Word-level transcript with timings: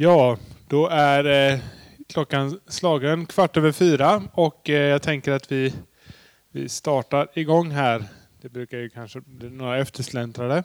Ja, 0.00 0.38
då 0.68 0.88
är 0.88 1.52
eh, 1.52 1.58
klockan 2.08 2.60
slagen 2.66 3.26
kvart 3.26 3.56
över 3.56 3.72
fyra 3.72 4.22
och 4.32 4.70
eh, 4.70 4.88
jag 4.88 5.02
tänker 5.02 5.32
att 5.32 5.52
vi, 5.52 5.74
vi 6.50 6.68
startar 6.68 7.28
igång 7.34 7.70
här. 7.70 8.04
Det 8.40 8.48
brukar 8.48 8.78
ju 8.78 8.88
kanske 8.88 9.20
bli 9.20 9.50
några 9.50 9.78
eftersläntrare. 9.78 10.62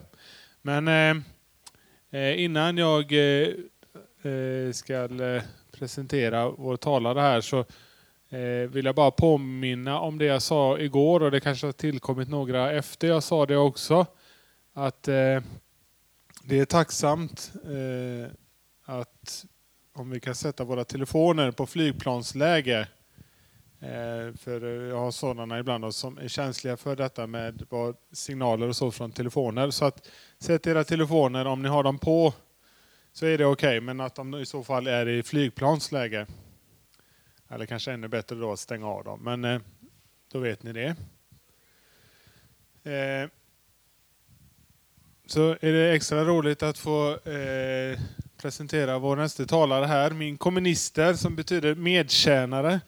Men 0.61 0.87
eh, 0.87 1.23
eh 2.21 2.43
innan 2.43 2.77
jag 2.77 3.11
eh, 3.11 3.47
eh, 4.31 4.71
ska 4.71 4.93
eh, 4.93 5.43
presentera 5.71 6.49
vår 6.49 6.77
talare 6.77 7.19
här 7.19 7.41
så 7.41 7.59
eh, 8.29 8.69
vill 8.69 8.85
jag 8.85 8.95
bara 8.95 9.11
påminna 9.11 9.99
om 9.99 10.17
det 10.17 10.25
jag 10.25 10.41
sa 10.41 10.79
igår 10.79 11.23
och 11.23 11.31
det 11.31 11.39
kanske 11.39 11.67
har 11.67 11.71
tillkommit 11.71 12.29
några 12.29 12.71
efter 12.71 13.07
jag 13.07 13.23
sa 13.23 13.45
det 13.45 13.57
också. 13.57 14.05
Att 14.73 15.03
det 16.43 16.59
är 16.59 16.65
tacksamt 16.65 17.51
att 18.83 19.45
om 19.93 20.09
vi 20.09 20.19
kan 20.19 20.35
sätta 20.35 20.63
våra 20.63 20.83
telefoner 20.85 21.51
på 21.51 21.65
flygplansläge. 21.65 22.87
Eh, 23.79 24.35
för 24.37 24.87
jag 24.89 24.99
har 24.99 25.11
sådana 25.11 25.59
ibland 25.59 25.95
som 25.95 26.17
är 26.17 26.27
känsliga 26.27 26.77
för 26.77 26.95
detta 26.95 27.27
med 27.27 27.67
signaler 28.11 28.67
och 28.67 28.75
så 28.75 28.91
från 28.91 29.11
telefoner. 29.11 29.69
Så 29.69 29.85
att 29.85 30.09
sätt 30.39 30.67
era 30.67 30.83
telefoner, 30.83 31.45
om 31.45 31.61
ni 31.61 31.69
har 31.69 31.83
dem 31.83 31.99
på, 31.99 32.33
så 33.11 33.25
är 33.25 33.37
det 33.37 33.45
okej. 33.45 33.77
Okay, 33.77 33.81
men 33.81 33.99
att 33.99 34.15
de 34.15 34.35
i 34.35 34.45
så 34.45 34.63
fall 34.63 34.87
är 34.87 35.07
i 35.07 35.23
flygplansläge. 35.23 36.27
Eller 37.49 37.65
kanske 37.65 37.91
ännu 37.91 38.07
bättre 38.07 38.35
då 38.35 38.51
att 38.51 38.59
stänga 38.59 38.87
av 38.87 39.03
dem. 39.03 39.19
Men 39.23 39.45
eh, 39.45 39.61
då 40.31 40.39
vet 40.39 40.63
ni 40.63 40.73
det. 40.73 40.95
Eh, 42.91 43.29
så 45.25 45.49
är 45.61 45.73
det 45.73 45.93
extra 45.93 46.23
roligt 46.23 46.63
att 46.63 46.77
få 46.77 47.19
presentera 48.43 48.99
vår 48.99 49.15
nästa 49.15 49.45
talare 49.45 49.85
här. 49.85 50.11
Min 50.11 50.37
kommunister 50.37 51.13
som 51.13 51.35
betyder 51.35 51.75
medtjänare. 51.75 52.81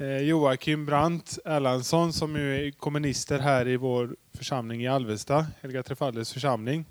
Eh, 0.00 0.18
Joakim 0.18 0.86
Brandt 0.86 1.38
Erlandsson 1.44 2.12
som 2.12 2.36
ju 2.36 2.66
är 2.66 2.70
kommunister 2.70 3.38
här 3.38 3.68
i 3.68 3.76
vår 3.76 4.16
församling 4.34 4.82
i 4.82 4.88
Alvesta, 4.88 5.46
Helga 5.60 5.82
Trefalles 5.82 6.32
församling. 6.32 6.84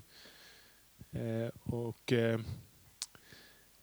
Eh, 1.12 1.74
och, 1.74 2.12
eh, 2.12 2.40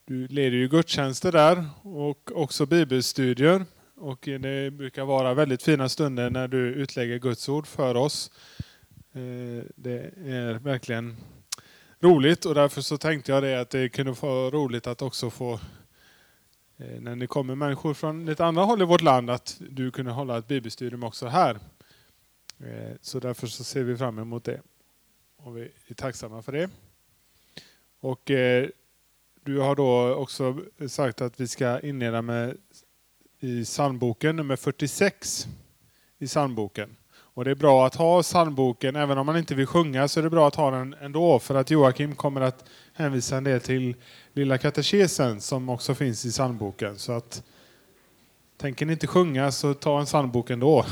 du 0.05 0.27
leder 0.27 0.57
ju 0.57 0.67
gudstjänster 0.67 1.31
där 1.31 1.65
och 1.81 2.31
också 2.35 2.65
bibelstudier. 2.65 3.65
Och 3.95 4.19
det 4.21 4.73
brukar 4.73 5.05
vara 5.05 5.33
väldigt 5.33 5.63
fina 5.63 5.89
stunder 5.89 6.29
när 6.29 6.47
du 6.47 6.73
utlägger 6.73 7.19
Guds 7.19 7.49
ord 7.49 7.67
för 7.67 7.95
oss. 7.95 8.31
Det 9.75 10.11
är 10.25 10.53
verkligen 10.53 11.17
roligt 12.01 12.45
och 12.45 12.55
därför 12.55 12.81
så 12.81 12.97
tänkte 12.97 13.31
jag 13.31 13.43
det 13.43 13.61
att 13.61 13.69
det 13.69 13.89
kunde 13.89 14.11
vara 14.11 14.49
roligt 14.49 14.87
att 14.87 15.01
också 15.01 15.29
få 15.29 15.53
eh, 16.77 17.01
när 17.01 17.15
det 17.15 17.27
kommer 17.27 17.55
människor 17.55 17.93
från 17.93 18.27
ett 18.27 18.39
andra 18.39 18.63
håll 18.63 18.81
i 18.81 18.85
vårt 18.85 19.01
land 19.01 19.29
att 19.29 19.61
du 19.69 19.91
kunde 19.91 20.11
hålla 20.11 20.37
ett 20.37 20.47
bibelstudium 20.47 21.03
också 21.03 21.27
här. 21.27 21.59
Eh, 22.59 22.95
så 23.01 23.19
därför 23.19 23.47
så 23.47 23.63
ser 23.63 23.83
vi 23.83 23.97
fram 23.97 24.19
emot 24.19 24.43
det. 24.43 24.61
Och 25.37 25.57
vi 25.57 25.71
är 25.87 25.93
tacksamma 25.93 26.41
för 26.41 26.51
det. 26.51 26.69
Och 27.99 28.31
eh, 28.31 28.69
du 29.43 29.59
har 29.59 29.75
då 29.75 30.13
också 30.13 30.61
sagt 30.87 31.21
att 31.21 31.39
vi 31.39 31.47
ska 31.47 31.79
inleda 31.79 32.21
med 32.21 32.57
i 33.39 33.63
psalmboken 33.65 34.35
nummer 34.35 34.55
46 34.55 35.47
i 36.17 36.27
psalmboken. 36.27 36.95
Och 37.39 37.45
det 37.45 37.51
är 37.51 37.55
bra 37.55 37.85
att 37.85 37.95
ha 37.95 38.23
psalmboken, 38.23 38.95
även 38.95 39.17
om 39.17 39.25
man 39.25 39.37
inte 39.37 39.55
vill 39.55 39.65
sjunga 39.65 40.07
så 40.07 40.19
är 40.19 40.23
det 40.23 40.29
bra 40.29 40.47
att 40.47 40.55
ha 40.55 40.71
den 40.71 40.95
ändå. 41.01 41.39
För 41.39 41.55
att 41.55 41.71
Joakim 41.71 42.15
kommer 42.15 42.41
att 42.41 42.65
hänvisa 42.93 43.37
en 43.37 43.43
del 43.43 43.61
till 43.61 43.95
Lilla 44.33 44.57
katekesen 44.57 45.41
som 45.41 45.69
också 45.69 45.95
finns 45.95 46.25
i 46.25 46.31
psalmboken. 46.31 46.97
Så 46.97 47.11
att 47.11 47.43
tänker 48.57 48.85
ni 48.85 48.93
inte 48.93 49.07
sjunga 49.07 49.51
så 49.51 49.73
ta 49.73 49.99
en 49.99 50.05
psalmbok 50.05 50.49
ändå. 50.49 50.85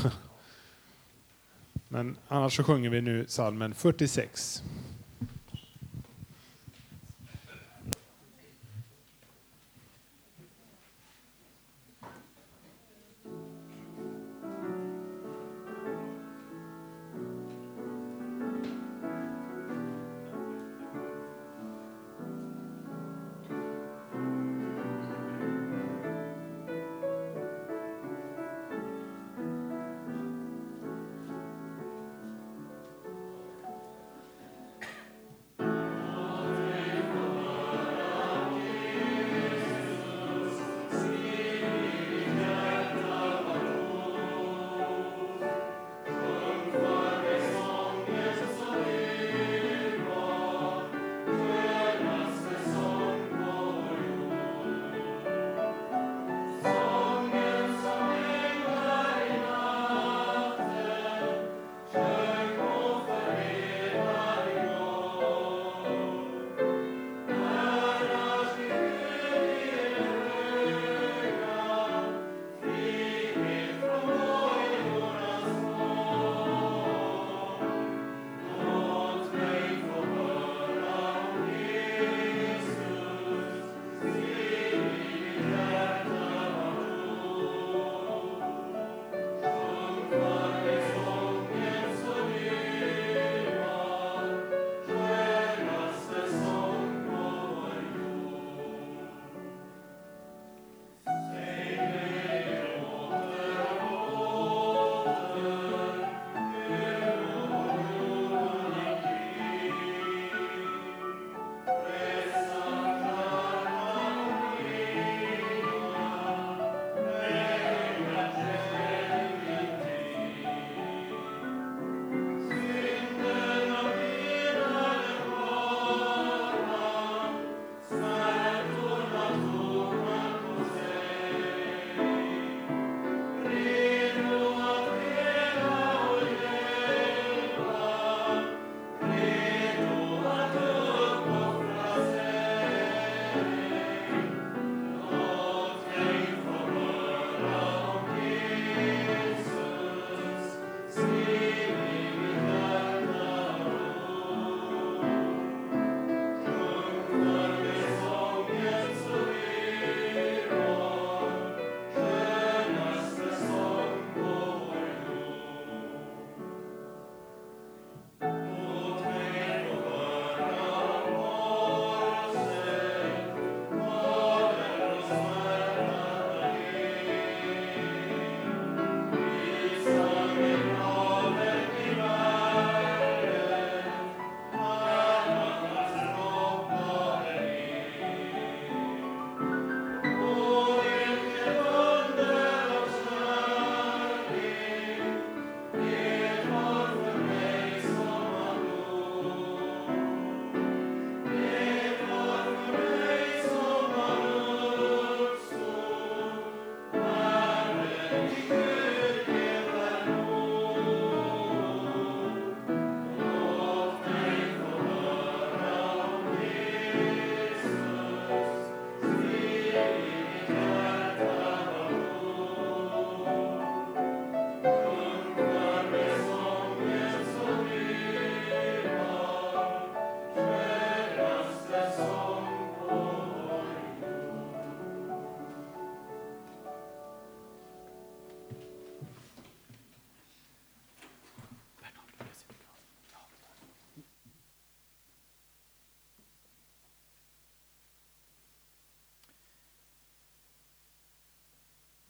Men 1.88 2.16
annars 2.28 2.56
så 2.56 2.64
sjunger 2.64 2.90
vi 2.90 3.00
nu 3.00 3.24
psalmen 3.24 3.74
46. 3.74 4.62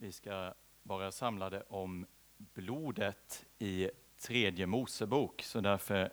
Vi 0.09 0.13
ska 0.13 0.55
vara 0.83 1.13
samlade 1.13 1.63
om 1.69 2.07
blodet 2.37 3.45
i 3.59 3.91
tredje 4.19 4.67
Mosebok, 4.67 5.43
så 5.43 5.61
därför 5.61 6.13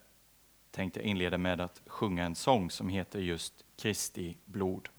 tänkte 0.71 0.99
jag 0.99 1.07
inleda 1.07 1.37
med 1.37 1.61
att 1.61 1.81
sjunga 1.85 2.25
en 2.25 2.35
sång 2.35 2.71
som 2.71 2.89
heter 2.89 3.19
just 3.19 3.65
Kristi 3.75 4.37
blod. 4.45 4.89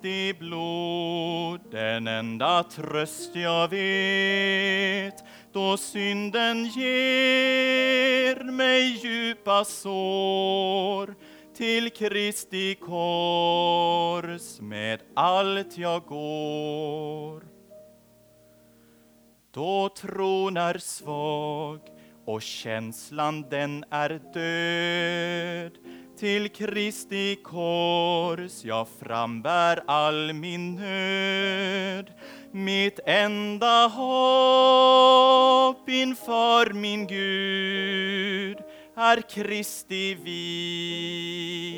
Kristi 0.00 0.34
blod, 0.38 1.60
den 1.70 2.06
enda 2.08 2.62
tröst 2.62 3.36
jag 3.36 3.68
vet, 3.68 5.24
då 5.52 5.76
synden 5.76 6.64
ger 6.64 8.44
mig 8.44 8.82
djupa 8.82 9.64
sår. 9.64 11.14
Till 11.54 11.90
Kristi 11.90 12.74
kors 12.74 14.60
med 14.60 15.00
allt 15.14 15.78
jag 15.78 16.02
går. 16.02 17.44
Då 19.54 19.88
tron 19.88 20.56
är 20.56 20.78
svag 20.78 21.80
och 22.24 22.42
känslan 22.42 23.44
den 23.50 23.84
är 23.90 24.20
död. 24.34 25.72
Till 26.20 26.48
Kristi 26.48 27.36
kors 27.42 28.64
jag 28.64 28.88
frambär 28.88 29.82
all 29.86 30.32
min 30.32 30.74
nöd. 30.74 32.12
Mitt 32.52 33.00
enda 33.06 33.86
hopp 33.86 35.88
inför 35.88 36.72
min 36.72 37.06
Gud 37.06 38.58
är 38.96 39.30
Kristi 39.30 40.14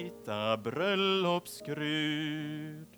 vita 0.07 0.57
bröllopsgrud. 0.57 2.89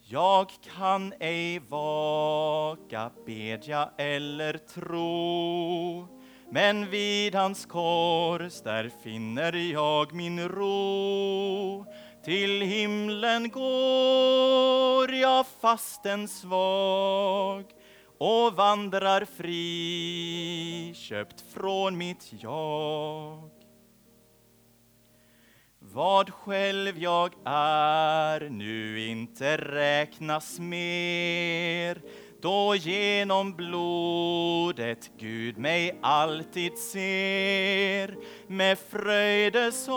Jag 0.00 0.50
kan 0.76 1.12
ej 1.20 1.58
vaka, 1.58 3.10
bedja 3.26 3.90
eller 3.98 4.58
tro 4.58 6.15
men 6.50 6.90
vid 6.90 7.34
hans 7.34 7.66
kors 7.66 8.60
där 8.62 8.90
finner 9.02 9.52
jag 9.52 10.14
min 10.14 10.48
ro. 10.48 11.86
Till 12.24 12.60
himlen 12.62 13.50
går 13.50 15.14
jag 15.14 15.46
fasten 15.60 16.28
svag 16.28 17.64
och 18.18 18.52
vandrar 18.52 19.24
fri, 19.24 20.92
köpt 20.96 21.40
från 21.54 21.98
mitt 21.98 22.32
jag. 22.42 23.50
Vad 25.78 26.30
själv 26.30 26.98
jag 26.98 27.32
är 27.44 28.48
nu 28.50 29.06
inte 29.06 29.56
räknas 29.56 30.58
mer 30.58 32.02
då 32.40 32.74
genom 32.74 33.56
blodet 33.56 35.10
Gud 35.18 35.58
mig 35.58 35.98
alltid 36.02 36.78
ser. 36.78 38.16
Med 38.46 38.78
fröjdesång 38.78 39.96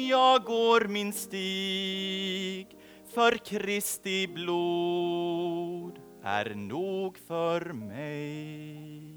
jag 0.00 0.44
går 0.44 0.88
min 0.88 1.12
stig 1.12 2.76
för 3.14 3.36
Kristi 3.36 4.26
blod 4.26 6.00
är 6.22 6.54
nog 6.54 7.18
för 7.18 7.72
mig. 7.72 9.10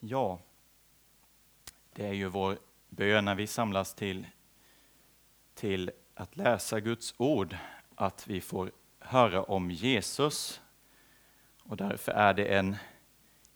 Ja, 0.00 0.38
det 1.94 2.06
är 2.06 2.12
ju 2.12 2.28
vår 2.28 2.58
bön 3.02 3.24
när 3.24 3.34
vi 3.34 3.46
samlas 3.46 3.94
till, 3.94 4.26
till 5.54 5.90
att 6.14 6.36
läsa 6.36 6.80
Guds 6.80 7.14
ord, 7.16 7.56
att 7.94 8.26
vi 8.26 8.40
får 8.40 8.70
höra 8.98 9.42
om 9.42 9.70
Jesus. 9.70 10.60
Och 11.62 11.76
därför 11.76 12.12
är 12.12 12.34
det 12.34 12.44
en 12.44 12.76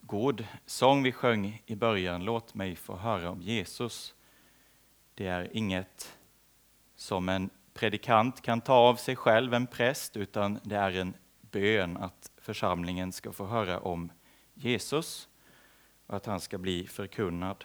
god 0.01 0.47
sång 0.65 1.03
vi 1.03 1.13
sjöng 1.13 1.63
i 1.67 1.75
början, 1.75 2.25
Låt 2.25 2.55
mig 2.55 2.77
få 2.77 2.97
höra 2.97 3.31
om 3.31 3.43
Jesus. 3.43 4.15
Det 5.15 5.27
är 5.27 5.57
inget 5.57 6.19
som 6.97 7.29
en 7.29 7.51
predikant 7.75 8.43
kan 8.43 8.61
ta 8.61 8.75
av 8.75 8.97
sig 8.97 9.17
själv, 9.17 9.55
en 9.55 9.67
präst, 9.67 10.17
utan 10.17 10.59
det 10.63 10.77
är 10.77 10.97
en 10.97 11.15
bön 11.41 11.97
att 11.97 12.31
församlingen 12.37 13.13
ska 13.13 13.33
få 13.33 13.47
höra 13.47 13.81
om 13.81 14.13
Jesus 14.55 15.29
och 16.07 16.17
att 16.17 16.27
han 16.27 16.41
ska 16.41 16.59
bli 16.59 16.87
förkunnad. 16.87 17.65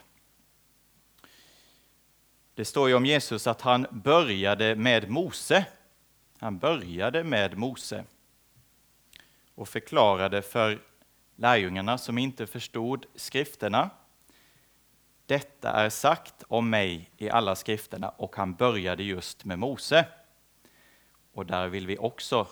Det 2.55 2.65
står 2.65 2.89
ju 2.89 2.95
om 2.95 3.05
Jesus 3.05 3.47
att 3.47 3.61
han 3.61 3.87
började 3.91 4.75
med 4.75 5.09
Mose. 5.09 5.65
Han 6.39 6.57
började 6.57 7.23
med 7.23 7.57
Mose 7.57 8.05
och 9.55 9.69
förklarade 9.69 10.41
för 10.41 10.79
lärjungarna 11.35 11.97
som 11.97 12.17
inte 12.17 12.47
förstod 12.47 13.05
skrifterna. 13.15 13.89
Detta 15.25 15.71
är 15.71 15.89
sagt 15.89 16.43
om 16.47 16.69
mig 16.69 17.11
i 17.17 17.29
alla 17.29 17.55
skrifterna 17.55 18.09
och 18.09 18.35
han 18.35 18.53
började 18.53 19.03
just 19.03 19.45
med 19.45 19.59
Mose. 19.59 20.07
Och 21.33 21.45
där 21.45 21.67
vill 21.67 21.87
vi 21.87 21.97
också 21.97 22.47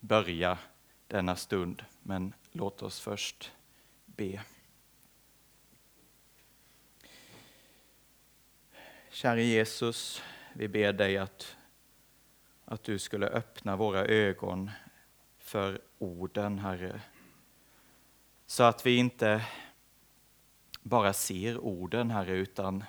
börja 0.00 0.58
denna 1.06 1.36
stund, 1.36 1.84
men 2.02 2.34
låt 2.52 2.82
oss 2.82 3.00
först 3.00 3.52
be. 4.06 4.40
Käre 9.14 9.42
Jesus, 9.42 10.22
vi 10.52 10.68
ber 10.68 10.92
dig 10.92 11.18
att, 11.18 11.56
att 12.64 12.84
du 12.84 12.98
skulle 12.98 13.26
öppna 13.26 13.76
våra 13.76 14.04
ögon 14.04 14.70
för 15.38 15.80
orden, 15.98 16.58
Herre. 16.58 17.00
Så 18.46 18.62
att 18.62 18.86
vi 18.86 18.96
inte 18.96 19.46
bara 20.82 21.12
ser 21.12 21.58
orden, 21.58 22.10
Herre, 22.10 22.32
utan 22.32 22.84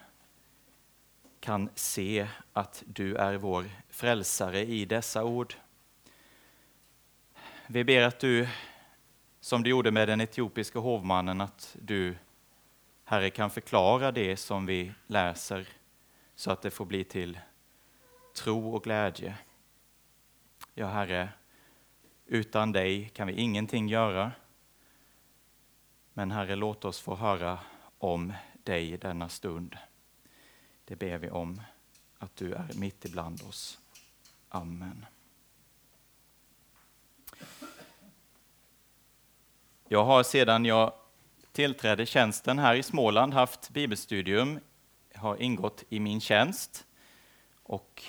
kan 1.40 1.70
se 1.76 2.28
att 2.54 2.84
du 2.88 3.16
är 3.16 3.36
vår 3.36 3.66
frälsare 3.90 4.66
i 4.66 4.86
dessa 4.86 5.24
ord. 5.24 5.56
Vi 7.68 7.84
ber 7.84 8.02
att 8.02 8.20
du, 8.20 8.48
som 9.40 9.64
du 9.64 9.70
gjorde 9.70 9.92
med 9.92 10.08
den 10.08 10.22
etiopiska 10.22 10.80
hovmannen, 10.80 11.42
att 11.42 11.76
du, 11.82 12.16
Herre, 13.04 13.30
kan 13.30 13.50
förklara 13.50 14.12
det 14.12 14.38
som 14.38 14.66
vi 14.66 14.92
läser 15.08 15.68
så 16.36 16.52
att 16.52 16.62
det 16.62 16.72
får 16.72 16.86
bli 16.86 17.04
till 17.04 17.40
tro 18.36 18.76
och 18.76 18.84
glädje. 18.84 19.38
Ja, 20.74 20.88
Herre, 20.88 21.30
utan 22.26 22.72
dig 22.72 23.10
kan 23.10 23.28
vi 23.28 23.34
ingenting 23.34 23.88
göra. 23.88 24.32
Men 26.14 26.32
Herre, 26.32 26.56
låt 26.56 26.86
oss 26.86 27.00
få 27.00 27.16
höra 27.16 27.60
om 27.98 28.34
dig 28.64 28.98
denna 28.98 29.30
stund. 29.30 29.78
Det 30.86 30.96
ber 30.96 31.18
vi 31.18 31.30
om, 31.30 31.62
att 32.18 32.36
du 32.36 32.54
är 32.54 32.72
mitt 32.76 33.06
ibland 33.06 33.42
oss. 33.42 33.80
Amen. 34.50 35.06
Jag 39.88 40.06
har 40.06 40.24
sedan 40.24 40.66
jag 40.66 40.94
tillträdde 41.52 42.06
tjänsten 42.06 42.60
här 42.60 42.76
i 42.76 42.84
Småland 42.84 43.34
haft 43.34 43.70
bibelstudium 43.70 44.60
har 45.16 45.42
ingått 45.42 45.84
i 45.90 46.00
min 46.00 46.22
tjänst. 46.22 46.86
Och 47.64 48.04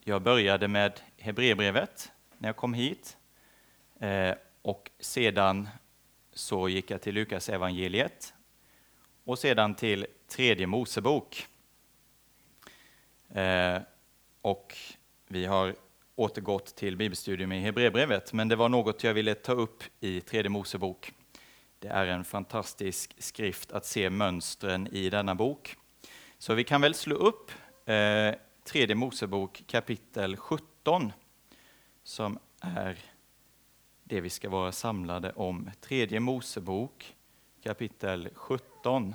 jag 0.00 0.22
började 0.22 0.68
med 0.68 1.00
Hebreerbrevet 1.18 2.12
när 2.38 2.48
jag 2.48 2.56
kom 2.56 2.74
hit. 2.74 3.16
Eh, 4.00 4.34
och 4.62 4.90
sedan 4.98 5.68
så 6.32 6.68
gick 6.68 6.90
jag 6.90 7.02
till 7.02 7.14
Lukas 7.14 7.48
evangeliet 7.48 8.34
och 9.24 9.38
sedan 9.38 9.74
till 9.74 10.06
tredje 10.28 10.66
Mosebok. 10.66 11.46
Eh, 13.34 13.78
och 14.42 14.76
vi 15.28 15.44
har 15.44 15.74
återgått 16.16 16.76
till 16.76 16.96
bibelstudium 16.96 17.52
i 17.52 17.60
Hebreerbrevet, 17.60 18.32
men 18.32 18.48
det 18.48 18.56
var 18.56 18.68
något 18.68 19.04
jag 19.04 19.14
ville 19.14 19.34
ta 19.34 19.52
upp 19.52 19.82
i 20.00 20.20
tredje 20.20 20.48
Mosebok 20.48 21.12
Det 21.78 21.88
är 21.88 22.06
en 22.06 22.24
fantastisk 22.24 23.14
skrift 23.18 23.72
att 23.72 23.86
se 23.86 24.10
mönstren 24.10 24.86
i 24.86 25.10
denna 25.10 25.34
bok. 25.34 25.76
Så 26.42 26.54
vi 26.54 26.64
kan 26.64 26.80
väl 26.80 26.94
slå 26.94 27.14
upp 27.16 27.50
eh, 27.84 28.34
tredje 28.64 28.94
Mosebok 28.94 29.62
kapitel 29.66 30.36
17 30.36 31.12
som 32.02 32.38
är 32.60 32.98
det 34.04 34.20
vi 34.20 34.30
ska 34.30 34.50
vara 34.50 34.72
samlade 34.72 35.32
om. 35.32 35.70
Tredje 35.80 36.20
Mosebok 36.20 37.16
kapitel 37.62 38.28
17. 38.34 39.14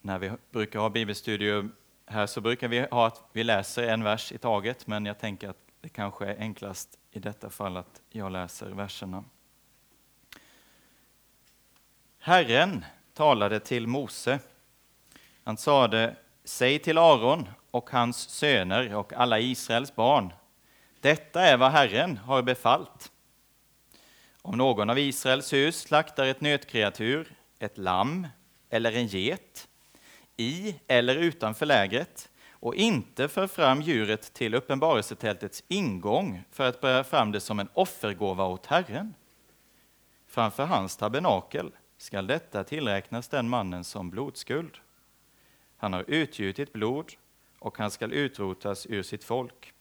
När 0.00 0.18
vi 0.18 0.32
brukar 0.50 0.80
ha 0.80 0.90
bibelstudier 0.90 1.68
här 2.06 2.26
så 2.26 2.40
brukar 2.40 2.68
vi 2.68 2.80
ha 2.80 3.06
att 3.06 3.22
vi 3.32 3.44
läser 3.44 3.88
en 3.88 4.04
vers 4.04 4.32
i 4.32 4.38
taget, 4.38 4.86
men 4.86 5.06
jag 5.06 5.18
tänker 5.18 5.48
att 5.48 5.58
det 5.80 5.88
kanske 5.88 6.26
är 6.26 6.38
enklast 6.38 6.98
i 7.10 7.18
detta 7.18 7.50
fall 7.50 7.76
att 7.76 8.02
jag 8.10 8.32
läser 8.32 8.70
verserna. 8.70 9.24
Herren 12.26 12.84
talade 13.14 13.60
till 13.60 13.86
Mose. 13.86 14.38
Han 15.44 15.56
sade, 15.56 16.16
säg 16.44 16.78
till 16.78 16.98
Aron 16.98 17.48
och 17.70 17.90
hans 17.90 18.18
söner 18.18 18.94
och 18.94 19.12
alla 19.12 19.40
Israels 19.40 19.94
barn, 19.94 20.32
detta 21.00 21.42
är 21.42 21.56
vad 21.56 21.72
Herren 21.72 22.16
har 22.16 22.42
befallt. 22.42 23.12
Om 24.42 24.58
någon 24.58 24.90
av 24.90 24.98
Israels 24.98 25.52
hus 25.52 25.80
slaktar 25.80 26.26
ett 26.26 26.40
nötkreatur, 26.40 27.34
ett 27.58 27.78
lamm 27.78 28.26
eller 28.70 28.92
en 28.92 29.06
get, 29.06 29.68
i 30.36 30.74
eller 30.86 31.16
utanför 31.16 31.66
lägret 31.66 32.30
och 32.50 32.74
inte 32.74 33.28
för 33.28 33.46
fram 33.46 33.82
djuret 33.82 34.34
till 34.34 34.54
uppenbarelsetältets 34.54 35.64
ingång 35.68 36.44
för 36.50 36.68
att 36.68 36.80
bära 36.80 37.04
fram 37.04 37.32
det 37.32 37.40
som 37.40 37.60
en 37.60 37.68
offergåva 37.72 38.44
åt 38.44 38.66
Herren. 38.66 39.14
Framför 40.26 40.64
hans 40.64 40.96
tabernakel 40.96 41.72
skall 42.04 42.26
detta 42.26 42.64
tillräknas 42.64 43.28
den 43.28 43.48
mannen 43.48 43.84
som 43.84 44.10
blodskuld. 44.10 44.78
Han 45.76 45.92
har 45.92 46.04
utgjutit 46.08 46.72
blod 46.72 47.12
och 47.58 47.78
han 47.78 47.90
skall 47.90 48.12
utrotas 48.12 48.86
ur 48.86 49.02
sitt 49.02 49.24
folk. 49.24 49.72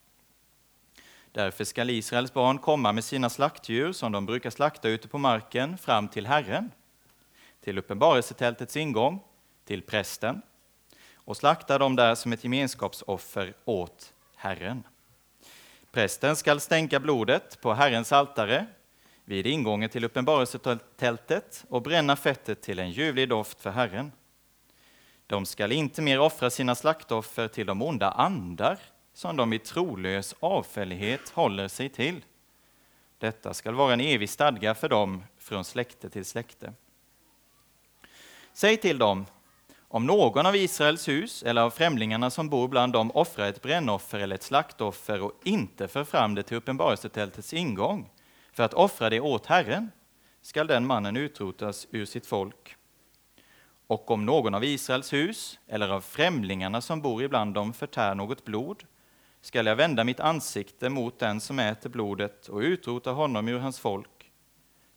Därför 1.32 1.63
skall 1.63 1.89
Israels 1.89 2.34
barn 2.34 2.58
komma 2.58 2.92
med 2.92 3.03
sina 3.03 3.30
slaktdjur 3.30 3.92
som 3.92 4.12
de 4.12 4.25
brukar 4.25 4.50
slakta 4.50 4.89
ute 4.89 5.08
på 5.08 5.18
marken 5.18 5.77
fram 5.77 6.08
till 6.08 6.27
Herren, 6.27 6.72
till 7.62 7.77
uppenbarelsetältets 7.77 8.77
ingång 8.77 9.20
till 9.65 9.82
prästen 9.82 10.42
och 11.15 11.38
slakta 11.38 11.77
dem 11.77 11.96
där 11.96 12.15
som 12.15 12.34
ett 12.34 12.44
gemenskapsoffer 12.44 13.53
åt 13.65 14.13
Herren. 14.36 14.84
Prästen 15.92 16.36
skall 16.36 16.60
stänka 16.60 17.00
blodet 17.00 17.62
på 17.62 17.74
Herrens 17.74 18.12
altare 18.12 18.68
vid 19.25 19.48
ingången 19.48 19.89
till 19.89 20.03
uppenbarelsetältet 20.03 21.65
och 21.70 21.82
bränna 21.82 22.15
fettet 22.15 22.62
till 22.62 22.80
en 22.80 22.92
ljuvlig 22.92 23.30
doft 23.30 23.62
för 23.62 23.72
Herren. 23.72 24.12
De 25.27 25.46
skall 25.46 25.72
inte 25.72 26.01
mer 26.01 26.20
offra 26.20 26.50
sina 26.50 26.75
slaktoffer 26.75 27.48
till 27.48 27.65
de 27.65 27.82
onda 27.82 28.12
andar 28.12 28.80
som 29.13 29.38
de 29.38 29.53
i 29.53 29.60
trolös 29.60 30.36
avfällighet 30.39 31.30
håller 31.30 31.68
sig 31.68 31.89
till. 31.89 32.25
Detta 33.18 33.53
skall 33.53 33.74
vara 33.74 33.94
en 33.94 34.01
evig 34.01 34.30
stadga 34.30 34.75
för 34.75 34.89
dem 34.89 35.24
från 35.38 35.65
släkte 35.65 36.10
till 36.10 36.25
släkte. 36.25 36.74
Säg 38.53 38.77
till 38.77 38.98
dem 38.98 39.25
om 39.88 40.06
någon 40.06 40.46
av 40.46 40.56
Israels 40.56 41.08
hus 41.08 41.44
eller 41.44 41.62
av 41.62 41.70
främlingarna 41.70 42.30
som 42.30 42.50
bor 42.50 42.68
bland 42.68 42.94
dem 42.94 43.12
offrar 43.12 43.46
ett 43.46 43.62
brännoffer 43.62 44.20
eller 44.20 44.36
ett 44.36 44.44
slaktoffer 44.44 45.22
och 45.22 45.32
inte 45.44 45.88
för 45.88 46.03
fram 46.03 46.36
det 46.36 46.44
till 46.44 46.58
uppenbarelsetältets 46.58 47.53
ingång 47.53 48.10
för 48.54 48.64
att 48.64 48.74
offra 48.74 49.10
det 49.10 49.20
åt 49.20 49.46
Herren, 49.46 49.92
skall 50.42 50.68
den 50.68 50.88
mannen 50.88 51.18
utrotas 51.18 51.88
ur 51.92 52.06
sitt 52.06 52.26
folk. 52.26 52.76
Och 53.88 54.12
om 54.12 54.26
någon 54.26 54.56
av 54.56 54.64
Israels 54.64 55.14
hus 55.14 55.60
eller 55.68 55.90
av 55.90 56.02
främlingarna 56.02 56.82
som 56.82 57.02
bor 57.02 57.24
ibland 57.24 57.54
dem 57.54 57.74
förtär 57.74 58.16
något 58.16 58.46
blod, 58.46 58.84
skall 59.42 59.66
jag 59.66 59.76
vända 59.76 60.04
mitt 60.04 60.20
ansikte 60.20 60.90
mot 60.90 61.20
den 61.20 61.42
som 61.42 61.60
äter 61.60 61.90
blodet 61.90 62.48
och 62.48 62.60
utrota 62.60 63.12
honom 63.12 63.48
ur 63.48 63.60
hans 63.60 63.80
folk. 63.80 64.32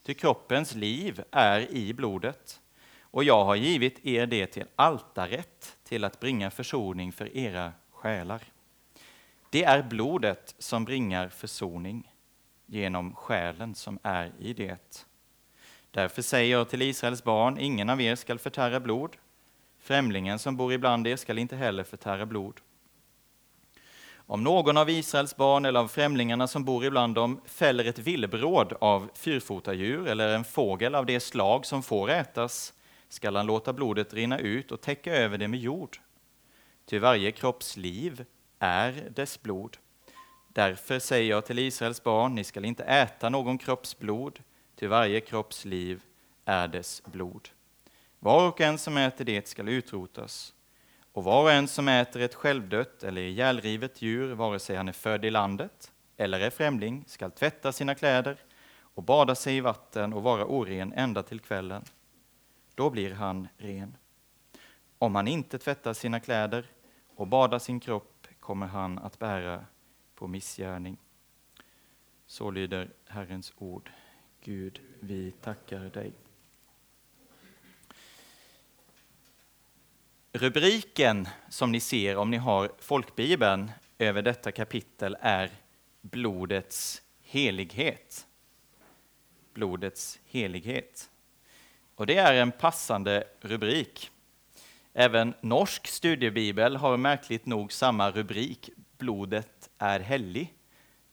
Ty 0.03 0.13
kroppens 0.13 0.75
liv 0.75 1.23
är 1.31 1.71
i 1.71 1.93
blodet 1.93 2.61
och 3.01 3.23
jag 3.23 3.45
har 3.45 3.55
givit 3.55 4.05
er 4.05 4.25
det 4.25 4.47
till 4.47 4.65
altaret 4.75 5.77
till 5.83 6.03
att 6.03 6.19
bringa 6.19 6.51
försoning 6.51 7.11
för 7.11 7.37
era 7.37 7.73
själar. 7.91 8.43
Det 9.49 9.63
är 9.63 9.83
blodet 9.83 10.55
som 10.59 10.85
bringar 10.85 11.29
försoning 11.29 12.11
genom 12.67 13.15
själen 13.15 13.75
som 13.75 13.99
är 14.03 14.31
i 14.39 14.53
det. 14.53 15.05
Därför 15.91 16.21
säger 16.21 16.51
jag 16.51 16.69
till 16.69 16.81
Israels 16.81 17.23
barn, 17.23 17.57
ingen 17.59 17.89
av 17.89 18.01
er 18.01 18.15
skall 18.15 18.39
förtära 18.39 18.79
blod. 18.79 19.15
Främlingen 19.79 20.39
som 20.39 20.57
bor 20.57 20.73
ibland 20.73 21.07
er 21.07 21.15
skall 21.15 21.37
inte 21.37 21.55
heller 21.55 21.83
förtära 21.83 22.25
blod. 22.25 22.59
Om 24.15 24.43
någon 24.43 24.77
av 24.77 24.89
Israels 24.89 25.35
barn 25.35 25.65
eller 25.65 25.79
av 25.79 25.87
främlingarna 25.87 26.47
som 26.47 26.65
bor 26.65 26.85
ibland 26.85 27.15
dem 27.15 27.41
fäller 27.45 27.85
ett 27.85 27.99
villebråd 27.99 28.73
av 28.81 29.09
fyrfotadjur 29.13 30.07
eller 30.07 30.35
en 30.35 30.45
fågel 30.45 30.95
av 30.95 31.05
det 31.05 31.19
slag 31.19 31.65
som 31.65 31.83
får 31.83 32.09
ätas, 32.09 32.73
skall 33.09 33.35
han 33.35 33.45
låta 33.45 33.73
blodet 33.73 34.13
rinna 34.13 34.39
ut 34.39 34.71
och 34.71 34.81
täcka 34.81 35.15
över 35.15 35.37
det 35.37 35.47
med 35.47 35.59
jord. 35.59 35.97
Ty 36.85 36.99
varje 36.99 37.31
kropps 37.31 37.77
liv 37.77 38.25
är 38.59 39.09
dess 39.15 39.41
blod. 39.41 39.77
Därför 40.57 40.99
säger 40.99 41.29
jag 41.29 41.45
till 41.45 41.59
Israels 41.59 42.03
barn, 42.03 42.35
ni 42.35 42.43
skall 42.43 42.65
inte 42.65 42.83
äta 42.83 43.29
någon 43.29 43.57
kropps 43.57 43.99
blod, 43.99 44.39
ty 44.75 44.87
varje 44.87 45.21
kropps 45.21 45.65
liv 45.65 46.03
är 46.45 46.67
dess 46.67 47.03
blod. 47.05 47.49
Var 48.19 48.47
och 48.47 48.61
en 48.61 48.77
som 48.77 48.97
äter 48.97 49.25
det 49.25 49.47
skall 49.47 49.69
utrotas. 49.69 50.53
Och 51.11 51.23
var 51.23 51.41
och 51.41 51.51
en 51.51 51.67
som 51.67 51.87
äter 51.87 52.21
ett 52.21 52.35
självdött 52.35 53.03
eller 53.03 53.21
ihjälrivet 53.21 54.01
djur, 54.01 54.33
vare 54.33 54.59
sig 54.59 54.75
han 54.75 54.87
är 54.87 54.93
född 54.93 55.25
i 55.25 55.29
landet 55.29 55.91
eller 56.17 56.39
är 56.39 56.49
främling, 56.49 57.03
skall 57.07 57.31
tvätta 57.31 57.71
sina 57.71 57.95
kläder 57.95 58.37
och 58.79 59.03
bada 59.03 59.35
sig 59.35 59.57
i 59.57 59.61
vatten 59.61 60.13
och 60.13 60.23
vara 60.23 60.45
oren 60.45 60.93
ända 60.93 61.23
till 61.23 61.39
kvällen 61.39 61.83
då 62.75 62.89
blir 62.89 63.13
han 63.13 63.47
ren. 63.57 63.97
Om 64.97 65.15
han 65.15 65.27
inte 65.27 65.59
tvättar 65.59 65.93
sina 65.93 66.19
kläder 66.19 66.65
och 67.15 67.27
badar 67.27 67.59
sin 67.59 67.79
kropp 67.79 68.27
kommer 68.39 68.67
han 68.67 68.99
att 68.99 69.19
bära 69.19 69.65
på 70.17 70.27
missgärning. 70.27 70.97
Så 72.25 72.51
lyder 72.51 72.89
Herrens 73.07 73.53
ord. 73.57 73.91
Gud, 74.41 74.81
vi 74.99 75.31
tackar 75.31 75.79
dig. 75.79 76.13
Rubriken 80.31 81.27
som 81.49 81.71
ni 81.71 81.79
ser 81.79 82.17
om 82.17 82.31
ni 82.31 82.37
har 82.37 82.71
folkbibeln 82.79 83.71
över 83.97 84.21
detta 84.21 84.51
kapitel 84.51 85.17
är 85.21 85.51
Blodets 86.01 87.01
helighet. 87.21 88.27
Blodets 89.53 90.19
helighet. 90.25 91.09
Och 91.95 92.05
det 92.05 92.17
är 92.17 92.33
en 92.33 92.51
passande 92.51 93.23
rubrik. 93.41 94.11
Även 94.93 95.33
norsk 95.41 95.87
studiebibel 95.87 96.75
har 96.75 96.97
märkligt 96.97 97.45
nog 97.45 97.71
samma 97.71 98.11
rubrik, 98.11 98.69
Blodet 98.97 99.56
är 99.77 99.99
helig, 99.99 100.57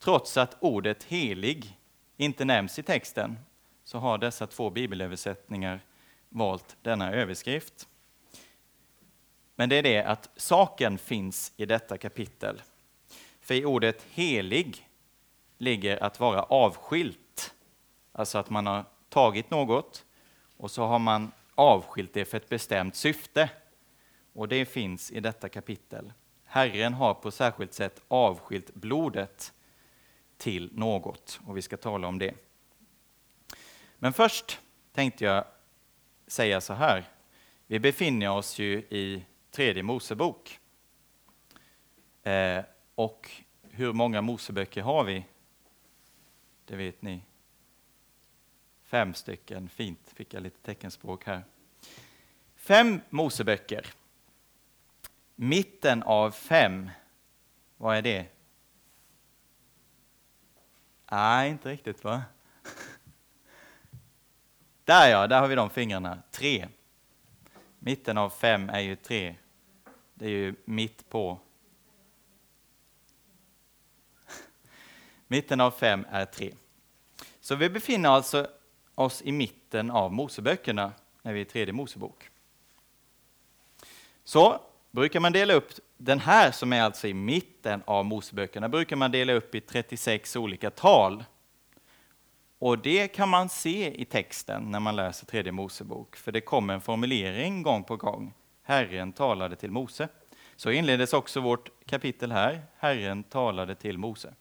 Trots 0.05 0.37
att 0.37 0.57
ordet 0.61 1.05
helig 1.05 1.79
inte 2.17 2.45
nämns 2.45 2.79
i 2.79 2.83
texten 2.83 3.39
så 3.85 3.99
har 3.99 4.19
dessa 4.19 4.47
två 4.47 4.71
bibelöversättningar 4.71 5.81
valt 6.29 6.77
denna 6.83 7.13
överskrift. 7.13 7.89
Men 9.57 9.69
det 9.69 9.77
är 9.77 9.83
det 9.83 10.03
att 10.03 10.31
saken 10.37 10.99
finns 10.99 11.53
i 11.57 11.67
detta 11.67 11.99
kapitel. 11.99 12.63
För 13.41 13.55
i 13.55 13.65
ordet 13.65 14.07
helig 14.11 14.89
ligger 15.59 16.03
att 16.03 16.21
vara 16.21 16.43
avskilt, 16.43 17.55
alltså 18.13 18.39
att 18.39 18.51
man 18.51 18.67
har 18.67 18.85
tagit 19.09 19.51
något 19.51 20.05
och 20.57 20.71
så 20.71 20.87
har 20.87 20.99
man 20.99 21.33
avskilt 21.55 22.15
det 22.15 22.25
för 22.25 22.37
ett 22.37 22.49
bestämt 22.49 22.97
syfte. 22.97 23.51
Och 24.33 24.49
det 24.49 24.67
finns 24.67 25.11
i 25.11 25.21
detta 25.21 25.49
kapitel. 25.49 26.13
Herren 26.55 26.95
har 26.95 27.15
på 27.15 27.31
särskilt 27.31 27.75
sätt 27.75 28.03
avskilt 28.09 28.75
blodet 28.75 29.53
till 30.37 30.71
något 30.73 31.41
och 31.47 31.57
vi 31.57 31.63
ska 31.63 31.77
tala 31.77 32.09
om 32.09 32.19
det. 32.19 32.35
Men 33.99 34.13
först 34.13 34.61
tänkte 34.93 35.25
jag 35.25 35.45
säga 36.27 36.61
så 36.61 36.73
här. 36.73 37.05
Vi 37.67 37.79
befinner 37.79 38.31
oss 38.31 38.59
ju 38.59 38.79
i 38.79 39.25
tredje 39.51 39.83
Mosebok. 39.83 40.61
Eh, 42.23 42.65
och 42.95 43.31
hur 43.63 43.93
många 43.93 44.23
Moseböcker 44.23 44.83
har 44.83 45.05
vi? 45.05 45.25
Det 46.65 46.77
vet 46.77 47.03
ni. 47.03 47.21
Fem 48.85 49.15
stycken, 49.15 49.69
fint, 49.69 50.13
fick 50.15 50.35
jag 50.35 50.43
lite 50.43 50.61
teckenspråk 50.61 51.25
här. 51.25 51.45
Fem 52.57 53.01
Moseböcker. 53.11 53.95
Mitten 55.35 56.03
av 56.03 56.31
fem, 56.31 56.91
vad 57.77 57.97
är 57.97 58.03
det? 58.03 58.27
Nej, 61.11 61.51
inte 61.51 61.69
riktigt 61.69 62.05
va? 62.05 62.23
Där 64.85 65.09
ja, 65.09 65.27
där 65.27 65.41
har 65.41 65.49
vi 65.49 65.55
de 65.55 65.71
fingrarna. 65.71 66.23
Tre. 66.31 66.69
Mitten 67.79 68.19
av 68.19 68.31
fem 68.31 68.69
är 68.69 68.81
ju 68.81 68.97
tre. 68.97 69.37
Det 70.15 70.25
är 70.25 70.31
ju 70.31 70.55
mitt 70.65 71.09
på. 71.09 71.39
Mitten 75.27 75.61
av 75.61 75.71
fem 75.71 76.07
är 76.11 76.25
tre. 76.25 76.55
Så 77.41 77.55
vi 77.55 77.71
befinner 77.71 78.09
alltså 78.09 78.51
oss 78.95 79.23
i 79.23 79.33
mitten 79.33 79.91
av 79.91 80.13
Moseböckerna 80.13 80.93
när 81.23 81.33
vi 81.33 81.41
är 81.41 81.45
i 81.45 81.49
tredje 81.49 81.73
Mosebok. 81.73 82.31
Så 84.25 84.61
brukar 84.95 85.21
man 85.21 85.33
dela 85.33 85.55
upp 85.55 85.71
den 85.97 86.19
här 86.19 86.51
som 86.51 86.73
är 86.73 86.83
alltså 86.83 87.09
i 87.09 87.15
mitten 87.15 87.83
av 87.85 88.05
Moseböckerna 88.05 88.69
brukar 88.69 88.97
man 88.97 89.11
dela 89.11 89.33
upp 89.33 89.55
i 89.55 89.61
36 89.61 90.37
olika 90.37 90.71
tal. 90.71 91.25
Och 92.59 92.79
det 92.79 93.09
kan 93.09 93.29
man 93.29 93.49
se 93.49 94.01
i 94.01 94.05
texten 94.05 94.71
när 94.71 94.81
man 94.81 94.97
läser 94.97 95.27
tredje 95.27 95.53
Mosebok, 95.53 96.17
för 96.17 96.33
det 96.33 96.41
kommer 96.41 96.75
en 96.75 96.81
formulering 96.81 97.63
gång 97.63 97.85
på 97.85 97.97
gång. 97.97 98.35
Herren 98.63 99.13
talade 99.13 99.57
till 99.57 99.71
Mose. 99.71 100.09
Så 100.57 100.71
inleddes 100.71 101.13
också 101.13 101.41
vårt 101.41 101.87
kapitel 101.87 102.33
här. 102.33 102.63
Herren 102.79 103.23
talade 103.23 103.75
till 103.75 103.99
Mose. 103.99 104.35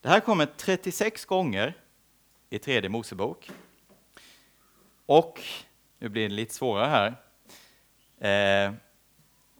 Det 0.00 0.08
här 0.08 0.20
kommer 0.20 0.46
36 0.46 1.24
gånger 1.24 1.74
i 2.50 2.58
tredje 2.58 2.90
Mosebok. 2.90 3.50
Och, 5.06 5.40
nu 5.98 6.08
blir 6.08 6.28
det 6.28 6.34
lite 6.34 6.54
svårare 6.54 7.14
här. 8.20 8.66
Eh, 8.66 8.74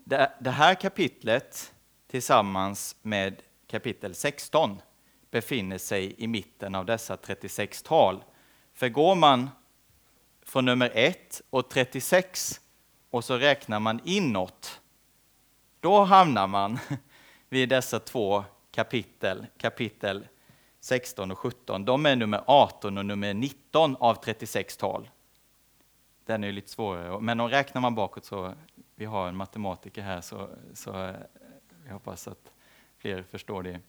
det 0.05 0.51
här 0.51 0.75
kapitlet 0.75 1.73
tillsammans 2.07 2.97
med 3.03 3.43
kapitel 3.67 4.15
16 4.15 4.81
befinner 5.31 5.79
sig 5.79 6.15
i 6.19 6.27
mitten 6.27 6.75
av 6.75 6.87
dessa 6.87 7.17
36 7.17 7.83
tal. 7.83 8.25
För 8.75 8.89
går 8.89 9.15
man 9.15 9.51
från 10.43 10.65
nummer 10.65 10.91
1 10.95 11.43
och 11.51 11.69
36 11.71 12.61
och 13.11 13.25
så 13.25 13.37
räknar 13.37 13.81
man 13.81 14.01
inåt, 14.05 14.81
då 15.81 16.05
hamnar 16.05 16.47
man 16.47 16.79
vid 17.49 17.69
dessa 17.69 18.01
två 18.01 18.45
kapitel, 18.71 19.47
kapitel 19.59 20.27
16 20.81 21.31
och 21.31 21.39
17. 21.39 21.85
De 21.85 22.07
är 22.07 22.17
nummer 22.17 22.45
18 22.47 22.99
och 22.99 23.07
nummer 23.07 23.35
19 23.35 23.97
av 23.97 24.15
36 24.15 24.77
tal. 24.77 25.11
Den 26.25 26.45
är 26.45 26.53
lite 26.53 26.71
svårare, 26.71 27.21
men 27.21 27.41
om 27.41 27.49
räknar 27.49 27.83
man 27.83 27.95
bakåt 27.95 28.25
så, 28.25 28.55
vi 28.95 29.05
har 29.05 29.29
en 29.29 29.37
matematiker 29.37 30.03
här, 30.03 30.21
så, 30.21 30.49
så 30.75 31.05
eh, 31.05 31.15
jag 31.87 31.93
hoppas 31.93 32.29
att 32.29 32.53
fler 32.99 33.23
förstår 33.31 33.63
det. 33.63 33.81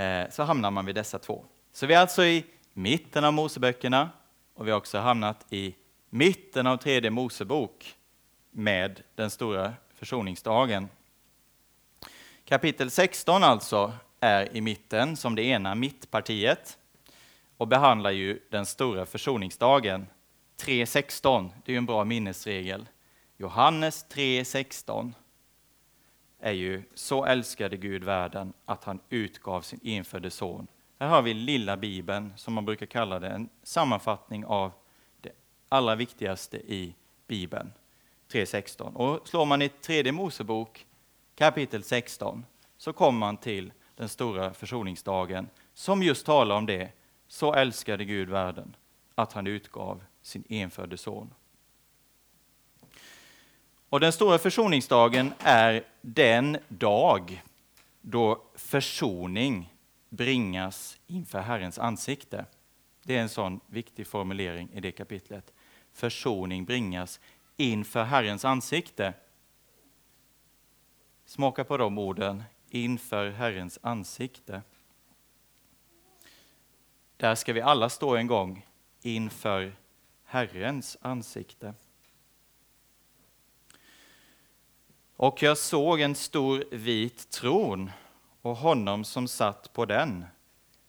Eh, 0.00 0.30
så 0.30 0.42
hamnar 0.42 0.70
man 0.70 0.86
vid 0.86 0.94
dessa 0.94 1.18
två. 1.18 1.44
Så 1.72 1.86
vi 1.86 1.94
är 1.94 1.98
alltså 1.98 2.24
i 2.24 2.44
mitten 2.72 3.24
av 3.24 3.32
Moseböckerna 3.32 4.10
och 4.54 4.66
vi 4.66 4.70
har 4.70 4.78
också 4.78 4.98
hamnat 4.98 5.46
i 5.50 5.74
mitten 6.10 6.66
av 6.66 6.76
tredje 6.76 7.10
Mosebok 7.10 7.96
med 8.50 9.02
den 9.14 9.30
stora 9.30 9.74
försoningsdagen. 9.94 10.88
Kapitel 12.44 12.90
16 12.90 13.42
alltså 13.42 13.92
är 14.20 14.56
i 14.56 14.60
mitten 14.60 15.16
som 15.16 15.34
det 15.34 15.42
ena 15.42 15.74
mittpartiet 15.74 16.78
och 17.56 17.68
behandlar 17.68 18.10
ju 18.10 18.40
den 18.50 18.66
stora 18.66 19.06
försoningsdagen. 19.06 20.06
3.16, 20.60 21.50
det 21.64 21.70
är 21.70 21.74
ju 21.74 21.78
en 21.78 21.86
bra 21.86 22.04
minnesregel. 22.04 22.86
Johannes 23.36 24.06
3.16 24.08 25.12
är 26.38 26.52
ju 26.52 26.82
så 26.94 27.24
älskade 27.24 27.76
Gud 27.76 28.04
världen 28.04 28.52
att 28.64 28.84
han 28.84 29.00
utgav 29.08 29.60
sin 29.60 29.80
enfödde 29.82 30.30
son. 30.30 30.66
Här 30.98 31.08
har 31.08 31.22
vi 31.22 31.34
lilla 31.34 31.76
bibeln, 31.76 32.32
som 32.36 32.54
man 32.54 32.64
brukar 32.64 32.86
kalla 32.86 33.18
det, 33.18 33.28
en 33.28 33.48
sammanfattning 33.62 34.44
av 34.44 34.72
det 35.20 35.32
allra 35.68 35.94
viktigaste 35.94 36.56
i 36.56 36.94
bibeln. 37.26 37.72
3.16. 38.28 38.94
Och 38.94 39.28
slår 39.28 39.44
man 39.44 39.62
i 39.62 39.68
tredje 39.68 40.12
Mosebok 40.12 40.86
kapitel 41.34 41.82
16 41.82 42.46
så 42.76 42.92
kommer 42.92 43.18
man 43.18 43.36
till 43.36 43.72
den 43.96 44.08
stora 44.08 44.54
försoningsdagen 44.54 45.48
som 45.74 46.02
just 46.02 46.26
talar 46.26 46.56
om 46.56 46.66
det. 46.66 46.92
Så 47.28 47.54
älskade 47.54 48.04
Gud 48.04 48.28
världen 48.28 48.76
att 49.14 49.32
han 49.32 49.46
utgav 49.46 50.04
sin 50.22 50.44
enfödde 50.48 50.96
son. 50.96 51.34
Och 53.94 54.00
den 54.00 54.12
stora 54.12 54.38
försoningsdagen 54.38 55.32
är 55.38 55.84
den 56.00 56.58
dag 56.68 57.42
då 58.00 58.42
försoning 58.54 59.74
bringas 60.08 60.98
inför 61.06 61.40
Herrens 61.40 61.78
ansikte. 61.78 62.46
Det 63.02 63.16
är 63.16 63.22
en 63.22 63.28
sån 63.28 63.60
viktig 63.66 64.06
formulering 64.06 64.70
i 64.72 64.80
det 64.80 64.92
kapitlet. 64.92 65.52
Försoning 65.92 66.64
bringas 66.64 67.20
inför 67.56 68.04
Herrens 68.04 68.44
ansikte. 68.44 69.14
Smaka 71.24 71.64
på 71.64 71.76
de 71.76 71.98
orden, 71.98 72.42
inför 72.70 73.30
Herrens 73.30 73.78
ansikte. 73.82 74.62
Där 77.16 77.34
ska 77.34 77.52
vi 77.52 77.60
alla 77.60 77.88
stå 77.88 78.16
en 78.16 78.26
gång 78.26 78.66
inför 79.02 79.76
Herrens 80.24 80.96
ansikte. 81.00 81.74
Och 85.16 85.42
jag 85.42 85.58
såg 85.58 86.00
en 86.00 86.14
stor 86.14 86.64
vit 86.70 87.30
tron 87.30 87.90
och 88.42 88.56
honom 88.56 89.04
som 89.04 89.28
satt 89.28 89.72
på 89.72 89.84
den. 89.84 90.24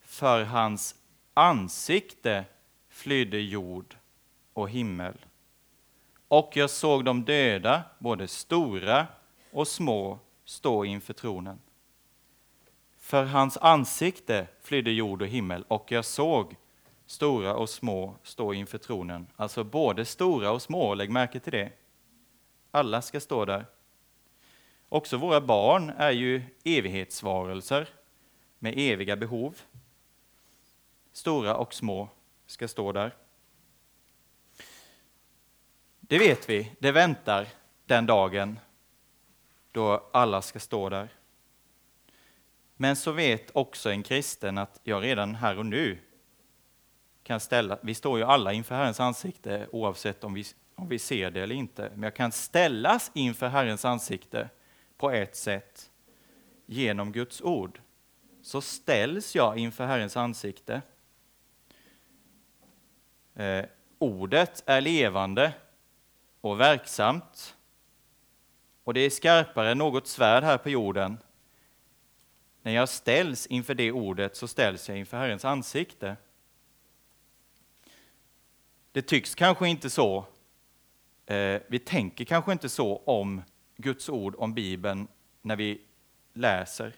För 0.01 0.43
hans 0.43 0.95
ansikte 1.33 2.45
flydde 2.89 3.39
jord 3.39 3.97
och 4.53 4.69
himmel. 4.69 5.25
Och 6.27 6.51
jag 6.53 6.69
såg 6.69 7.05
de 7.05 7.23
döda, 7.23 7.83
både 7.99 8.27
stora 8.27 9.07
och 9.51 9.67
små, 9.67 10.19
stå 10.45 10.85
inför 10.85 11.13
tronen. 11.13 11.59
För 12.97 13.23
hans 13.23 13.57
ansikte 13.57 14.47
flydde 14.61 14.91
jord 14.91 15.21
och 15.21 15.27
himmel, 15.27 15.65
och 15.67 15.91
jag 15.91 16.05
såg 16.05 16.55
stora 17.05 17.55
och 17.55 17.69
små 17.69 18.15
stå 18.23 18.53
inför 18.53 18.77
tronen. 18.77 19.27
Alltså 19.35 19.63
både 19.63 20.05
stora 20.05 20.51
och 20.51 20.61
små, 20.61 20.93
lägg 20.93 21.09
märke 21.09 21.39
till 21.39 21.51
det. 21.51 21.71
Alla 22.71 23.01
ska 23.01 23.19
stå 23.19 23.45
där. 23.45 23.65
Också 24.89 25.17
våra 25.17 25.41
barn 25.41 25.89
är 25.97 26.11
ju 26.11 26.43
evighetsvarelser 26.63 27.89
med 28.59 28.73
eviga 28.77 29.15
behov. 29.15 29.61
Stora 31.11 31.55
och 31.55 31.73
små 31.73 32.09
ska 32.45 32.67
stå 32.67 32.91
där. 32.91 33.15
Det 35.99 36.19
vet 36.19 36.49
vi, 36.49 36.71
det 36.79 36.91
väntar 36.91 37.47
den 37.85 38.05
dagen 38.05 38.59
då 39.71 40.09
alla 40.13 40.41
ska 40.41 40.59
stå 40.59 40.89
där. 40.89 41.09
Men 42.75 42.95
så 42.95 43.11
vet 43.11 43.51
också 43.53 43.91
en 43.91 44.03
kristen 44.03 44.57
att 44.57 44.79
jag 44.83 45.03
redan 45.03 45.35
här 45.35 45.57
och 45.57 45.65
nu 45.65 45.97
kan 47.23 47.39
ställa, 47.39 47.77
vi 47.81 47.93
står 47.93 48.17
ju 48.17 48.23
alla 48.23 48.53
inför 48.53 48.75
Herrens 48.75 48.99
ansikte 48.99 49.67
oavsett 49.71 50.23
om 50.23 50.33
vi, 50.33 50.43
om 50.75 50.89
vi 50.89 50.99
ser 50.99 51.31
det 51.31 51.41
eller 51.41 51.55
inte, 51.55 51.91
men 51.93 52.03
jag 52.03 52.15
kan 52.15 52.31
ställas 52.31 53.11
inför 53.13 53.47
Herrens 53.47 53.85
ansikte 53.85 54.49
på 55.05 55.11
ett 55.11 55.35
sätt 55.35 55.91
genom 56.65 57.11
Guds 57.11 57.41
ord. 57.41 57.81
Så 58.41 58.61
ställs 58.61 59.35
jag 59.35 59.57
inför 59.57 59.85
Herrens 59.85 60.17
ansikte. 60.17 60.81
Eh, 63.35 63.65
ordet 63.99 64.63
är 64.65 64.81
levande 64.81 65.53
och 66.41 66.59
verksamt. 66.59 67.55
Och 68.83 68.93
det 68.93 68.99
är 68.99 69.09
skarpare 69.09 69.71
än 69.71 69.77
något 69.77 70.07
svärd 70.07 70.43
här 70.43 70.57
på 70.57 70.69
jorden. 70.69 71.17
När 72.61 72.71
jag 72.71 72.89
ställs 72.89 73.47
inför 73.47 73.73
det 73.73 73.91
ordet 73.91 74.35
så 74.35 74.47
ställs 74.47 74.89
jag 74.89 74.97
inför 74.97 75.17
Herrens 75.17 75.45
ansikte. 75.45 76.15
Det 78.91 79.01
tycks 79.01 79.35
kanske 79.35 79.67
inte 79.67 79.89
så. 79.89 80.25
Eh, 81.25 81.61
vi 81.67 81.79
tänker 81.79 82.25
kanske 82.25 82.51
inte 82.51 82.69
så 82.69 82.97
om 83.05 83.41
Guds 83.77 84.09
ord, 84.09 84.35
om 84.37 84.53
Bibeln, 84.53 85.07
när 85.41 85.55
vi 85.55 85.81
läser. 86.33 86.93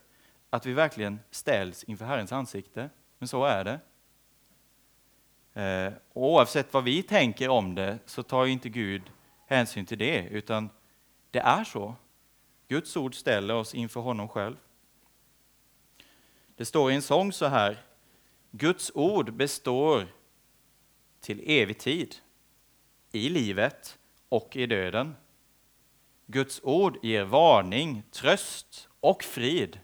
Att 0.49 0.65
vi 0.65 0.73
verkligen 0.73 1.19
ställs 1.31 1.83
inför 1.83 2.05
Herrens 2.05 2.31
ansikte. 2.31 2.89
Men 3.17 3.27
så 3.27 3.45
är 3.45 3.63
det. 3.63 3.79
Eh, 5.61 5.93
och 6.13 6.31
oavsett 6.31 6.73
vad 6.73 6.83
vi 6.83 7.03
tänker 7.03 7.49
om 7.49 7.75
det 7.75 7.99
så 8.05 8.23
tar 8.23 8.45
inte 8.45 8.69
Gud 8.69 9.01
hänsyn 9.45 9.85
till 9.85 9.97
det, 9.97 10.27
utan 10.27 10.69
det 11.31 11.39
är 11.39 11.63
så. 11.63 11.95
Guds 12.67 12.97
ord 12.97 13.15
ställer 13.15 13.53
oss 13.53 13.75
inför 13.75 14.01
honom 14.01 14.29
själv. 14.29 14.55
Det 16.55 16.65
står 16.65 16.91
i 16.91 16.95
en 16.95 17.01
sång 17.01 17.33
så 17.33 17.45
här. 17.45 17.77
Guds 18.51 18.91
ord 18.95 19.33
består 19.33 20.07
till 21.19 21.43
evig 21.45 21.79
tid, 21.79 22.15
i 23.11 23.29
livet 23.29 23.99
och 24.29 24.55
i 24.55 24.65
döden. 24.65 25.15
Guds 26.29 26.59
ord 26.63 26.97
ger 27.03 27.23
varning, 27.23 28.03
tröst 28.11 28.89
och 28.99 29.23
frid. 29.23 29.79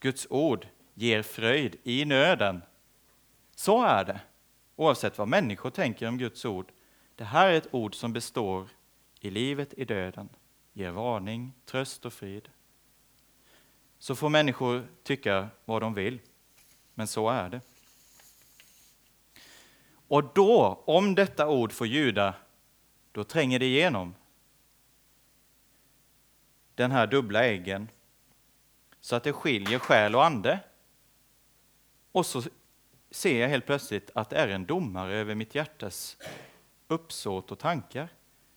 Guds 0.00 0.26
ord 0.30 0.66
ger 0.94 1.22
fröjd 1.22 1.76
i 1.82 2.04
nöden. 2.04 2.62
Så 3.54 3.82
är 3.84 4.04
det, 4.04 4.20
oavsett 4.76 5.18
vad 5.18 5.28
människor 5.28 5.70
tänker 5.70 6.08
om 6.08 6.18
Guds 6.18 6.44
ord. 6.44 6.72
Det 7.16 7.24
här 7.24 7.48
är 7.48 7.54
ett 7.54 7.74
ord 7.74 7.94
som 7.94 8.12
består 8.12 8.68
i 9.20 9.30
livet, 9.30 9.74
i 9.76 9.84
döden, 9.84 10.28
ger 10.72 10.90
varning, 10.90 11.52
tröst 11.64 12.06
och 12.06 12.12
frid. 12.12 12.48
Så 13.98 14.14
får 14.14 14.28
människor 14.28 14.86
tycka 15.02 15.48
vad 15.64 15.82
de 15.82 15.94
vill, 15.94 16.20
men 16.94 17.06
så 17.06 17.28
är 17.28 17.48
det. 17.48 17.60
Och 20.08 20.34
då, 20.34 20.82
om 20.86 21.14
detta 21.14 21.48
ord 21.48 21.72
får 21.72 21.86
ljuda, 21.86 22.34
då 23.12 23.24
tränger 23.24 23.58
det 23.58 23.66
igenom 23.66 24.14
den 26.74 26.92
här 26.92 27.06
dubbla 27.06 27.44
äggen 27.44 27.88
så 29.00 29.16
att 29.16 29.24
det 29.24 29.32
skiljer 29.32 29.78
själ 29.78 30.14
och 30.14 30.24
ande. 30.24 30.60
Och 32.12 32.26
så 32.26 32.42
ser 33.10 33.40
jag 33.40 33.48
helt 33.48 33.66
plötsligt 33.66 34.10
att 34.14 34.30
det 34.30 34.36
är 34.36 34.48
en 34.48 34.66
domare 34.66 35.14
över 35.14 35.34
mitt 35.34 35.54
hjärtas 35.54 36.16
uppsåt 36.88 37.52
och 37.52 37.58
tankar. 37.58 38.08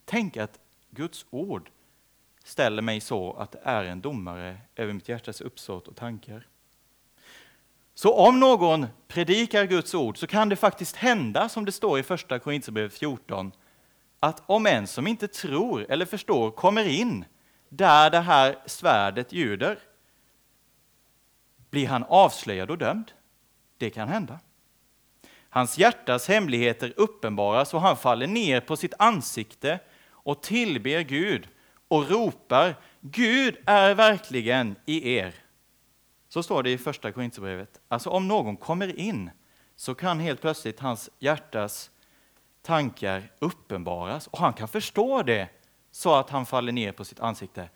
Tänk 0.05 0.37
att 0.37 0.59
Guds 0.89 1.25
ord 1.29 1.69
ställer 2.43 2.81
mig 2.81 3.01
så 3.01 3.33
att 3.33 3.51
det 3.51 3.59
är 3.63 3.83
en 3.83 4.01
domare 4.01 4.57
över 4.75 4.93
mitt 4.93 5.09
hjärtas 5.09 5.41
uppsåt 5.41 5.87
och 5.87 5.95
tankar. 5.95 6.47
Så 7.93 8.13
om 8.13 8.39
någon 8.39 8.85
predikar 9.07 9.65
Guds 9.65 9.93
ord 9.93 10.17
så 10.17 10.27
kan 10.27 10.49
det 10.49 10.55
faktiskt 10.55 10.95
hända, 10.95 11.49
som 11.49 11.65
det 11.65 11.71
står 11.71 11.99
i 11.99 12.03
första 12.03 12.39
Korinthierbrevet 12.39 12.93
14, 12.93 13.51
att 14.19 14.43
om 14.45 14.65
en 14.65 14.87
som 14.87 15.07
inte 15.07 15.27
tror 15.27 15.85
eller 15.89 16.05
förstår 16.05 16.51
kommer 16.51 16.87
in 16.87 17.25
där 17.69 18.09
det 18.09 18.19
här 18.19 18.55
svärdet 18.65 19.33
ljuder, 19.33 19.79
blir 21.69 21.87
han 21.87 22.03
avslöjad 22.03 22.71
och 22.71 22.77
dömd. 22.77 23.11
Det 23.77 23.89
kan 23.89 24.07
hända. 24.07 24.39
Hans 25.49 25.77
hjärtas 25.77 26.27
hemligheter 26.27 26.93
uppenbaras 26.97 27.73
och 27.73 27.81
han 27.81 27.97
faller 27.97 28.27
ner 28.27 28.59
på 28.59 28.77
sitt 28.77 28.93
ansikte 28.99 29.79
och 30.09 30.43
tillber 30.43 31.01
Gud 31.01 31.47
och 31.87 32.09
ropar 32.09 32.75
Gud 33.01 33.57
är 33.65 33.95
verkligen 33.95 34.75
i 34.85 35.15
er. 35.15 35.35
Så 36.29 36.43
står 36.43 36.63
det 36.63 36.71
i 36.71 36.77
första 36.77 37.11
Korinthierbrevet. 37.11 37.81
Alltså 37.87 38.09
om 38.09 38.27
någon 38.27 38.57
kommer 38.57 38.99
in 38.99 39.29
så 39.75 39.95
kan 39.95 40.19
helt 40.19 40.41
plötsligt 40.41 40.79
hans 40.79 41.09
hjärtas 41.19 41.91
tankar 42.61 43.31
uppenbaras 43.39 44.27
och 44.27 44.39
han 44.39 44.53
kan 44.53 44.67
förstå 44.67 45.23
det 45.23 45.49
så 45.97 46.15
att 46.15 46.29
han 46.29 46.45
faller 46.45 46.71
ner 46.71 46.91
på 46.91 47.05
sitt 47.05 47.19
ansikte. 47.19 47.69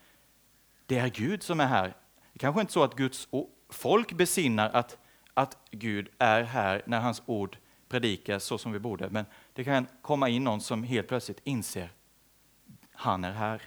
Det 0.86 0.98
är 0.98 1.08
Gud 1.08 1.44
som 1.44 1.60
är 1.60 1.66
här. 1.66 1.96
Det 2.34 2.40
kanske 2.40 2.62
inte 2.62 2.74
så 2.74 2.84
att 2.84 2.96
Guds 2.96 3.28
folk 3.70 4.14
besinnar 4.14 4.70
att, 4.70 4.98
att 5.34 5.58
Gud 5.72 6.10
är 6.18 6.44
här 6.44 6.84
när 6.86 7.00
hans 7.00 7.22
ord 7.26 7.58
predikas 7.88 8.44
så 8.44 8.58
som 8.58 8.72
vi 8.72 8.80
borde, 8.80 9.10
men 9.10 9.26
det 9.54 9.64
kan 9.64 9.88
komma 10.02 10.30
in 10.30 10.44
någon 10.44 10.62
som 10.62 10.84
helt 10.84 11.08
plötsligt 11.08 11.42
inser 11.44 11.90
han 12.92 13.24
är 13.24 13.32
här. 13.32 13.62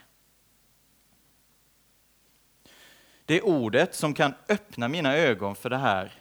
Det 3.25 3.35
är 3.35 3.45
ordet 3.45 3.95
som 3.95 4.15
kan 4.15 4.35
öppna 4.49 4.89
mina 4.89 5.17
ögon 5.17 5.55
för 5.55 5.71
det 5.71 5.79
här 5.79 6.13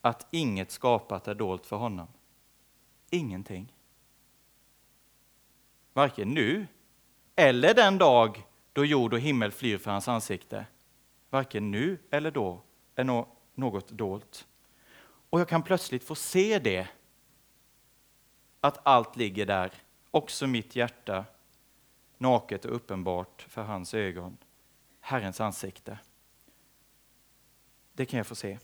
att 0.00 0.26
inget 0.30 0.70
skapat 0.70 1.28
är 1.28 1.34
dolt 1.34 1.66
för 1.66 1.76
honom. 1.76 2.08
Ingenting. 3.10 3.72
Varken 5.92 6.28
nu 6.28 6.66
eller 7.36 7.74
den 7.74 7.98
dag 7.98 8.46
då 8.72 8.84
jord 8.84 9.12
och 9.12 9.20
himmel 9.20 9.52
flyr 9.52 9.78
för 9.78 9.90
hans 9.90 10.08
ansikte. 10.08 10.66
Varken 11.30 11.70
nu 11.70 11.98
eller 12.10 12.30
då 12.30 12.60
är 12.94 13.04
något 13.54 13.88
dolt. 13.88 14.46
Och 15.30 15.40
jag 15.40 15.48
kan 15.48 15.62
plötsligt 15.62 16.04
få 16.04 16.14
se 16.14 16.58
det, 16.58 16.88
att 18.60 18.80
allt 18.82 19.16
ligger 19.16 19.46
där, 19.46 19.72
också 20.10 20.46
mitt 20.46 20.76
hjärta, 20.76 21.24
naket 22.18 22.64
och 22.64 22.74
uppenbart 22.74 23.46
för 23.48 23.62
hans 23.62 23.94
ögon. 23.94 24.36
Herrens 25.00 25.40
ansikte. 25.40 25.98
Det 27.92 28.04
kan 28.04 28.18
jag 28.18 28.26
få 28.26 28.34
se. 28.34 28.58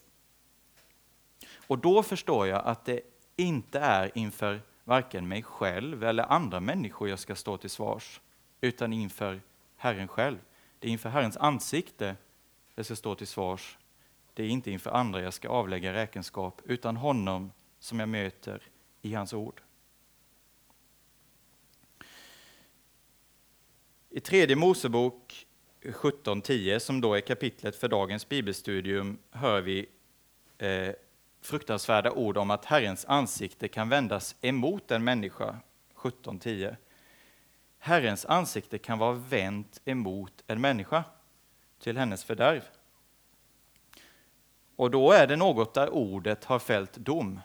Och 1.66 1.78
då 1.78 2.02
förstår 2.02 2.46
jag 2.46 2.64
att 2.64 2.84
det 2.84 3.00
inte 3.36 3.80
är 3.80 4.18
inför 4.18 4.60
varken 4.84 5.28
mig 5.28 5.42
själv 5.42 6.04
eller 6.04 6.32
andra 6.32 6.60
människor 6.60 7.08
jag 7.08 7.18
ska 7.18 7.34
stå 7.34 7.56
till 7.56 7.70
svars, 7.70 8.20
utan 8.62 8.92
inför 8.92 9.40
Herren 9.76 10.08
själv. 10.08 10.38
Det 10.78 10.88
är 10.88 10.92
inför 10.92 11.08
Herrens 11.08 11.36
ansikte 11.36 12.16
jag 12.74 12.84
ska 12.84 12.96
stå 12.96 13.14
till 13.14 13.26
svars. 13.26 13.78
Det 14.34 14.42
är 14.42 14.48
inte 14.48 14.70
inför 14.70 14.90
andra 14.90 15.20
jag 15.20 15.34
ska 15.34 15.48
avlägga 15.48 15.92
räkenskap, 15.92 16.62
utan 16.64 16.96
honom 16.96 17.52
som 17.78 18.00
jag 18.00 18.08
möter 18.08 18.62
i 19.02 19.14
hans 19.14 19.32
ord. 19.32 19.60
I 24.10 24.20
tredje 24.20 24.56
Mosebok 24.56 25.46
17.10, 25.82 26.78
som 26.78 27.00
då 27.00 27.14
är 27.14 27.20
kapitlet 27.20 27.76
för 27.76 27.88
dagens 27.88 28.28
bibelstudium, 28.28 29.18
hör 29.30 29.60
vi 29.60 29.86
eh, 30.58 30.94
fruktansvärda 31.40 32.10
ord 32.10 32.36
om 32.36 32.50
att 32.50 32.64
Herrens 32.64 33.04
ansikte 33.04 33.68
kan 33.68 33.88
vändas 33.88 34.36
emot 34.40 34.90
en 34.90 35.04
människa. 35.04 35.58
17.10. 35.94 36.76
Herrens 37.84 38.26
ansikte 38.26 38.78
kan 38.78 38.98
vara 38.98 39.12
vänt 39.12 39.80
emot 39.84 40.44
en 40.46 40.60
människa 40.60 41.04
till 41.80 41.98
hennes 41.98 42.24
fördärv. 42.24 42.62
Och 44.76 44.90
då 44.90 45.12
är 45.12 45.26
det 45.26 45.36
något 45.36 45.74
där 45.74 45.90
ordet 45.90 46.44
har 46.44 46.58
fällt 46.58 46.96
dom. 46.96 47.40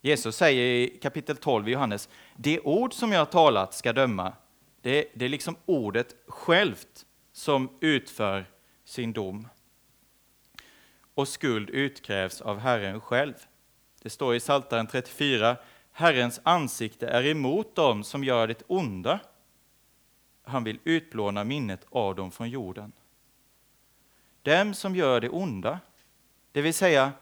Jesus 0.00 0.36
säger 0.36 0.62
i 0.62 0.98
kapitel 1.02 1.36
12 1.36 1.68
i 1.68 1.72
Johannes, 1.72 2.08
det 2.36 2.60
ord 2.60 2.94
som 2.94 3.12
jag 3.12 3.18
har 3.18 3.26
talat 3.26 3.74
ska 3.74 3.92
döma. 3.92 4.32
Det, 4.80 5.10
det 5.14 5.24
är 5.24 5.28
liksom 5.28 5.56
ordet 5.66 6.14
självt 6.26 7.06
som 7.32 7.78
utför 7.80 8.50
sin 8.84 9.12
dom. 9.12 9.48
Och 11.14 11.28
skuld 11.28 11.70
utkrävs 11.70 12.40
av 12.40 12.58
Herren 12.58 13.00
själv. 13.00 13.34
Det 14.02 14.10
står 14.10 14.34
i 14.34 14.40
Psaltaren 14.40 14.86
34, 14.86 15.56
Herrens 15.98 16.40
ansikte 16.42 17.06
är 17.06 17.26
emot 17.26 17.74
dem 17.74 18.04
som 18.04 18.24
gör 18.24 18.46
det 18.46 18.62
onda. 18.66 19.20
Han 20.42 20.64
vill 20.64 20.78
utplåna 20.84 21.44
minnet 21.44 21.86
av 21.90 22.14
dem 22.14 22.30
från 22.30 22.50
jorden. 22.50 22.92
Dem 24.42 24.74
som 24.74 24.96
gör 24.96 25.20
det 25.20 25.28
onda, 25.28 25.80
det 26.52 26.62
vill 26.62 26.74
säga 26.74 27.12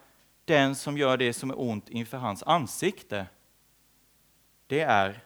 den 0.45 0.75
som 0.75 0.97
gör 0.97 1.17
det 1.17 1.33
som 1.33 1.49
är 1.49 1.59
ont 1.59 1.89
inför 1.89 2.17
hans 2.17 2.43
ansikte, 2.43 3.27
det 4.67 4.81
är 4.81 5.23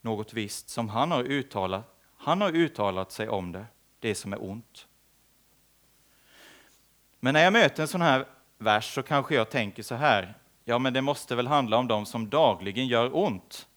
något 0.00 0.32
visst 0.32 0.68
som 0.68 0.88
han 0.88 1.10
har 1.10 1.24
uttalat. 1.24 1.96
Han 2.16 2.40
har 2.40 2.52
uttalat 2.52 3.12
sig 3.12 3.28
om 3.28 3.52
det, 3.52 3.66
det 3.98 4.14
som 4.14 4.32
är 4.32 4.42
ont. 4.42 4.86
Men 7.20 7.34
när 7.34 7.44
jag 7.44 7.52
möter 7.52 7.82
en 7.82 7.88
sån 7.88 8.02
här 8.02 8.26
vers 8.58 8.94
så 8.94 9.02
kanske 9.02 9.34
jag 9.34 9.50
tänker 9.50 9.82
så 9.82 9.94
här, 9.94 10.34
ja 10.68 10.78
men 10.78 10.92
det 10.92 11.02
måste 11.02 11.36
väl 11.36 11.46
handla 11.46 11.76
om 11.76 11.88
de 11.88 12.06
som 12.06 12.30
dagligen 12.30 12.86
gör 12.86 13.16
ont. 13.16 13.68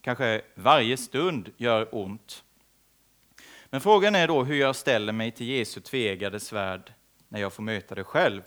Kanske 0.00 0.42
varje 0.54 0.96
stund 0.96 1.52
gör 1.56 1.94
ont. 1.94 2.44
Men 3.66 3.80
frågan 3.80 4.14
är 4.14 4.28
då 4.28 4.44
hur 4.44 4.54
jag 4.54 4.76
ställer 4.76 5.12
mig 5.12 5.30
till 5.30 5.46
Jesu 5.46 5.80
tvegade 5.80 6.40
svärd 6.40 6.92
när 7.28 7.40
jag 7.40 7.52
får 7.52 7.62
möta 7.62 7.94
det 7.94 8.04
själv. 8.04 8.42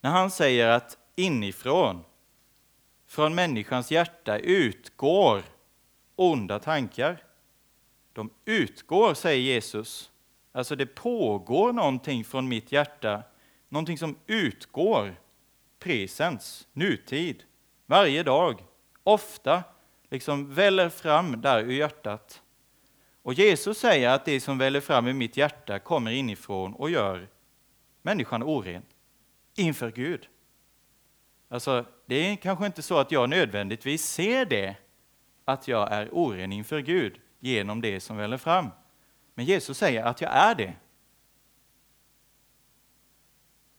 När 0.00 0.10
han 0.10 0.30
säger 0.30 0.68
att 0.68 0.98
inifrån, 1.16 2.04
från 3.06 3.34
människans 3.34 3.90
hjärta, 3.90 4.38
utgår 4.38 5.42
onda 6.16 6.58
tankar. 6.58 7.24
De 8.12 8.30
utgår, 8.44 9.14
säger 9.14 9.42
Jesus. 9.42 10.10
Alltså 10.52 10.76
det 10.76 10.86
pågår 10.86 11.72
någonting 11.72 12.24
från 12.24 12.48
mitt 12.48 12.72
hjärta, 12.72 13.22
någonting 13.68 13.98
som 13.98 14.16
utgår, 14.26 15.21
presens, 15.82 16.68
nutid, 16.72 17.42
varje 17.86 18.22
dag, 18.22 18.64
ofta, 19.02 19.62
liksom 20.10 20.54
väller 20.54 20.88
fram 20.88 21.40
där 21.40 21.62
ur 21.62 21.72
hjärtat. 21.72 22.42
Och 23.22 23.34
Jesus 23.34 23.78
säger 23.78 24.08
att 24.08 24.24
det 24.24 24.40
som 24.40 24.58
väller 24.58 24.80
fram 24.80 25.06
ur 25.06 25.12
mitt 25.12 25.36
hjärta 25.36 25.78
kommer 25.78 26.10
inifrån 26.10 26.74
och 26.74 26.90
gör 26.90 27.28
människan 28.02 28.42
oren 28.42 28.82
inför 29.54 29.90
Gud. 29.90 30.28
Alltså, 31.48 31.84
det 32.06 32.14
är 32.14 32.36
kanske 32.36 32.66
inte 32.66 32.82
så 32.82 32.98
att 32.98 33.12
jag 33.12 33.30
nödvändigtvis 33.30 34.04
ser 34.04 34.44
det, 34.44 34.76
att 35.44 35.68
jag 35.68 35.92
är 35.92 36.08
oren 36.12 36.52
inför 36.52 36.80
Gud 36.80 37.20
genom 37.40 37.80
det 37.80 38.00
som 38.00 38.16
väller 38.16 38.38
fram. 38.38 38.68
Men 39.34 39.44
Jesus 39.44 39.78
säger 39.78 40.04
att 40.04 40.20
jag 40.20 40.30
är 40.32 40.54
det. 40.54 40.74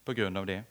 På 0.05 0.13
grund 0.13 0.37
av 0.37 0.45
det. 0.45 0.63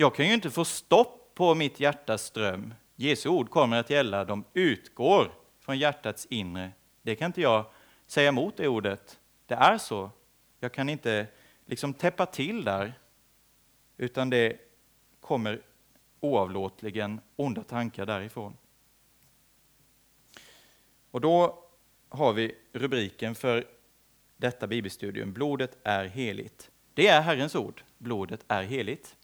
Jag 0.00 0.14
kan 0.14 0.26
ju 0.26 0.34
inte 0.34 0.50
få 0.50 0.64
stopp 0.64 1.34
på 1.34 1.54
mitt 1.54 1.80
hjärtas 1.80 2.22
ström. 2.22 2.74
Jesu 2.96 3.28
ord 3.28 3.50
kommer 3.50 3.76
att 3.76 3.90
gälla, 3.90 4.24
de 4.24 4.44
utgår 4.54 5.32
från 5.58 5.78
hjärtats 5.78 6.26
inre. 6.30 6.72
Det 7.02 7.16
kan 7.16 7.26
inte 7.26 7.40
jag 7.40 7.64
säga 8.06 8.28
emot 8.28 8.56
det 8.56 8.68
ordet. 8.68 9.20
Det 9.46 9.54
är 9.54 9.78
så. 9.78 10.10
Jag 10.60 10.72
kan 10.72 10.88
inte 10.88 11.26
liksom 11.66 11.94
täppa 11.94 12.26
till 12.26 12.64
där, 12.64 12.92
utan 13.96 14.30
det 14.30 14.56
kommer 15.20 15.62
oavlåtligen 16.20 17.20
onda 17.36 17.62
tankar 17.62 18.06
därifrån. 18.06 18.56
Och 21.10 21.20
då 21.20 21.64
har 22.08 22.32
vi 22.32 22.54
rubriken 22.72 23.34
för 23.34 23.66
detta 24.36 24.66
bibelstudium, 24.66 25.32
Blodet 25.32 25.78
är 25.82 26.04
heligt. 26.04 26.70
Det 26.94 27.06
är 27.06 27.20
Herrens 27.20 27.54
ord, 27.54 27.82
blodet 27.98 28.44
är 28.48 28.62
heligt. 28.62 29.16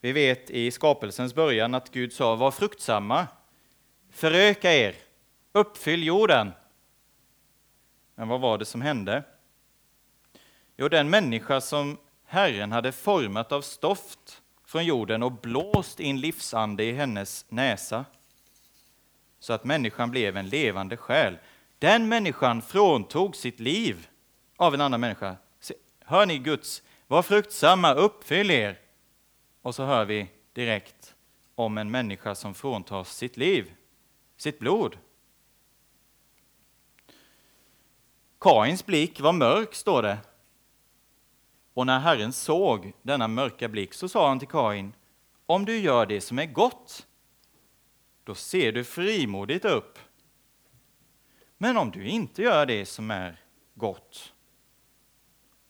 Vi 0.00 0.12
vet 0.12 0.50
i 0.50 0.70
skapelsens 0.70 1.34
början 1.34 1.74
att 1.74 1.90
Gud 1.90 2.12
sa, 2.12 2.36
var 2.36 2.50
fruktsamma, 2.50 3.26
föröka 4.10 4.72
er, 4.72 4.94
uppfyll 5.52 6.04
jorden. 6.04 6.52
Men 8.14 8.28
vad 8.28 8.40
var 8.40 8.58
det 8.58 8.64
som 8.64 8.82
hände? 8.82 9.22
Jo, 10.76 10.88
den 10.88 11.10
människa 11.10 11.60
som 11.60 11.98
Herren 12.24 12.72
hade 12.72 12.92
format 12.92 13.52
av 13.52 13.62
stoft 13.62 14.42
från 14.64 14.84
jorden 14.84 15.22
och 15.22 15.32
blåst 15.32 16.00
in 16.00 16.20
livsande 16.20 16.84
i 16.84 16.92
hennes 16.92 17.44
näsa, 17.48 18.04
så 19.40 19.52
att 19.52 19.64
människan 19.64 20.10
blev 20.10 20.36
en 20.36 20.48
levande 20.48 20.96
själ. 20.96 21.38
Den 21.78 22.08
människan 22.08 22.62
fråntog 22.62 23.36
sitt 23.36 23.60
liv 23.60 24.08
av 24.56 24.74
en 24.74 24.80
annan 24.80 25.00
människa. 25.00 25.36
Hör 26.04 26.26
ni 26.26 26.38
Guds, 26.38 26.82
var 27.06 27.22
fruktsamma, 27.22 27.94
uppfyll 27.94 28.50
er. 28.50 28.78
Och 29.68 29.74
så 29.74 29.84
hör 29.84 30.04
vi 30.04 30.30
direkt 30.52 31.14
om 31.54 31.78
en 31.78 31.90
människa 31.90 32.34
som 32.34 32.54
fråntas 32.54 33.16
sitt 33.16 33.36
liv, 33.36 33.74
sitt 34.36 34.58
blod. 34.58 34.98
Kains 38.40 38.86
blick 38.86 39.20
var 39.20 39.32
mörk, 39.32 39.74
står 39.74 40.02
det. 40.02 40.18
Och 41.74 41.86
när 41.86 41.98
Herren 41.98 42.32
såg 42.32 42.92
denna 43.02 43.28
mörka 43.28 43.68
blick 43.68 43.94
så 43.94 44.08
sa 44.08 44.28
han 44.28 44.38
till 44.38 44.48
Kain, 44.48 44.92
om 45.46 45.64
du 45.64 45.78
gör 45.78 46.06
det 46.06 46.20
som 46.20 46.38
är 46.38 46.46
gott, 46.46 47.06
då 48.24 48.34
ser 48.34 48.72
du 48.72 48.84
frimodigt 48.84 49.64
upp. 49.64 49.98
Men 51.58 51.76
om 51.76 51.90
du 51.90 52.08
inte 52.08 52.42
gör 52.42 52.66
det 52.66 52.86
som 52.86 53.10
är 53.10 53.40
gott, 53.74 54.32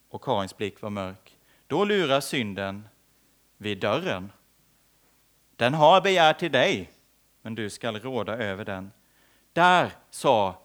och 0.08 0.22
Kains 0.22 0.56
blick 0.56 0.82
var 0.82 0.90
mörk, 0.90 1.38
då 1.66 1.84
lurar 1.84 2.20
synden 2.20 2.88
vid 3.58 3.80
dörren. 3.80 4.32
Den 5.56 5.74
har 5.74 6.00
begär 6.00 6.32
till 6.32 6.52
dig, 6.52 6.90
men 7.42 7.54
du 7.54 7.70
skall 7.70 8.00
råda 8.00 8.36
över 8.36 8.64
den. 8.64 8.90
Där 9.52 9.92
sa 10.10 10.62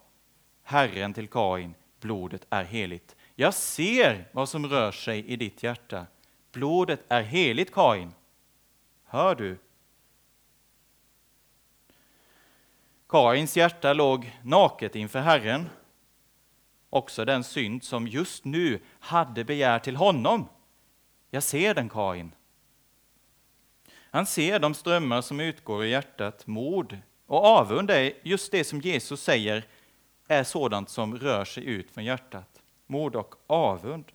Herren 0.64 1.14
till 1.14 1.28
Kain, 1.28 1.76
blodet 2.00 2.46
är 2.50 2.64
heligt. 2.64 3.16
Jag 3.36 3.54
ser 3.54 4.30
vad 4.32 4.50
som 4.50 4.66
rör 4.66 4.92
sig 4.92 5.26
i 5.26 5.36
ditt 5.36 5.64
hjärta. 5.64 6.06
Blodet 6.52 7.00
är 7.08 7.22
heligt, 7.22 7.74
Kain. 7.74 8.14
Hör 9.04 9.36
du? 9.36 9.58
Kains 13.10 13.58
hjärta 13.58 13.94
låg 13.94 14.40
naket 14.44 14.96
inför 14.96 15.20
Herren. 15.20 15.70
Också 16.90 17.26
den 17.26 17.44
synd 17.44 17.84
som 17.84 18.08
just 18.08 18.46
nu 18.46 18.80
hade 19.00 19.44
begär 19.44 19.80
till 19.80 19.96
honom. 19.96 20.50
Jag 21.30 21.44
ser 21.44 21.74
den, 21.74 21.90
Kain. 21.90 22.32
Han 24.14 24.26
ser 24.26 24.60
de 24.60 24.74
strömmar 24.74 25.22
som 25.22 25.40
utgår 25.40 25.86
i 25.86 25.90
hjärtat, 25.90 26.48
mod 26.48 26.98
och 27.26 27.46
avund 27.46 27.90
är 27.92 28.14
just 28.24 28.52
det 28.52 28.64
som 28.64 28.82
Jesus 28.82 29.24
säger 29.24 29.68
är 30.28 30.44
sådant 30.44 30.90
som 30.90 31.18
rör 31.18 31.46
sig 31.46 31.66
ut 31.66 31.92
från 31.92 32.06
hjärtat. 32.06 32.62
Mod 32.86 33.16
och 33.16 33.36
avund. 33.48 34.06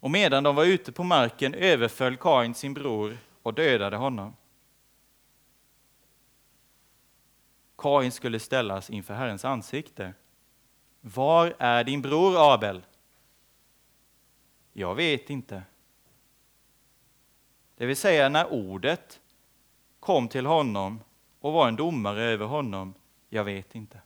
Och 0.00 0.10
medan 0.10 0.42
de 0.42 0.56
var 0.56 0.64
ute 0.64 0.92
på 0.92 1.04
marken 1.04 1.54
överföll 1.54 2.16
Kain 2.16 2.54
sin 2.54 2.74
bror 2.74 3.18
och 3.42 3.54
dödade 3.54 3.96
honom. 3.96 4.36
Kain 7.78 8.12
skulle 8.12 8.40
ställas 8.40 8.90
inför 8.90 9.14
Herrens 9.14 9.44
ansikte. 9.44 10.14
Var 11.00 11.54
är 11.58 11.84
din 11.84 12.02
bror 12.02 12.52
Abel? 12.54 12.82
Jag 14.72 14.94
vet 14.94 15.30
inte. 15.30 15.62
Det 17.82 17.86
vill 17.86 17.96
säga 17.96 18.28
när 18.28 18.52
ordet 18.52 19.20
kom 20.00 20.28
till 20.28 20.46
honom 20.46 21.00
och 21.40 21.52
var 21.52 21.68
en 21.68 21.76
domare 21.76 22.22
över 22.22 22.46
honom, 22.46 22.94
jag 23.28 23.44
vet 23.44 23.74
inte. 23.74 24.00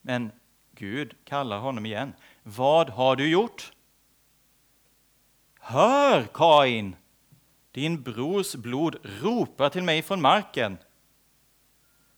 Men 0.00 0.32
Gud 0.72 1.14
kallar 1.24 1.58
honom 1.58 1.86
igen. 1.86 2.12
Vad 2.42 2.90
har 2.90 3.16
du 3.16 3.30
gjort? 3.30 3.72
Hör, 5.60 6.28
Kain! 6.34 6.96
Din 7.72 8.02
brors 8.02 8.54
blod 8.54 8.96
ropar 9.02 9.68
till 9.68 9.82
mig 9.82 10.02
från 10.02 10.20
marken. 10.20 10.78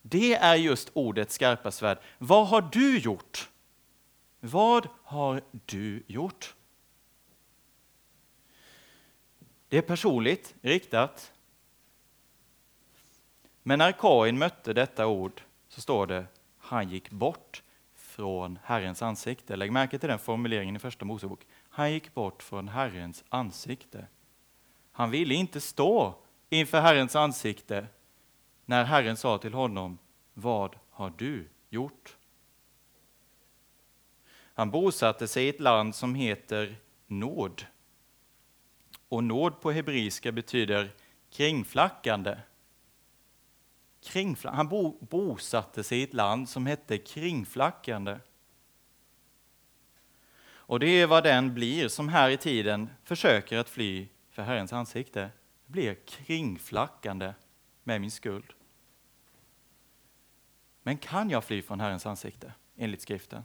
Det 0.03 0.35
är 0.35 0.55
just 0.55 0.91
ordets 0.93 1.35
skarpa 1.35 1.71
svärd. 1.71 1.99
Vad 2.19 2.49
har 2.49 2.63
du 2.73 2.99
gjort? 2.99 3.51
Vad 4.41 4.89
har 5.03 5.43
du 5.67 6.03
gjort? 6.07 6.55
Det 9.73 9.79
är 9.79 9.83
personligt 9.83 10.55
riktat. 10.63 11.33
Men 13.63 13.79
när 13.79 13.93
Kain 13.93 14.39
mötte 14.39 14.73
detta 14.73 15.07
ord 15.07 15.43
så 15.69 15.81
står 15.81 16.07
det 16.07 16.27
han 16.59 16.89
gick 16.89 17.11
bort 17.11 17.63
från 17.95 18.59
Herrens 18.65 19.03
ansikte. 19.03 19.57
Lägg 19.57 19.73
märke 19.73 19.99
till 19.99 20.09
den 20.09 20.19
formuleringen 20.19 20.77
i 20.77 20.79
Första 20.79 21.05
Mosebok. 21.05 21.47
Han 21.69 21.93
gick 21.93 22.15
bort 22.15 22.43
från 22.43 22.69
Herrens 22.69 23.25
ansikte. 23.29 24.07
Han 24.93 25.11
ville 25.11 25.35
inte 25.35 25.61
stå 25.61 26.15
inför 26.49 26.81
Herrens 26.81 27.17
ansikte 27.17 27.87
när 28.65 28.85
Herren 28.85 29.17
sa 29.17 29.39
till 29.39 29.55
honom, 29.55 29.99
vad 30.35 30.77
har 30.91 31.13
du 31.17 31.49
gjort? 31.69 32.17
Han 34.55 34.71
bosatte 34.71 35.29
sig 35.29 35.45
i 35.45 35.49
ett 35.49 35.61
land 35.61 35.95
som 35.95 36.15
heter 36.15 36.77
Nord. 37.07 37.67
Och 39.13 39.25
nåd 39.25 39.61
på 39.61 39.71
hebreiska 39.73 40.33
betyder 40.33 40.95
kringflackande. 41.31 42.39
Kringfla 44.01 44.51
han 44.51 44.69
bo 44.69 44.99
bosatte 45.01 45.85
sig 45.85 45.99
i 45.99 46.03
ett 46.03 46.15
land 46.15 46.49
som 46.49 46.67
hette 46.67 46.99
kringflackande. 46.99 48.19
Och 50.45 50.81
det 50.81 50.87
är 50.87 51.07
vad 51.07 51.25
den 51.25 51.55
blir 51.55 51.89
som 51.89 52.09
här 52.09 52.31
i 52.31 52.37
tiden 52.37 52.89
försöker 53.05 53.59
att 53.59 53.69
fly 53.69 54.09
för 54.31 54.43
Herrens 54.43 54.73
ansikte. 54.73 55.31
Blir 55.67 55.95
kringflackande 55.95 57.35
med 57.83 58.01
min 58.01 58.11
skuld. 58.11 58.53
Men 60.83 60.99
kan 60.99 61.31
jag 61.31 61.45
fly 61.45 61.63
från 61.63 61.81
Herrens 61.81 62.07
ansikte 62.07 62.53
enligt 62.77 63.03
skriften? 63.03 63.45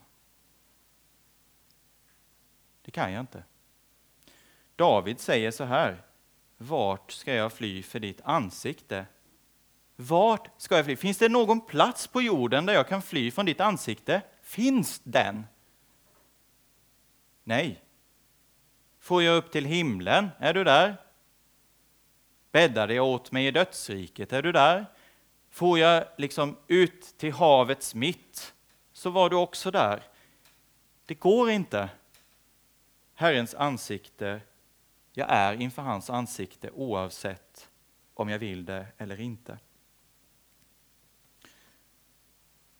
Det 2.81 2.91
kan 2.91 3.11
jag 3.11 3.19
inte. 3.19 3.43
David 4.77 5.19
säger 5.19 5.51
så 5.51 5.63
här. 5.63 6.01
Vart 6.57 7.11
ska 7.11 7.33
jag 7.33 7.53
fly 7.53 7.83
för 7.83 7.99
ditt 7.99 8.21
ansikte? 8.23 9.05
Vart 9.95 10.49
ska 10.57 10.75
jag 10.75 10.85
fly? 10.85 10.95
Finns 10.95 11.17
det 11.17 11.29
någon 11.29 11.61
plats 11.61 12.07
på 12.07 12.21
jorden 12.21 12.65
där 12.65 12.73
jag 12.73 12.87
kan 12.87 13.01
fly 13.01 13.31
från 13.31 13.45
ditt 13.45 13.61
ansikte? 13.61 14.21
Finns 14.41 15.01
den? 15.03 15.45
Nej. 17.43 17.83
Får 18.99 19.23
jag 19.23 19.37
upp 19.37 19.51
till 19.51 19.65
himlen? 19.65 20.29
Är 20.39 20.53
du 20.53 20.63
där? 20.63 20.95
Bäddade 22.51 22.93
jag 22.93 23.05
åt 23.05 23.31
mig 23.31 23.47
i 23.47 23.51
dödsriket? 23.51 24.33
Är 24.33 24.41
du 24.41 24.51
där? 24.51 24.85
Får 25.49 25.79
jag 25.79 26.03
liksom 26.17 26.57
ut 26.67 27.17
till 27.17 27.33
havets 27.33 27.95
mitt? 27.95 28.53
Så 28.93 29.09
var 29.09 29.29
du 29.29 29.35
också 29.35 29.71
där. 29.71 30.03
Det 31.05 31.15
går 31.15 31.49
inte. 31.49 31.89
Herrens 33.13 33.55
ansikte 33.55 34.41
jag 35.17 35.27
är 35.29 35.61
inför 35.61 35.81
hans 35.81 36.09
ansikte 36.09 36.69
oavsett 36.71 37.69
om 38.13 38.29
jag 38.29 38.39
vill 38.39 38.65
det 38.65 38.85
eller 38.97 39.19
inte. 39.19 39.59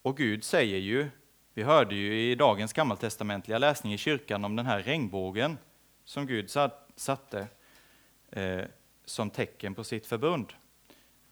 Och 0.02 0.16
Gud 0.16 0.44
säger 0.44 0.78
ju, 0.78 1.10
vi 1.54 1.62
hörde 1.62 1.94
ju 1.94 2.30
i 2.30 2.34
dagens 2.34 2.72
gammaltestamentliga 2.72 3.58
läsning 3.58 3.92
i 3.92 3.98
kyrkan 3.98 4.44
om 4.44 4.56
den 4.56 4.66
här 4.66 4.82
regnbågen 4.82 5.58
som 6.04 6.26
Gud 6.26 6.50
satte 6.96 7.46
eh, 8.30 8.64
som 9.04 9.30
tecken 9.30 9.74
på 9.74 9.84
sitt 9.84 10.06
förbund. 10.06 10.52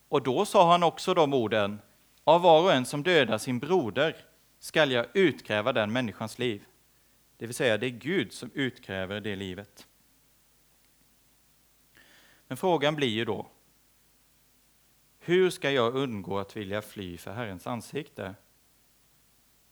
Och 0.08 0.22
då 0.22 0.44
sa 0.44 0.70
han 0.70 0.82
också 0.82 1.14
de 1.14 1.34
orden, 1.34 1.80
av 2.24 2.42
var 2.42 2.62
och 2.62 2.72
en 2.72 2.86
som 2.86 3.02
dödar 3.02 3.38
sin 3.38 3.58
broder 3.58 4.16
skall 4.58 4.92
jag 4.92 5.06
utkräva 5.14 5.72
den 5.72 5.92
människans 5.92 6.38
liv. 6.38 6.64
Det 7.36 7.46
vill 7.46 7.54
säga, 7.54 7.78
det 7.78 7.86
är 7.86 7.90
Gud 7.90 8.32
som 8.32 8.50
utkräver 8.54 9.20
det 9.20 9.36
livet. 9.36 9.86
Men 12.48 12.56
frågan 12.56 12.94
blir 12.94 13.08
ju 13.08 13.24
då, 13.24 13.46
hur 15.18 15.50
ska 15.50 15.70
jag 15.70 15.94
undgå 15.94 16.38
att 16.38 16.56
vilja 16.56 16.82
fly 16.82 17.18
för 17.18 17.32
Herrens 17.32 17.66
ansikte? 17.66 18.34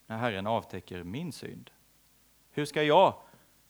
när 0.06 0.18
Herren 0.18 0.46
avtäcker 0.46 1.02
min 1.02 1.32
synd? 1.32 1.70
Hur 2.50 2.64
ska 2.64 2.82
jag 2.82 3.14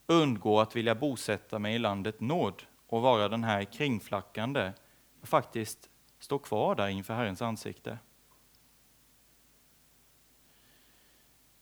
undgå 0.06 0.60
att 0.60 0.76
vilja 0.76 0.94
bosätta 0.94 1.58
mig 1.58 1.74
i 1.74 1.78
landet 1.78 2.20
nåd 2.20 2.62
och 2.86 3.02
vara 3.02 3.28
den 3.28 3.44
här 3.44 3.64
kringflackande 3.64 4.72
och 5.20 5.28
faktiskt 5.28 5.90
stå 6.18 6.38
kvar 6.38 6.74
där 6.74 6.88
inför 6.88 7.14
Herrens 7.14 7.42
ansikte? 7.42 7.98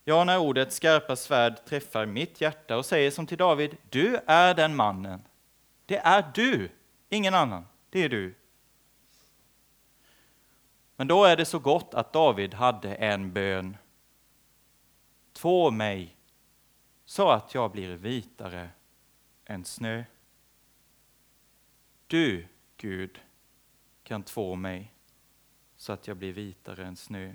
Ja, 0.04 0.24
när 0.24 0.38
ordet 0.38 0.72
skarpa 0.72 1.16
svärd 1.16 1.64
träffar 1.64 2.06
mitt 2.06 2.40
hjärta 2.40 2.76
och 2.76 2.86
säger 2.86 3.10
som 3.10 3.26
till 3.26 3.38
David, 3.38 3.76
du 3.90 4.18
är 4.26 4.54
den 4.54 4.76
mannen. 4.76 5.22
Det 5.86 5.98
är 5.98 6.30
du, 6.34 6.68
ingen 7.16 7.34
annan. 7.34 7.66
Det 7.90 8.04
är 8.04 8.08
du. 8.08 8.34
Men 10.96 11.08
då 11.08 11.24
är 11.24 11.36
det 11.36 11.44
så 11.44 11.58
gott 11.58 11.94
att 11.94 12.12
David 12.12 12.54
hade 12.54 12.94
en 12.94 13.32
bön. 13.32 13.76
Två 15.32 15.70
mig 15.70 16.16
så 17.04 17.30
att 17.30 17.54
jag 17.54 17.72
blir 17.72 17.96
vitare 17.96 18.70
än 19.44 19.64
snö. 19.64 20.04
Du, 22.06 22.46
Gud, 22.76 23.20
kan 24.02 24.22
två 24.22 24.54
mig 24.54 24.94
så 25.76 25.92
att 25.92 26.08
jag 26.08 26.16
blir 26.16 26.32
vitare 26.32 26.86
än 26.86 26.96
snö. 26.96 27.34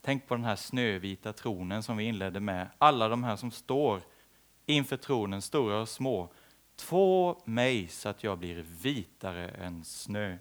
Tänk 0.00 0.26
på 0.26 0.34
den 0.34 0.44
här 0.44 0.56
snövita 0.56 1.32
tronen 1.32 1.82
som 1.82 1.96
vi 1.96 2.04
inledde 2.04 2.40
med. 2.40 2.68
Alla 2.78 3.08
de 3.08 3.24
här 3.24 3.36
som 3.36 3.50
står 3.50 4.02
inför 4.66 4.96
tronen, 4.96 5.42
stora 5.42 5.80
och 5.80 5.88
små. 5.88 6.32
Två 6.76 7.42
mig 7.44 7.88
så 7.88 8.08
att 8.08 8.24
jag 8.24 8.38
blir 8.38 8.66
vitare 8.82 9.48
än 9.48 9.84
snö. 9.84 10.36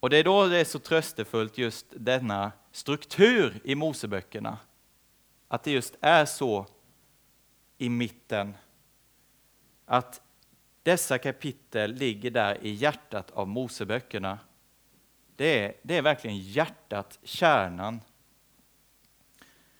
Och 0.00 0.10
det 0.10 0.16
är 0.16 0.24
då 0.24 0.46
det 0.46 0.58
är 0.58 0.64
så 0.64 0.78
tröstefullt 0.78 1.58
just 1.58 1.86
denna 1.90 2.52
struktur 2.72 3.60
i 3.64 3.74
Moseböckerna. 3.74 4.58
Att 5.48 5.62
det 5.62 5.70
just 5.70 5.94
är 6.00 6.24
så 6.24 6.66
i 7.78 7.88
mitten. 7.88 8.54
Att 9.84 10.22
dessa 10.82 11.18
kapitel 11.18 11.94
ligger 11.94 12.30
där 12.30 12.64
i 12.64 12.70
hjärtat 12.70 13.30
av 13.30 13.48
Moseböckerna. 13.48 14.38
Det 15.36 15.64
är, 15.64 15.74
det 15.82 15.96
är 15.96 16.02
verkligen 16.02 16.38
hjärtat, 16.38 17.18
kärnan. 17.22 18.00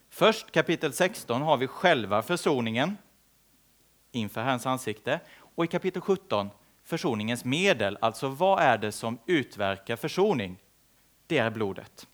Först 0.08 0.50
kapitel 0.50 0.92
16 0.92 1.42
har 1.42 1.56
vi 1.56 1.66
själva 1.66 2.22
försoningen 2.22 2.96
inför 4.12 4.42
Herrens 4.42 4.66
ansikte. 4.66 5.20
Och 5.54 5.64
i 5.64 5.68
kapitel 5.68 6.02
17 6.02 6.50
försoningens 6.84 7.44
medel, 7.44 7.98
alltså 8.00 8.28
vad 8.28 8.62
är 8.62 8.78
det 8.78 8.92
som 8.92 9.18
utverkar 9.26 9.96
försoning? 9.96 10.56
Det 11.26 11.38
är 11.38 11.50
blodet. 11.50 12.06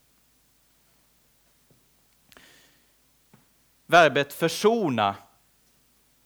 Verbet 3.87 4.33
försona, 4.33 5.17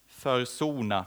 försona, 0.07 1.07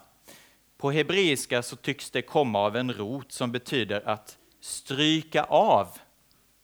på 0.78 0.92
hebreiska 0.92 1.64
så 1.64 1.76
tycks 1.76 2.12
det 2.12 2.22
komma 2.22 2.60
av 2.60 2.76
en 2.76 2.94
rot 2.94 3.32
som 3.32 3.52
betyder 3.52 4.08
att 4.10 4.38
stryka 4.60 5.44
av. 5.44 5.98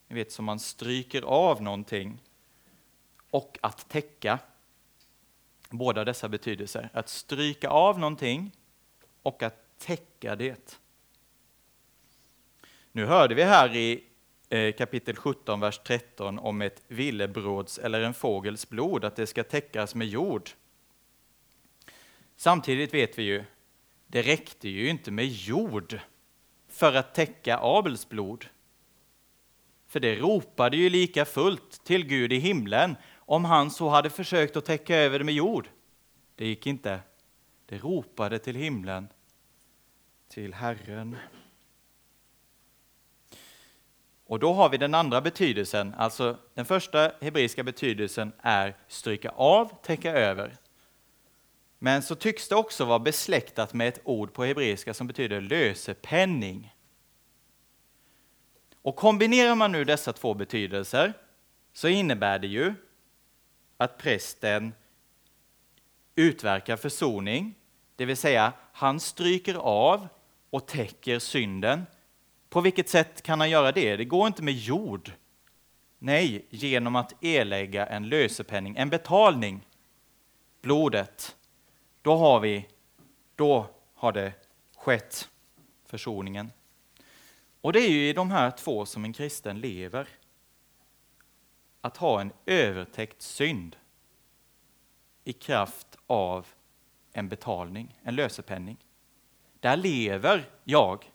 Ni 0.07 0.15
vet 0.15 0.31
som 0.31 0.45
man 0.45 0.59
stryker 0.59 1.21
av 1.21 1.61
någonting. 1.61 2.19
Och 3.29 3.57
att 3.61 3.89
täcka. 3.89 4.39
Båda 5.69 6.05
dessa 6.05 6.29
betydelser. 6.29 6.89
Att 6.93 7.09
stryka 7.09 7.69
av 7.69 7.99
någonting 7.99 8.51
och 9.21 9.43
att 9.43 9.77
täcka 9.77 10.35
det. 10.35 10.79
Nu 12.91 13.05
hörde 13.05 13.35
vi 13.35 13.43
här 13.43 13.75
i 13.75 14.03
eh, 14.49 14.73
kapitel 14.73 15.15
17, 15.15 15.59
vers 15.59 15.79
13 15.83 16.39
om 16.39 16.61
ett 16.61 16.81
villebråds 16.87 17.77
eller 17.77 18.01
en 18.01 18.13
fågels 18.13 18.69
blod, 18.69 19.05
att 19.05 19.15
det 19.15 19.27
ska 19.27 19.43
täckas 19.43 19.95
med 19.95 20.07
jord. 20.07 20.49
Samtidigt 22.35 22.93
vet 22.93 23.19
vi 23.19 23.23
ju, 23.23 23.43
det 24.07 24.21
räckte 24.21 24.69
ju 24.69 24.89
inte 24.89 25.11
med 25.11 25.27
jord 25.27 25.99
för 26.67 26.93
att 26.93 27.15
täcka 27.15 27.59
Abels 27.61 28.09
blod. 28.09 28.45
För 29.87 29.99
det 29.99 30.15
ropade 30.15 30.77
ju 30.77 30.89
lika 30.89 31.25
fullt 31.25 31.83
till 31.83 32.05
Gud 32.05 32.33
i 32.33 32.37
himlen 32.37 32.95
om 33.29 33.45
han 33.45 33.71
så 33.71 33.89
hade 33.89 34.09
försökt 34.09 34.55
att 34.55 34.65
täcka 34.65 34.95
över 34.95 35.19
det 35.19 35.25
med 35.25 35.33
jord. 35.33 35.69
Det 36.35 36.45
gick 36.45 36.67
inte. 36.67 36.99
Det 37.65 37.77
ropade 37.77 38.39
till 38.39 38.55
himlen 38.55 39.07
till 40.27 40.53
Herren. 40.53 41.15
Och 44.25 44.39
då 44.39 44.53
har 44.53 44.69
vi 44.69 44.77
den 44.77 44.95
andra 44.95 45.21
betydelsen, 45.21 45.93
alltså 45.97 46.37
den 46.53 46.65
första 46.65 47.11
hebreiska 47.21 47.63
betydelsen 47.63 48.31
är 48.41 48.77
stryka 48.87 49.29
av, 49.29 49.81
täcka 49.83 50.11
över. 50.11 50.57
Men 51.79 52.01
så 52.01 52.15
tycks 52.15 52.47
det 52.47 52.55
också 52.55 52.85
vara 52.85 52.99
besläktat 52.99 53.73
med 53.73 53.87
ett 53.87 54.01
ord 54.03 54.33
på 54.33 54.43
hebreiska 54.43 54.93
som 54.93 55.07
betyder 55.07 55.41
lösepenning. 55.41 56.75
Och 58.81 58.95
kombinerar 58.95 59.55
man 59.55 59.71
nu 59.71 59.85
dessa 59.85 60.13
två 60.13 60.33
betydelser 60.33 61.13
så 61.73 61.87
innebär 61.87 62.39
det 62.39 62.47
ju 62.47 62.73
att 63.79 63.97
prästen 63.97 64.73
utverkar 66.15 66.77
försoning, 66.77 67.55
det 67.95 68.05
vill 68.05 68.17
säga 68.17 68.53
han 68.73 68.99
stryker 68.99 69.55
av 69.55 70.07
och 70.49 70.67
täcker 70.67 71.19
synden. 71.19 71.85
På 72.49 72.61
vilket 72.61 72.89
sätt 72.89 73.21
kan 73.21 73.39
han 73.39 73.49
göra 73.49 73.71
det? 73.71 73.95
Det 73.95 74.05
går 74.05 74.27
inte 74.27 74.43
med 74.43 74.53
jord. 74.53 75.11
Nej, 75.99 76.45
genom 76.49 76.95
att 76.95 77.23
erlägga 77.23 77.85
en 77.85 78.09
lösepenning, 78.09 78.75
en 78.77 78.89
betalning. 78.89 79.67
Blodet. 80.61 81.35
Då 82.01 82.15
har 82.15 82.39
vi, 82.39 82.67
då 83.35 83.67
har 83.93 84.11
det 84.11 84.33
skett 84.77 85.29
försoningen. 85.85 86.51
Och 87.61 87.73
det 87.73 87.79
är 87.79 87.89
ju 87.89 88.09
i 88.09 88.13
de 88.13 88.31
här 88.31 88.51
två 88.51 88.85
som 88.85 89.05
en 89.05 89.13
kristen 89.13 89.59
lever. 89.59 90.07
Att 91.81 91.97
ha 91.97 92.21
en 92.21 92.31
övertäckt 92.45 93.21
synd 93.21 93.75
i 95.23 95.33
kraft 95.33 95.97
av 96.07 96.47
en 97.13 97.29
betalning, 97.29 97.99
en 98.03 98.15
lösepenning. 98.15 98.77
Där 99.59 99.77
lever 99.77 100.49
jag 100.63 101.11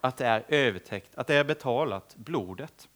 att 0.00 0.16
det 0.16 0.26
är 0.26 0.44
övertäckt, 0.48 1.14
att 1.14 1.26
det 1.26 1.34
är 1.34 1.44
betalat, 1.44 2.16
blodet. 2.16 2.88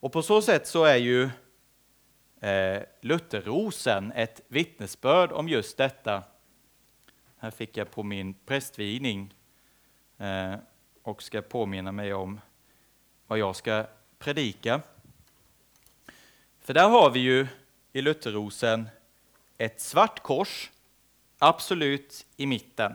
Och 0.00 0.12
på 0.12 0.22
så 0.22 0.42
sätt 0.42 0.66
så 0.66 0.84
är 0.84 0.96
ju 0.96 1.30
eh, 2.40 2.82
Lutherrosen 3.00 4.12
ett 4.12 4.40
vittnesbörd 4.48 5.32
om 5.32 5.48
just 5.48 5.76
detta. 5.76 6.22
Här 7.36 7.50
fick 7.50 7.76
jag 7.76 7.90
på 7.90 8.02
min 8.02 8.34
prästvigning 8.34 9.34
eh, 10.18 10.54
och 11.02 11.22
ska 11.22 11.42
påminna 11.42 11.92
mig 11.92 12.14
om 12.14 12.40
vad 13.26 13.38
jag 13.38 13.56
ska 13.56 13.86
predika. 14.22 14.80
För 16.60 16.74
där 16.74 16.88
har 16.88 17.10
vi 17.10 17.20
ju 17.20 17.46
i 17.92 18.02
Lutherrosen 18.02 18.88
ett 19.58 19.80
svart 19.80 20.22
kors 20.22 20.70
absolut 21.38 22.26
i 22.36 22.46
mitten 22.46 22.94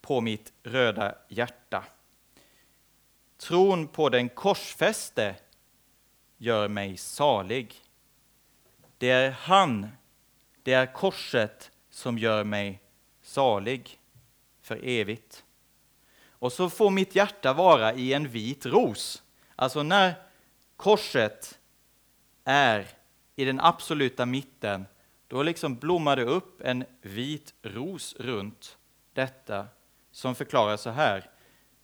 på 0.00 0.20
mitt 0.20 0.52
röda 0.62 1.14
hjärta. 1.28 1.84
Tron 3.36 3.88
på 3.88 4.08
den 4.08 4.28
korsfäste 4.28 5.36
gör 6.36 6.68
mig 6.68 6.96
salig. 6.96 7.74
Det 8.98 9.10
är 9.10 9.30
han, 9.30 9.88
det 10.62 10.72
är 10.72 10.92
korset 10.92 11.70
som 11.90 12.18
gör 12.18 12.44
mig 12.44 12.80
salig 13.22 14.00
för 14.62 14.80
evigt. 14.84 15.45
Och 16.38 16.52
så 16.52 16.70
får 16.70 16.90
mitt 16.90 17.14
hjärta 17.14 17.52
vara 17.52 17.94
i 17.94 18.12
en 18.12 18.28
vit 18.28 18.66
ros. 18.66 19.22
Alltså 19.56 19.82
när 19.82 20.14
korset 20.76 21.58
är 22.44 22.86
i 23.36 23.44
den 23.44 23.60
absoluta 23.60 24.26
mitten 24.26 24.86
då 25.28 25.42
liksom 25.42 25.74
det 26.16 26.24
upp 26.24 26.60
en 26.60 26.84
vit 27.00 27.54
ros 27.62 28.16
runt 28.18 28.78
detta 29.12 29.66
som 30.10 30.34
förklarar 30.34 30.76
så 30.76 30.90
här. 30.90 31.30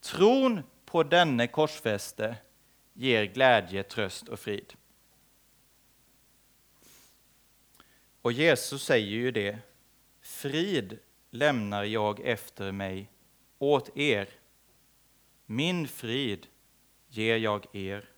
Tron 0.01 0.63
på 0.85 1.03
denne 1.03 1.47
korsfäste 1.47 2.37
ger 2.93 3.25
glädje, 3.25 3.83
tröst 3.83 4.29
och 4.29 4.41
frid. 4.41 4.75
Och 8.23 8.33
Jesus 8.33 8.85
säger 8.85 9.07
ju 9.07 9.31
det. 9.31 9.59
Frid 10.21 10.99
lämnar 11.31 11.85
jag 11.85 12.21
efter 12.21 12.73
mig 12.73 13.11
åt 13.59 13.97
er. 13.97 14.29
Min 15.47 15.89
frid 15.89 16.47
ger 17.09 17.37
jag 17.37 17.67
er. 17.77 18.09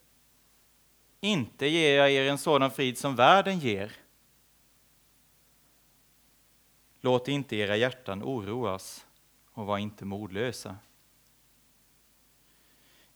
Inte 1.20 1.66
ger 1.66 1.96
jag 1.96 2.10
er 2.10 2.30
en 2.30 2.38
sådan 2.38 2.70
frid 2.70 2.98
som 2.98 3.16
världen 3.16 3.58
ger. 3.58 3.92
Låt 7.00 7.28
inte 7.28 7.56
era 7.56 7.76
hjärtan 7.76 8.22
oroas 8.22 9.06
och 9.52 9.66
var 9.66 9.78
inte 9.78 10.04
modlösa. 10.04 10.76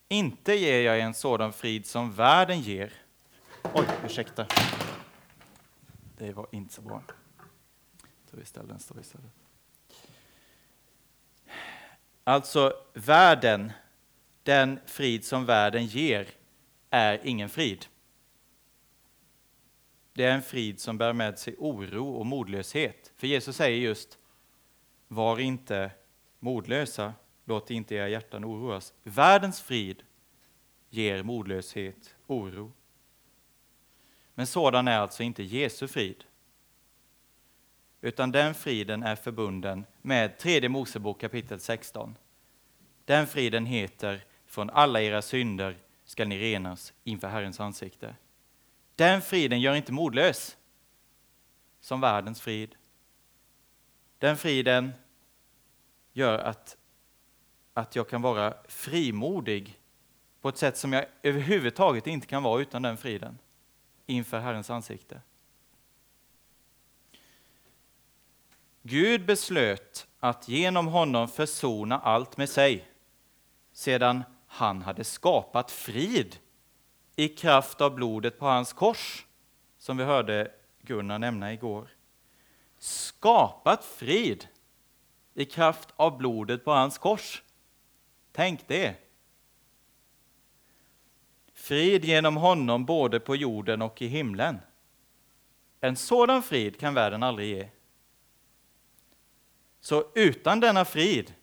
inte 0.09 0.55
ger 0.55 0.81
jag 0.81 0.99
er 0.99 1.03
en 1.03 1.15
sådan 1.15 1.53
frid 1.53 1.87
som 1.87 2.13
världen 2.13 2.61
ger. 2.61 2.93
Oj, 3.63 3.87
ursäkta. 4.05 4.47
Det 6.17 6.33
var 6.33 6.47
inte 6.51 6.75
så 6.75 6.83
bra. 6.83 7.03
Så 8.31 8.37
vi 8.37 8.45
ställer 8.45 8.69
den 8.69 8.79
står 8.79 9.01
istället. 9.01 9.33
Alltså, 12.25 12.73
världen, 12.95 13.73
den 14.49 14.81
frid 14.87 15.25
som 15.25 15.45
världen 15.45 15.87
ger, 15.87 16.29
är 16.91 17.21
ingen 17.25 17.49
frid. 17.49 17.87
Det 20.13 20.25
är 20.25 20.35
en 20.35 20.43
frid 20.43 20.81
som 20.81 20.99
bär 20.99 21.13
med 21.13 21.39
sig 21.39 21.55
oro 21.59 22.09
och 22.09 22.27
modlöshet. 22.27 23.13
För 23.17 23.27
Jesus 23.27 23.57
säger 23.57 23.79
just, 23.79 24.19
var 25.09 25.39
inte 25.39 25.91
modlösa, 26.39 27.15
låt 27.45 27.71
inte 27.71 27.95
era 27.95 28.09
hjärtan 28.09 28.45
oroas. 28.45 28.95
Världens 29.03 29.61
frid 29.61 30.03
ger 30.91 31.23
modlöshet, 31.23 32.15
oro. 32.27 32.73
Men 34.35 34.47
sådan 34.47 34.89
är 34.89 34.99
alltså 34.99 35.23
inte 35.23 35.43
Jesu 35.43 35.89
frid. 35.89 36.25
Utan 38.01 38.33
den 38.33 38.55
friden 38.55 39.03
är 39.03 39.17
förbunden 39.17 39.85
med 40.03 40.39
tredje 40.39 40.69
Mosebok 40.69 41.21
kapitel 41.21 41.61
16. 41.61 42.17
Den 43.05 43.27
friden 43.27 43.67
heter 43.67 44.25
från 44.49 44.71
alla 44.71 45.03
era 45.03 45.23
synder 45.23 45.77
skall 46.05 46.29
ni 46.29 46.39
renas 46.39 46.93
inför 47.05 47.29
Herrens 47.29 47.61
ansikte. 47.61 48.17
Den 48.97 49.23
friden 49.23 49.61
gör 49.61 49.75
inte 49.75 49.93
modlös, 49.93 50.57
som 51.81 52.01
världens 52.01 52.41
frid. 52.41 52.75
Den 54.19 54.37
friden 54.37 54.93
gör 56.13 56.39
att, 56.39 56.77
att 57.75 57.97
jag 57.97 58.09
kan 58.09 58.23
vara 58.23 58.55
frimodig 58.69 59.81
på 60.41 60.49
ett 60.49 60.59
sätt 60.59 60.77
som 60.77 60.93
jag 60.93 61.07
överhuvudtaget 61.23 62.07
inte 62.07 62.27
kan 62.27 62.43
vara 62.43 62.61
utan 62.61 62.83
den 62.83 62.97
friden 62.97 63.39
inför 64.07 64.39
Herrens 64.39 64.71
ansikte. 64.71 65.21
Gud 68.83 69.27
beslöt 69.27 70.07
att 70.19 70.49
genom 70.49 70.87
honom 70.87 71.29
försona 71.29 71.99
allt 71.99 72.37
med 72.37 72.49
sig 72.49 72.89
sedan 73.73 74.25
han 74.49 74.83
hade 74.83 75.05
skapat 75.05 75.71
frid 75.71 76.39
i 77.17 77.29
kraft 77.29 77.81
av 77.81 77.95
blodet 77.95 78.39
på 78.39 78.47
hans 78.47 78.73
kors, 78.73 79.27
som 79.79 79.97
vi 79.97 80.05
hörde 80.05 80.53
Gunnar 80.83 81.19
nämna 81.19 81.53
igår. 81.53 81.89
Skapat 82.79 83.85
frid 83.85 84.49
i 85.35 85.45
kraft 85.45 85.89
av 85.97 86.19
blodet 86.19 86.65
på 86.65 86.71
hans 86.71 86.99
kors. 86.99 87.43
Tänk 88.33 88.69
det! 88.69 88.97
Frid 91.55 92.05
genom 92.05 92.37
honom 92.37 92.85
både 92.85 93.21
på 93.21 93.37
jorden 93.37 93.83
och 93.83 94.03
i 94.03 94.07
himlen. 94.07 94.59
En 95.81 95.97
sådan 95.97 96.43
frid 96.43 96.81
kan 96.81 96.95
världen 96.95 97.23
aldrig 97.23 97.49
ge. 97.49 97.69
Så 99.81 100.05
utan 100.15 100.61
denna 100.61 100.85
frid, 100.85 101.35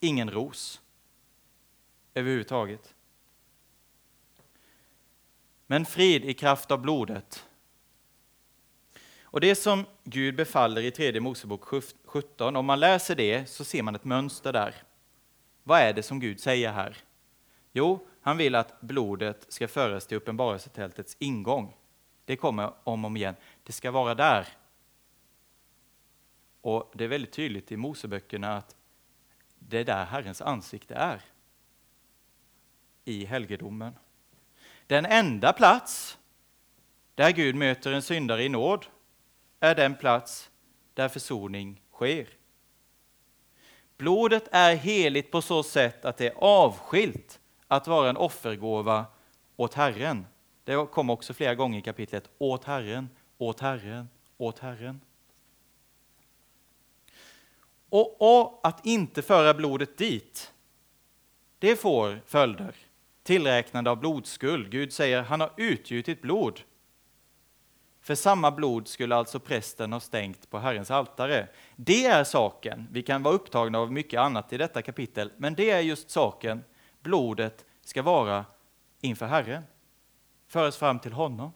ingen 0.00 0.30
ros 0.30 0.80
överhuvudtaget. 2.16 2.94
Men 5.66 5.84
frid 5.84 6.24
i 6.24 6.34
kraft 6.34 6.70
av 6.70 6.80
blodet. 6.80 7.46
Och 9.20 9.40
det 9.40 9.54
som 9.54 9.84
Gud 10.04 10.36
befaller 10.36 10.82
i 10.82 10.90
tredje 10.90 11.20
Mosebok 11.20 11.64
17, 12.04 12.56
om 12.56 12.66
man 12.66 12.80
läser 12.80 13.14
det 13.14 13.46
så 13.46 13.64
ser 13.64 13.82
man 13.82 13.94
ett 13.94 14.04
mönster 14.04 14.52
där. 14.52 14.74
Vad 15.62 15.80
är 15.80 15.92
det 15.92 16.02
som 16.02 16.20
Gud 16.20 16.40
säger 16.40 16.72
här? 16.72 16.96
Jo, 17.72 18.08
han 18.20 18.36
vill 18.36 18.54
att 18.54 18.80
blodet 18.80 19.46
ska 19.48 19.68
föras 19.68 20.06
till 20.06 20.16
uppenbarelsetältets 20.16 21.16
ingång. 21.18 21.76
Det 22.24 22.36
kommer 22.36 22.72
om 22.84 23.04
och 23.04 23.08
om 23.08 23.16
igen. 23.16 23.34
Det 23.62 23.72
ska 23.72 23.90
vara 23.90 24.14
där. 24.14 24.48
Och 26.60 26.92
det 26.94 27.04
är 27.04 27.08
väldigt 27.08 27.32
tydligt 27.32 27.72
i 27.72 27.76
Moseböckerna 27.76 28.56
att 28.56 28.76
det 29.58 29.78
är 29.78 29.84
där 29.84 30.04
Herrens 30.04 30.42
ansikte 30.42 30.94
är. 30.94 31.22
I 33.08 33.24
helgedomen. 33.24 33.98
Den 34.86 35.06
enda 35.06 35.52
plats 35.52 36.18
där 37.14 37.30
Gud 37.30 37.54
möter 37.54 37.92
en 37.92 38.02
syndare 38.02 38.44
i 38.44 38.48
nåd 38.48 38.86
är 39.60 39.74
den 39.74 39.94
plats 39.94 40.50
där 40.94 41.08
försoning 41.08 41.82
sker. 41.92 42.28
Blodet 43.96 44.48
är 44.52 44.74
heligt 44.74 45.30
på 45.30 45.42
så 45.42 45.62
sätt 45.62 46.04
att 46.04 46.16
det 46.16 46.26
är 46.26 46.34
avskilt 46.36 47.40
att 47.66 47.86
vara 47.86 48.10
en 48.10 48.16
offergåva 48.16 49.06
åt 49.56 49.74
Herren. 49.74 50.26
Det 50.64 50.86
kom 50.92 51.10
också 51.10 51.34
flera 51.34 51.54
gånger 51.54 51.78
i 51.78 51.82
kapitlet. 51.82 52.30
Åt 52.38 52.64
Herren, 52.64 53.08
åt 53.38 53.60
Herren, 53.60 54.08
åt 54.36 54.58
Herren. 54.58 55.00
Och, 57.88 58.40
och 58.42 58.60
att 58.62 58.86
inte 58.86 59.22
föra 59.22 59.54
blodet 59.54 59.98
dit, 59.98 60.52
det 61.58 61.76
får 61.76 62.20
följder. 62.26 62.85
Tillräknande 63.26 63.90
av 63.90 63.96
blodskuld. 63.96 64.70
Gud 64.70 64.92
säger 64.92 65.22
han 65.22 65.40
har 65.40 65.52
utgjutit 65.56 66.22
blod. 66.22 66.60
För 68.00 68.14
samma 68.14 68.50
blod 68.50 68.88
skulle 68.88 69.16
alltså 69.16 69.40
prästen 69.40 69.92
ha 69.92 70.00
stängt 70.00 70.50
på 70.50 70.58
Herrens 70.58 70.90
altare. 70.90 71.48
Det 71.76 72.06
är 72.06 72.24
saken. 72.24 72.88
Vi 72.90 73.02
kan 73.02 73.22
vara 73.22 73.34
upptagna 73.34 73.78
av 73.78 73.92
mycket 73.92 74.20
annat 74.20 74.52
i 74.52 74.56
detta 74.56 74.82
kapitel, 74.82 75.32
men 75.36 75.54
det 75.54 75.70
är 75.70 75.80
just 75.80 76.10
saken. 76.10 76.64
Blodet 77.00 77.64
ska 77.84 78.02
vara 78.02 78.44
inför 79.00 79.26
Herren, 79.26 79.62
föras 80.48 80.76
fram 80.76 80.98
till 80.98 81.12
honom. 81.12 81.52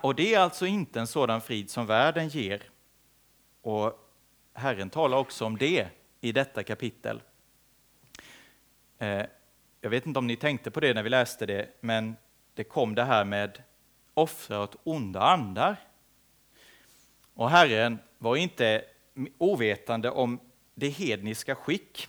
Och 0.00 0.14
det 0.14 0.34
är 0.34 0.38
alltså 0.38 0.66
inte 0.66 1.00
en 1.00 1.06
sådan 1.06 1.40
frid 1.40 1.70
som 1.70 1.86
världen 1.86 2.28
ger. 2.28 2.62
Och 3.60 4.12
Herren 4.52 4.90
talar 4.90 5.18
också 5.18 5.44
om 5.44 5.58
det 5.58 5.88
i 6.20 6.32
detta 6.32 6.62
kapitel. 6.62 7.22
Eh, 9.02 9.26
jag 9.80 9.90
vet 9.90 10.06
inte 10.06 10.18
om 10.18 10.26
ni 10.26 10.36
tänkte 10.36 10.70
på 10.70 10.80
det 10.80 10.94
när 10.94 11.02
vi 11.02 11.08
läste 11.08 11.46
det, 11.46 11.68
men 11.80 12.16
det 12.54 12.64
kom 12.64 12.94
det 12.94 13.04
här 13.04 13.24
med 13.24 13.62
offra 14.14 14.60
åt 14.60 14.76
onda 14.84 15.20
andar. 15.20 15.76
Och 17.34 17.50
Herren 17.50 17.98
var 18.18 18.36
inte 18.36 18.84
ovetande 19.38 20.10
om 20.10 20.40
det 20.74 20.88
hedniska 20.88 21.54
skick. 21.54 22.08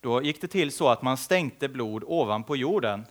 Då 0.00 0.22
gick 0.22 0.40
det 0.40 0.48
till 0.48 0.72
så 0.72 0.88
att 0.88 1.02
man 1.02 1.16
stänkte 1.16 1.68
blod 1.68 2.04
ovanpå 2.06 2.56
jorden 2.56 3.06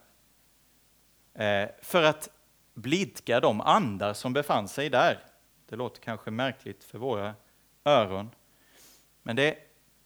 eh, 1.33 1.69
för 1.81 2.03
att 2.03 2.29
blidka 2.73 3.39
de 3.39 3.61
andar 3.61 4.13
som 4.13 4.33
befann 4.33 4.67
sig 4.67 4.89
där. 4.89 5.19
Det 5.65 5.75
låter 5.75 6.01
kanske 6.01 6.31
märkligt 6.31 6.83
för 6.83 6.97
våra 6.97 7.35
öron, 7.85 8.29
men 9.23 9.35
det, 9.35 9.57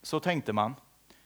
så 0.02 0.20
tänkte 0.20 0.54
man 0.54 0.76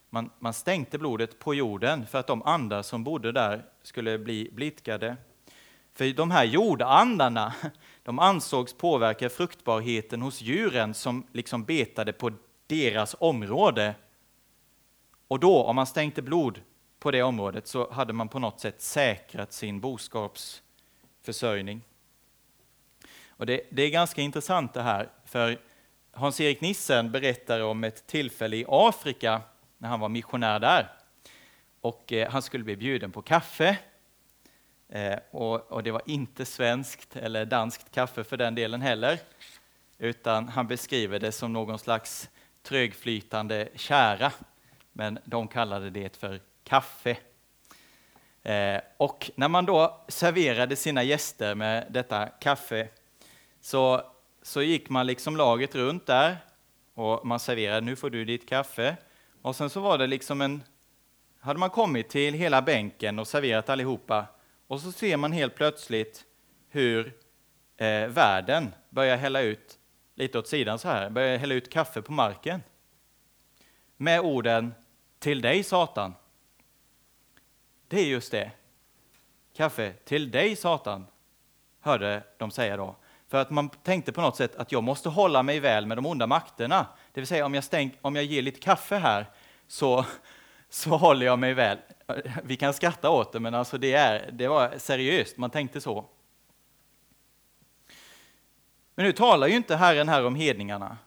man. 0.09 0.29
Man 0.39 0.53
stänkte 0.53 0.97
blodet 0.97 1.39
på 1.39 1.53
jorden 1.53 2.07
för 2.07 2.19
att 2.19 2.27
de 2.27 2.43
andar 2.43 2.81
som 2.81 3.03
bodde 3.03 3.31
där 3.31 3.65
skulle 3.81 4.19
bli 4.19 4.49
blidkade. 4.53 5.17
För 5.93 6.13
de 6.13 6.31
här 6.31 6.43
jordandarna, 6.43 7.53
de 8.03 8.19
ansågs 8.19 8.73
påverka 8.73 9.29
fruktbarheten 9.29 10.21
hos 10.21 10.41
djuren 10.41 10.93
som 10.93 11.27
liksom 11.31 11.63
betade 11.63 12.13
på 12.13 12.31
deras 12.67 13.15
område. 13.19 13.95
Och 15.27 15.39
då, 15.39 15.63
om 15.63 15.75
man 15.75 15.87
stänkte 15.87 16.21
blod 16.21 16.61
på 16.99 17.11
det 17.11 17.23
området, 17.23 17.67
så 17.67 17.91
hade 17.91 18.13
man 18.13 18.29
på 18.29 18.39
något 18.39 18.59
sätt 18.59 18.81
säkrat 18.81 19.53
sin 19.53 19.79
boskapsförsörjning. 19.79 21.81
Och 23.27 23.45
det, 23.45 23.61
det 23.69 23.83
är 23.83 23.89
ganska 23.89 24.21
intressant 24.21 24.73
det 24.73 24.81
här, 24.81 25.09
för 25.25 25.59
Hans-Erik 26.11 26.61
Nissen 26.61 27.11
berättar 27.11 27.59
om 27.59 27.83
ett 27.83 28.07
tillfälle 28.07 28.57
i 28.57 28.65
Afrika 28.67 29.41
när 29.79 29.89
han 29.89 29.99
var 29.99 30.09
missionär 30.09 30.59
där. 30.59 30.91
Och 31.81 32.13
eh, 32.13 32.31
han 32.31 32.41
skulle 32.41 32.63
bli 32.63 32.75
bjuden 32.75 33.11
på 33.11 33.21
kaffe. 33.21 33.77
Eh, 34.89 35.19
och, 35.31 35.71
och, 35.71 35.83
det 35.83 35.91
var 35.91 36.01
inte 36.05 36.45
svenskt 36.45 37.15
eller 37.15 37.45
danskt 37.45 37.91
kaffe 37.91 38.23
för 38.23 38.37
den 38.37 38.55
delen 38.55 38.81
heller, 38.81 39.19
utan 39.97 40.47
han 40.47 40.67
beskriver 40.67 41.19
det 41.19 41.31
som 41.31 41.53
någon 41.53 41.79
slags 41.79 42.29
trögflytande 42.63 43.69
kära, 43.75 44.31
men 44.93 45.19
de 45.25 45.47
kallade 45.47 45.89
det 45.89 46.17
för 46.17 46.39
kaffe. 46.63 47.17
Eh, 48.43 48.81
och 48.97 49.31
när 49.35 49.47
man 49.47 49.65
då 49.65 50.01
serverade 50.07 50.75
sina 50.75 51.03
gäster 51.03 51.55
med 51.55 51.87
detta 51.89 52.25
kaffe 52.25 52.87
så, 53.61 54.01
så 54.41 54.61
gick 54.61 54.89
man 54.89 55.07
liksom 55.07 55.37
laget 55.37 55.75
runt 55.75 56.05
där 56.05 56.37
och 56.93 57.25
man 57.25 57.39
serverade, 57.39 57.81
nu 57.81 57.95
får 57.95 58.09
du 58.09 58.25
ditt 58.25 58.49
kaffe. 58.49 58.97
Och 59.41 59.55
sen 59.55 59.69
så 59.69 59.79
var 59.79 59.97
det 59.97 60.07
liksom 60.07 60.41
en, 60.41 60.63
hade 61.39 61.59
man 61.59 61.69
kommit 61.69 62.09
till 62.09 62.33
hela 62.33 62.61
bänken 62.61 63.19
och 63.19 63.27
serverat 63.27 63.69
allihopa 63.69 64.25
och 64.67 64.81
så 64.81 64.91
ser 64.91 65.17
man 65.17 65.31
helt 65.31 65.55
plötsligt 65.55 66.25
hur 66.69 67.17
eh, 67.77 68.07
världen 68.07 68.73
börjar 68.89 69.17
hälla 69.17 69.41
ut, 69.41 69.79
lite 70.15 70.39
åt 70.39 70.47
sidan 70.47 70.79
så 70.79 70.87
här, 70.87 71.09
börjar 71.09 71.37
hälla 71.37 71.53
ut 71.53 71.69
kaffe 71.69 72.01
på 72.01 72.11
marken. 72.11 72.61
Med 73.97 74.19
orden, 74.21 74.73
till 75.19 75.41
dig 75.41 75.63
Satan. 75.63 76.13
Det 77.87 77.99
är 77.99 78.05
just 78.05 78.31
det. 78.31 78.51
Kaffe 79.55 79.93
till 80.05 80.31
dig 80.31 80.55
Satan, 80.55 81.05
hörde 81.79 82.23
de 82.37 82.51
säga 82.51 82.77
då. 82.77 82.95
För 83.27 83.41
att 83.41 83.49
man 83.49 83.69
tänkte 83.69 84.11
på 84.11 84.21
något 84.21 84.35
sätt 84.35 84.55
att 84.55 84.71
jag 84.71 84.83
måste 84.83 85.09
hålla 85.09 85.43
mig 85.43 85.59
väl 85.59 85.85
med 85.85 85.97
de 85.97 86.05
onda 86.05 86.27
makterna. 86.27 86.87
Det 87.13 87.21
vill 87.21 87.27
säga 87.27 87.45
om 87.45 87.53
jag, 87.53 87.63
stäng, 87.63 87.97
om 88.01 88.15
jag 88.15 88.25
ger 88.25 88.41
lite 88.41 88.59
kaffe 88.59 88.95
här 88.95 89.25
så, 89.67 90.05
så 90.69 90.89
håller 90.89 91.25
jag 91.25 91.39
mig 91.39 91.53
väl. 91.53 91.77
Vi 92.43 92.55
kan 92.55 92.73
skratta 92.73 93.09
åt 93.09 93.31
det, 93.31 93.39
men 93.39 93.53
alltså 93.53 93.77
det, 93.77 93.93
är, 93.93 94.31
det 94.31 94.47
var 94.47 94.77
seriöst, 94.77 95.37
man 95.37 95.49
tänkte 95.49 95.81
så. 95.81 96.05
Men 98.95 99.05
nu 99.05 99.11
talar 99.11 99.47
ju 99.47 99.55
inte 99.55 99.75
Herren 99.75 100.09
här 100.09 100.25
om 100.25 100.35
hedningarna, 100.35 100.97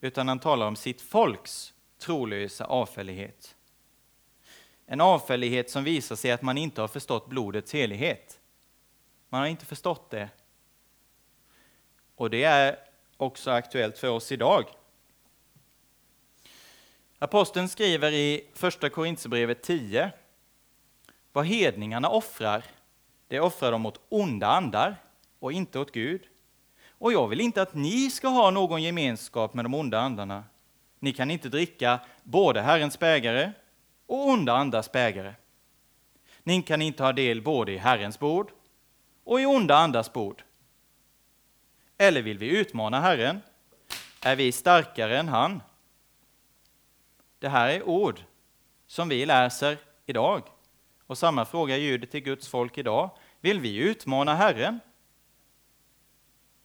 utan 0.00 0.28
han 0.28 0.38
talar 0.38 0.66
om 0.66 0.76
sitt 0.76 1.02
folks 1.02 1.74
trolösa 1.98 2.64
avfällighet. 2.64 3.56
En 4.86 5.00
avfällighet 5.00 5.70
som 5.70 5.84
visar 5.84 6.16
sig 6.16 6.30
att 6.30 6.42
man 6.42 6.58
inte 6.58 6.80
har 6.80 6.88
förstått 6.88 7.28
blodets 7.28 7.72
helighet. 7.72 8.40
Man 9.28 9.40
har 9.40 9.48
inte 9.48 9.66
förstått 9.66 10.10
det. 10.10 10.28
Och 12.16 12.30
det 12.30 12.44
är 12.44 12.78
också 13.16 13.50
aktuellt 13.50 13.98
för 13.98 14.08
oss 14.08 14.32
idag. 14.32 14.64
Aposteln 17.22 17.68
skriver 17.68 18.12
i 18.12 18.44
första 18.54 18.90
Korinthierbrevet 18.90 19.62
10 19.62 20.12
vad 21.32 21.46
hedningarna 21.46 22.08
offrar, 22.08 22.64
det 23.28 23.40
offrar 23.40 23.72
de 23.72 23.86
åt 23.86 24.00
onda 24.08 24.46
andar 24.46 24.96
och 25.38 25.52
inte 25.52 25.78
åt 25.78 25.92
Gud. 25.92 26.22
Och 26.88 27.12
jag 27.12 27.28
vill 27.28 27.40
inte 27.40 27.62
att 27.62 27.74
ni 27.74 28.10
ska 28.10 28.28
ha 28.28 28.50
någon 28.50 28.82
gemenskap 28.82 29.54
med 29.54 29.64
de 29.64 29.74
onda 29.74 30.00
andarna. 30.00 30.44
Ni 30.98 31.12
kan 31.12 31.30
inte 31.30 31.48
dricka 31.48 32.00
både 32.22 32.60
Herrens 32.60 32.98
bägare 32.98 33.52
och 34.06 34.28
onda 34.28 34.52
andars 34.52 34.92
bägare. 34.92 35.34
Ni 36.42 36.62
kan 36.62 36.82
inte 36.82 37.02
ha 37.02 37.12
del 37.12 37.42
både 37.42 37.72
i 37.72 37.78
Herrens 37.78 38.18
bord 38.18 38.50
och 39.24 39.40
i 39.40 39.46
onda 39.46 39.76
andars 39.76 40.12
bord. 40.12 40.42
Eller 41.98 42.22
vill 42.22 42.38
vi 42.38 42.58
utmana 42.58 43.00
Herren? 43.00 43.42
Är 44.20 44.36
vi 44.36 44.52
starkare 44.52 45.18
än 45.18 45.28
han? 45.28 45.62
Det 47.40 47.48
här 47.48 47.68
är 47.68 47.88
ord 47.88 48.20
som 48.86 49.08
vi 49.08 49.26
läser 49.26 49.78
idag. 50.06 50.42
Och 51.06 51.18
samma 51.18 51.44
fråga 51.44 51.76
ljuder 51.76 52.06
till 52.06 52.20
Guds 52.20 52.48
folk 52.48 52.78
idag. 52.78 53.10
Vill 53.40 53.60
vi 53.60 53.76
utmana 53.76 54.34
Herren? 54.34 54.80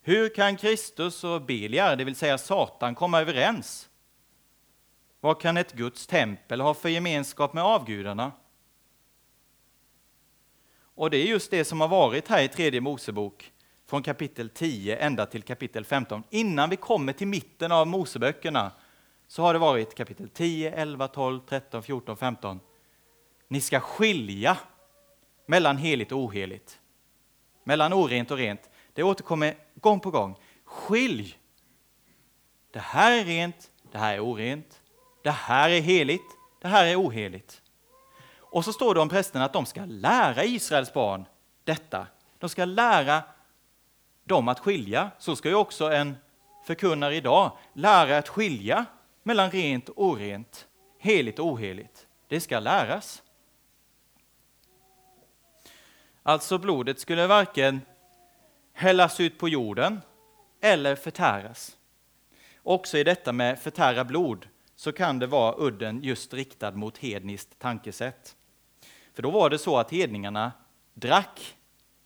Hur 0.01 0.29
kan 0.29 0.57
Kristus 0.57 1.23
och 1.23 1.41
Beliar, 1.41 1.95
det 1.95 2.03
vill 2.03 2.15
säga 2.15 2.37
Satan, 2.37 2.95
komma 2.95 3.21
överens? 3.21 3.89
Vad 5.19 5.41
kan 5.41 5.57
ett 5.57 5.73
Guds 5.73 6.07
tempel 6.07 6.61
ha 6.61 6.73
för 6.73 6.89
gemenskap 6.89 7.53
med 7.53 7.63
avgudarna? 7.63 8.31
Och 10.77 11.09
det 11.09 11.17
är 11.17 11.25
just 11.25 11.51
det 11.51 11.65
som 11.65 11.81
har 11.81 11.87
varit 11.87 12.27
här 12.27 12.43
i 12.43 12.47
tredje 12.47 12.81
Mosebok, 12.81 13.51
från 13.87 14.03
kapitel 14.03 14.49
10 14.49 14.97
ända 14.97 15.25
till 15.25 15.43
kapitel 15.43 15.85
15. 15.85 16.23
Innan 16.29 16.69
vi 16.69 16.75
kommer 16.75 17.13
till 17.13 17.27
mitten 17.27 17.71
av 17.71 17.87
Moseböckerna 17.87 18.71
så 19.27 19.41
har 19.41 19.53
det 19.53 19.59
varit 19.59 19.95
kapitel 19.95 20.29
10, 20.29 20.71
11, 20.71 21.07
12, 21.07 21.39
13, 21.39 21.83
14, 21.83 22.17
15. 22.17 22.59
Ni 23.47 23.61
ska 23.61 23.79
skilja 23.79 24.57
mellan 25.45 25.77
heligt 25.77 26.11
och 26.11 26.19
oheligt, 26.19 26.79
mellan 27.63 27.93
orent 27.93 28.31
och 28.31 28.37
rent. 28.37 28.69
Det 28.93 29.03
återkommer 29.03 29.55
gång 29.75 29.99
på 29.99 30.11
gång. 30.11 30.35
Skilj! 30.63 31.37
Det 32.71 32.79
här 32.79 33.11
är 33.11 33.25
rent, 33.25 33.71
det 33.91 33.97
här 33.97 34.13
är 34.13 34.19
orent. 34.19 34.81
Det 35.23 35.31
här 35.31 35.69
är 35.69 35.81
heligt, 35.81 36.37
det 36.61 36.67
här 36.67 36.85
är 36.85 36.95
oheligt. 36.95 37.61
Och 38.37 38.65
så 38.65 38.73
står 38.73 38.93
det 38.93 39.01
om 39.01 39.09
prästerna 39.09 39.45
att 39.45 39.53
de 39.53 39.65
ska 39.65 39.85
lära 39.85 40.43
Israels 40.43 40.93
barn 40.93 41.25
detta. 41.63 42.07
De 42.39 42.49
ska 42.49 42.65
lära 42.65 43.23
dem 44.23 44.47
att 44.47 44.59
skilja. 44.59 45.11
Så 45.19 45.35
ska 45.35 45.49
ju 45.49 45.55
också 45.55 45.91
en 45.91 46.17
förkunnare 46.65 47.15
idag 47.15 47.51
lära 47.73 48.17
att 48.17 48.29
skilja 48.29 48.85
mellan 49.27 49.51
rent 49.51 49.89
och 49.89 50.05
orent, 50.05 50.67
heligt 50.99 51.39
och 51.39 51.45
oheligt. 51.45 52.07
Det 52.27 52.39
ska 52.39 52.59
läras. 52.59 53.23
Alltså 56.23 56.57
blodet 56.57 56.99
skulle 56.99 57.27
varken 57.27 57.81
hällas 58.73 59.19
ut 59.19 59.37
på 59.37 59.49
jorden 59.49 60.01
eller 60.61 60.95
förtäras. 60.95 61.77
Också 62.63 62.97
i 62.97 63.03
detta 63.03 63.31
med 63.33 63.59
förtära 63.59 64.05
blod 64.05 64.47
så 64.75 64.91
kan 64.91 65.19
det 65.19 65.27
vara 65.27 65.55
udden 65.57 66.03
just 66.03 66.33
riktad 66.33 66.71
mot 66.71 66.97
hedniskt 66.97 67.59
tankesätt. 67.59 68.35
För 69.13 69.23
då 69.23 69.31
var 69.31 69.49
det 69.49 69.57
så 69.57 69.77
att 69.77 69.91
hedningarna 69.91 70.51
drack 70.93 71.55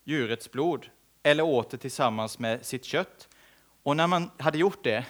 djurets 0.04 0.52
blod 0.52 0.90
eller 1.24 1.44
åt 1.44 1.70
det 1.70 1.78
tillsammans 1.78 2.40
med 2.40 2.66
sitt 2.66 2.86
kött. 2.86 3.28
Och 3.84 3.98
när 3.98 4.08
man 4.08 4.32
hade 4.38 4.58
gjort 4.58 4.84
det 4.84 5.06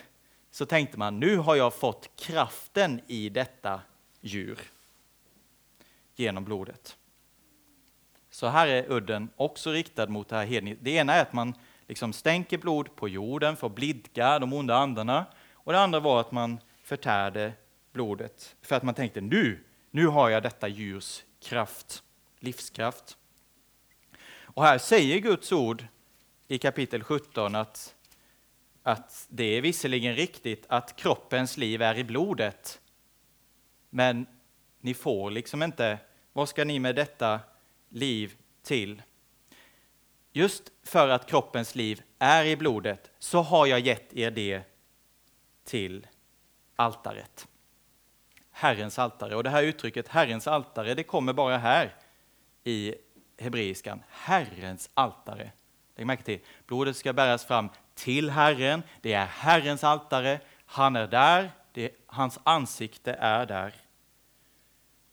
så 0.52 0.66
tänkte 0.66 1.00
man, 1.00 1.20
nu 1.20 1.38
har 1.38 1.56
jag 1.56 1.74
fått 1.74 2.10
kraften 2.16 3.02
i 3.08 3.30
detta 3.30 3.82
djur 4.22 4.60
genom 6.16 6.46
blodet. 6.46 6.98
Så 8.30 8.48
här 8.48 8.68
är 8.68 8.92
udden 8.92 9.30
också 9.36 9.72
riktad 9.72 10.08
mot 10.08 10.30
det 10.30 10.36
här 10.36 10.46
hedniska. 10.46 10.80
Det 10.84 10.92
ena 10.92 11.14
är 11.14 11.22
att 11.22 11.34
man 11.34 11.54
liksom 11.88 12.14
stänker 12.14 12.58
blod 12.58 12.96
på 12.96 13.10
jorden 13.10 13.58
för 13.58 13.68
att 13.68 13.76
blidka 13.76 14.40
de 14.40 14.54
onda 14.54 14.76
andarna. 14.76 15.26
Och 15.54 15.74
det 15.74 15.80
andra 15.80 16.00
var 16.00 16.22
att 16.22 16.32
man 16.32 16.60
förtärde 16.84 17.54
blodet 17.92 18.56
för 18.62 18.76
att 18.76 18.84
man 18.84 18.96
tänkte 18.96 19.22
nu, 19.22 19.64
nu 19.92 20.08
har 20.08 20.30
jag 20.30 20.44
detta 20.44 20.68
djurs 20.68 21.24
kraft, 21.42 22.04
livskraft. 22.40 23.18
Och 24.42 24.64
här 24.64 24.78
säger 24.78 25.20
Guds 25.20 25.52
ord 25.52 25.86
i 26.48 26.58
kapitel 26.58 27.04
17 27.04 27.56
att, 27.56 27.96
att 28.84 29.28
det 29.30 29.44
är 29.44 29.62
visserligen 29.62 30.16
riktigt 30.16 30.66
att 30.70 30.96
kroppens 30.96 31.58
liv 31.58 31.82
är 31.82 31.98
i 31.98 32.04
blodet, 32.04 32.82
men 33.90 34.26
ni 34.82 34.94
får 34.94 35.32
liksom 35.32 35.64
inte, 35.64 35.98
vad 36.34 36.50
ska 36.50 36.66
ni 36.66 36.80
med 36.80 36.96
detta 36.96 37.40
liv 37.90 38.36
till? 38.64 39.02
Just 40.32 40.72
för 40.84 41.10
att 41.10 41.30
kroppens 41.30 41.76
liv 41.76 42.02
är 42.20 42.46
i 42.46 42.56
blodet 42.56 43.12
så 43.20 43.42
har 43.42 43.66
jag 43.66 43.80
gett 43.80 44.14
er 44.14 44.32
det 44.32 44.62
till 45.64 46.08
altaret. 46.76 47.48
Herrens 48.52 49.00
altare. 49.00 49.36
Och 49.36 49.44
det 49.44 49.50
här 49.50 49.64
uttrycket 49.64 50.08
Herrens 50.08 50.48
altare, 50.48 50.94
det 50.94 51.04
kommer 51.04 51.34
bara 51.34 51.58
här 51.58 51.96
i 52.64 52.96
hebreiskan. 53.38 54.04
Herrens 54.10 54.90
altare. 54.94 55.52
Lägg 55.96 56.08
märke 56.08 56.24
till, 56.24 56.40
blodet 56.68 56.98
ska 56.98 57.14
bäras 57.14 57.46
fram 57.46 57.70
till 58.00 58.30
Herren. 58.30 58.84
Det 59.02 59.14
är 59.14 59.26
Herrens 59.26 59.84
altare. 59.84 60.40
Han 60.66 60.96
är 60.96 61.08
där. 61.08 61.52
Det, 61.72 61.92
hans 62.06 62.40
ansikte 62.44 63.14
är 63.14 63.46
där. 63.46 63.74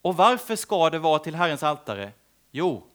Och 0.03 0.16
varför 0.16 0.57
ska 0.57 0.91
det 0.91 0.99
vara 0.99 1.18
till 1.18 1.34
Herrens 1.34 1.62
altare? 1.62 2.12
Jo, 2.51 2.87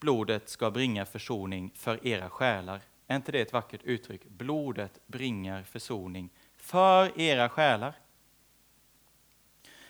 blodet 0.00 0.48
ska 0.48 0.70
bringa 0.70 1.04
försoning 1.04 1.72
för 1.74 2.06
era 2.06 2.30
själar. 2.30 2.80
Är 3.06 3.16
inte 3.16 3.32
det 3.32 3.40
ett 3.40 3.52
vackert 3.52 3.82
uttryck? 3.84 4.24
Blodet 4.24 5.00
bringar 5.06 5.62
försoning 5.62 6.30
för 6.56 7.20
era 7.20 7.48
själar. 7.48 7.94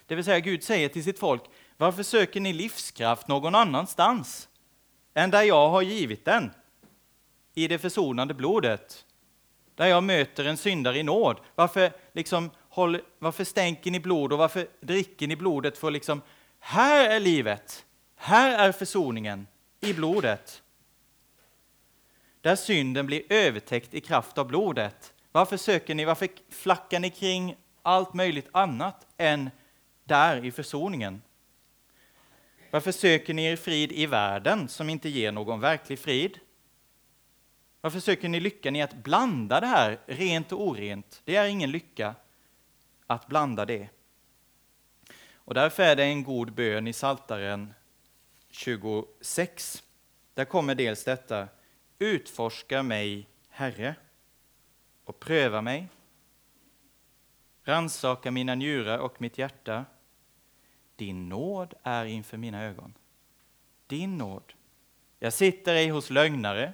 Det 0.07 0.15
vill 0.15 0.25
säga 0.25 0.41
Gud 0.41 0.63
säger 0.63 0.89
till 0.89 1.05
sitt 1.05 1.19
folk, 1.19 1.43
varför 1.77 2.03
söker 2.03 2.41
ni 2.41 2.53
livskraft 2.53 3.29
någon 3.29 3.55
annanstans 3.55 4.49
än 5.15 5.31
där 5.31 5.43
jag 5.43 5.69
har 5.69 5.83
givit 5.83 6.25
den? 6.25 6.51
I 7.55 7.69
det 7.69 7.79
försonande 7.79 8.35
blodet. 8.35 9.07
Där 9.83 9.89
jag 9.89 10.05
möter 10.05 10.45
en 10.45 10.57
syndare 10.57 10.99
i 10.99 11.03
nåd. 11.03 11.41
Varför, 11.55 11.93
liksom, 12.13 12.51
håll, 12.69 13.01
varför 13.19 13.45
stänker 13.45 13.91
ni 13.91 14.01
blod 14.01 14.33
och 14.33 14.39
varför 14.39 14.67
dricker 14.81 15.27
ni 15.27 15.37
blodet 15.37 15.79
för 15.79 15.91
liksom, 15.91 16.23
här 16.59 17.11
är 17.11 17.21
livet, 17.21 17.85
här 18.17 18.69
är 18.69 18.73
försoningen 18.73 19.47
i 19.81 19.93
blodet. 19.93 20.63
Där 22.41 22.57
synden 22.57 23.07
blir 23.07 23.23
övertäckt 23.29 23.95
i 23.95 24.01
kraft 24.01 24.39
av 24.39 24.47
blodet. 24.47 25.15
Varför 25.33 25.57
söker 25.57 25.95
ni, 25.95 26.05
varför 26.05 26.29
flackar 26.51 27.01
ni 27.01 27.11
kring 27.11 27.57
allt 27.83 28.15
möjligt 28.15 28.49
annat 28.53 29.07
än 29.17 29.51
där 30.05 30.45
i 30.45 30.51
försoningen? 30.53 31.23
Varför 32.71 32.93
söker 32.93 33.35
ni 33.35 33.45
er 33.45 33.57
frid 33.57 33.93
i 33.93 34.07
världen 34.07 34.69
som 34.69 34.89
inte 34.89 35.09
ger 35.09 35.33
någon 35.33 35.61
verklig 35.61 35.99
frid? 35.99 36.39
Varför 37.83 38.01
söker 38.01 38.29
ni 38.29 38.41
lyckan 38.41 38.77
i 38.77 38.83
att 38.83 38.95
blanda 38.95 39.61
det 39.61 39.67
här, 39.67 39.99
rent 40.07 40.53
och 40.53 40.69
orent? 40.69 41.23
Det 41.25 41.37
är 41.37 41.47
ingen 41.47 41.71
lycka 41.71 42.15
att 43.07 43.27
blanda 43.27 43.65
det. 43.65 43.89
Och 45.35 45.55
därför 45.55 45.83
är 45.83 45.97
det 45.97 46.05
en 46.05 46.25
god 46.25 46.53
bön 46.53 46.87
i 46.87 46.93
Saltaren 46.93 47.75
26. 48.51 49.83
Där 50.35 50.45
kommer 50.45 50.75
dels 50.75 51.05
detta, 51.05 51.49
utforska 51.99 52.83
mig, 52.83 53.29
Herre, 53.49 53.95
och 55.05 55.21
pröva 55.21 55.63
mig. 55.63 55.89
Ransaka 57.65 58.31
mina 58.31 58.55
njurar 58.55 58.99
och 58.99 59.21
mitt 59.21 59.39
hjärta 59.39 59.85
din 60.97 61.29
nåd 61.29 61.75
är 61.83 62.05
inför 62.05 62.37
mina 62.37 62.63
ögon. 62.63 62.95
Din 63.87 64.19
nåd. 64.19 64.53
Jag 65.19 65.33
sitter 65.33 65.75
ej 65.75 65.89
hos 65.89 66.11
lögnare, 66.11 66.73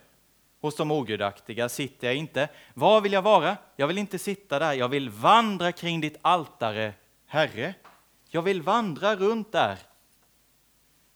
hos 0.61 0.77
de 0.77 0.91
ogudaktiga 0.91 1.69
sitter 1.69 2.07
jag 2.07 2.17
inte. 2.17 2.49
Var 2.75 3.01
vill 3.01 3.13
jag 3.13 3.23
vara? 3.23 3.57
Jag 3.77 3.87
vill 3.87 3.99
inte 3.99 4.19
sitta 4.19 4.59
där. 4.59 4.73
Jag 4.73 4.89
vill 4.89 5.11
vandra 5.11 5.73
kring 5.73 6.01
ditt 6.01 6.19
altare, 6.23 6.95
Herre. 7.27 7.75
Jag 8.29 8.43
vill 8.43 8.63
vandra 8.63 9.17
runt 9.17 9.53
där 9.53 9.79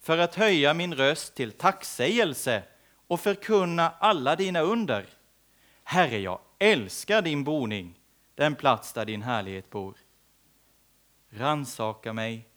för 0.00 0.18
att 0.18 0.34
höja 0.34 0.74
min 0.74 0.94
röst 0.94 1.34
till 1.34 1.52
tacksägelse 1.52 2.62
och 3.06 3.20
förkunna 3.20 3.92
alla 3.98 4.36
dina 4.36 4.60
under. 4.60 5.06
Herre, 5.84 6.18
jag 6.18 6.38
älskar 6.58 7.22
din 7.22 7.44
boning, 7.44 7.98
den 8.34 8.54
plats 8.54 8.92
där 8.92 9.04
din 9.04 9.22
härlighet 9.22 9.70
bor. 9.70 9.96
Ransaka 11.30 12.12
mig, 12.12 12.48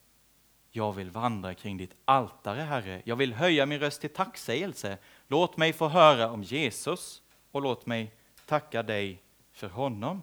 jag 0.72 0.94
vill 0.94 1.12
vandra 1.12 1.54
kring 1.54 1.78
ditt 1.78 1.96
altare, 2.06 2.62
Herre. 2.62 3.02
Jag 3.06 3.16
vill 3.16 3.34
höja 3.34 3.66
min 3.66 3.80
röst 3.80 4.02
till 4.02 4.14
tacksägelse. 4.14 4.98
Låt 5.28 5.58
mig 5.58 5.74
få 5.74 5.88
höra 5.88 6.30
om 6.30 6.44
Jesus 6.44 7.22
och 7.52 7.62
låt 7.62 7.86
mig 7.86 8.12
tacka 8.46 8.84
dig 8.84 9.22
för 9.52 9.68
honom. 9.68 10.22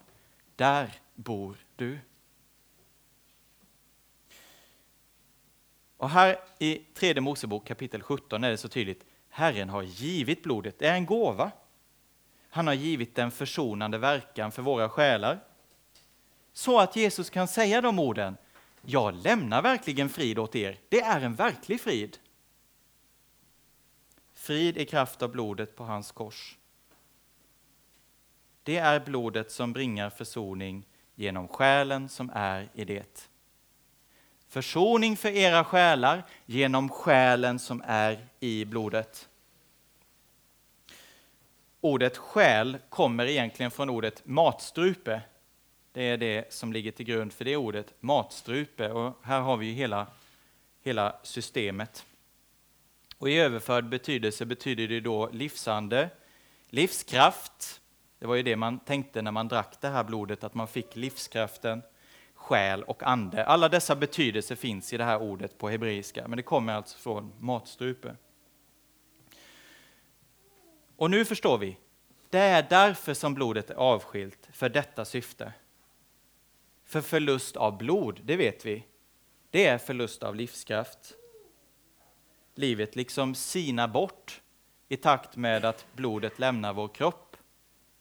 Där 0.57 0.91
bor 1.15 1.57
du. 1.77 1.99
Och 5.97 6.11
här 6.11 6.37
i 6.59 6.77
tredje 6.95 7.21
Mosebok 7.21 7.67
kapitel 7.67 8.03
17 8.03 8.45
är 8.45 8.51
det 8.51 8.57
så 8.57 8.69
tydligt. 8.69 9.05
Herren 9.29 9.69
har 9.69 9.83
givit 9.83 10.43
blodet. 10.43 10.79
Det 10.79 10.89
är 10.89 10.95
en 10.95 11.07
gåva. 11.07 11.51
Han 12.51 12.67
har 12.67 12.75
givit 12.75 13.15
den 13.15 13.31
försonande 13.31 13.99
verkan 13.99 14.53
för 14.53 14.63
våra 14.63 14.89
själar. 14.89 15.41
Så 16.53 16.81
att 16.81 16.97
Jesus 16.97 17.31
kan 17.31 17.49
säga 17.49 17.81
de 17.81 17.99
orden. 17.99 18.37
Jag 18.83 19.15
lämnar 19.15 19.63
verkligen 19.63 20.09
frid 20.09 20.39
åt 20.39 20.57
er. 20.57 20.79
Det 20.89 21.01
är 21.01 21.21
en 21.21 21.35
verklig 21.35 21.81
frid. 21.81 22.19
Frid 24.43 24.79
i 24.79 24.85
kraft 24.85 25.23
av 25.23 25.31
blodet 25.31 25.77
på 25.77 25.85
hans 25.85 26.13
kors. 26.13 26.59
Det 28.63 28.77
är 28.77 29.01
blodet 29.01 29.51
som 29.53 29.73
bringar 29.73 30.11
försoning 30.11 30.87
genom 31.15 31.49
själen 31.49 32.09
som 32.09 32.31
är 32.35 32.69
i 32.75 32.85
det. 32.85 33.29
Försoning 34.49 35.17
för 35.17 35.29
era 35.29 35.65
själar 35.65 36.23
genom 36.47 36.89
själen 36.89 37.59
som 37.59 37.83
är 37.87 38.27
i 38.41 38.65
blodet. 38.65 39.29
Ordet 41.81 42.17
själ 42.17 42.79
kommer 42.89 43.27
egentligen 43.27 43.71
från 43.71 43.91
ordet 43.91 44.27
matstrupe. 44.27 45.23
Det 45.93 46.03
är 46.03 46.17
det 46.17 46.53
som 46.53 46.73
ligger 46.73 46.93
till 46.93 47.07
grund 47.07 47.33
för 47.33 47.45
det 47.45 47.57
ordet, 47.57 47.95
matstrupe. 48.01 48.91
Och 48.91 49.17
här 49.23 49.41
har 49.41 49.57
vi 49.57 49.73
hela, 49.73 50.07
hela 50.83 51.17
systemet. 51.23 52.07
Och 53.23 53.31
I 53.31 53.39
överförd 53.39 53.89
betydelse 53.89 54.47
betyder 54.47 54.89
det 54.89 55.01
då 55.01 55.31
livsande, 55.33 56.11
livskraft. 56.69 57.81
Det 58.19 58.27
var 58.27 58.35
ju 58.35 58.43
det 58.43 58.57
man 58.57 58.79
tänkte 58.79 59.23
när 59.23 59.31
man 59.31 59.49
drack 59.49 59.81
det 59.81 59.89
här 59.89 60.05
blodet, 60.05 60.45
att 60.45 60.55
man 60.55 60.69
fick 60.69 60.97
livskraften 60.97 61.83
själ 62.35 62.83
och 62.83 63.03
ande. 63.03 63.45
Alla 63.47 63.69
dessa 63.69 63.97
betydelser 63.97 64.55
finns 64.57 64.93
i 64.93 64.97
det 64.97 65.05
här 65.05 65.23
ordet 65.23 65.59
på 65.59 65.69
hebreiska, 65.69 66.29
men 66.29 66.37
det 66.37 66.43
kommer 66.43 66.73
alltså 66.73 66.99
från 66.99 67.33
matstrupe. 67.39 68.17
Och 70.97 71.11
nu 71.11 71.25
förstår 71.25 71.59
vi, 71.59 71.77
det 72.31 72.39
är 72.39 72.67
därför 72.71 73.15
som 73.15 73.35
blodet 73.35 73.71
är 73.71 73.75
avskilt, 73.75 74.49
för 74.53 74.69
detta 74.69 75.05
syfte. 75.05 75.53
För 76.85 77.01
förlust 77.01 77.57
av 77.57 77.79
blod, 77.79 78.21
det 78.25 78.37
vet 78.37 78.67
vi, 78.67 78.87
det 79.51 79.67
är 79.67 79.79
förlust 79.79 80.23
av 80.23 80.35
livskraft. 80.37 81.15
Livet 82.55 82.97
liksom 82.97 83.35
sinar 83.35 83.89
bort 83.89 84.41
i 84.89 84.97
takt 84.97 85.37
med 85.37 85.65
att 85.65 85.87
blodet 85.93 86.39
lämnar 86.39 86.73
vår 86.73 86.89
kropp. 86.89 87.37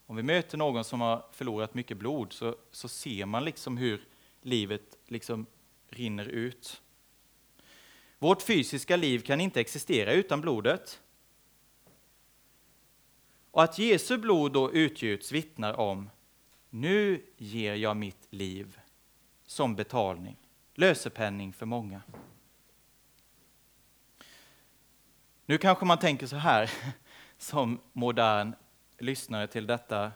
Om 0.05 0.15
vi 0.15 0.23
möter 0.23 0.57
någon 0.57 0.83
som 0.83 1.01
har 1.01 1.25
förlorat 1.31 1.73
mycket 1.73 1.97
blod 1.97 2.33
så, 2.33 2.55
så 2.71 2.87
ser 2.87 3.25
man 3.25 3.45
liksom 3.45 3.77
hur 3.77 4.07
livet 4.41 4.97
liksom 5.07 5.45
rinner 5.89 6.25
ut. 6.25 6.81
Vårt 8.19 8.41
fysiska 8.41 8.95
liv 8.95 9.19
kan 9.19 9.41
inte 9.41 9.61
existera 9.61 10.13
utan 10.13 10.41
blodet. 10.41 11.01
Och 13.51 13.63
att 13.63 13.79
Jesu 13.79 14.17
blod 14.17 14.51
då 14.53 14.73
utgjuts 14.73 15.31
vittnar 15.31 15.79
om 15.79 16.09
nu 16.69 17.25
ger 17.37 17.75
jag 17.75 17.97
mitt 17.97 18.27
liv 18.29 18.79
som 19.45 19.75
betalning, 19.75 20.37
lösepenning 20.73 21.53
för 21.53 21.65
många. 21.65 22.01
Nu 25.51 25.57
kanske 25.57 25.85
man 25.85 25.97
tänker 25.97 26.27
så 26.27 26.35
här 26.35 26.71
som 27.37 27.79
modern 27.93 28.55
lyssnare 28.97 29.47
till 29.47 29.67
detta 29.67 30.11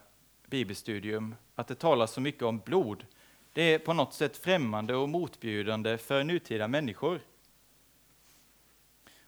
bibelstudium, 0.48 1.36
att 1.56 1.68
det 1.68 1.76
talas 1.76 2.12
så 2.12 2.22
mycket 2.22 2.44
om 2.44 2.60
blod. 2.60 3.06
Det 3.54 3.62
är 3.62 3.80
på 3.80 3.94
något 3.94 4.14
sätt 4.14 4.38
främmande 4.38 4.96
och 4.96 5.10
motbjudande 5.10 5.98
för 5.98 6.24
nutida 6.24 6.68
människor. 6.68 7.22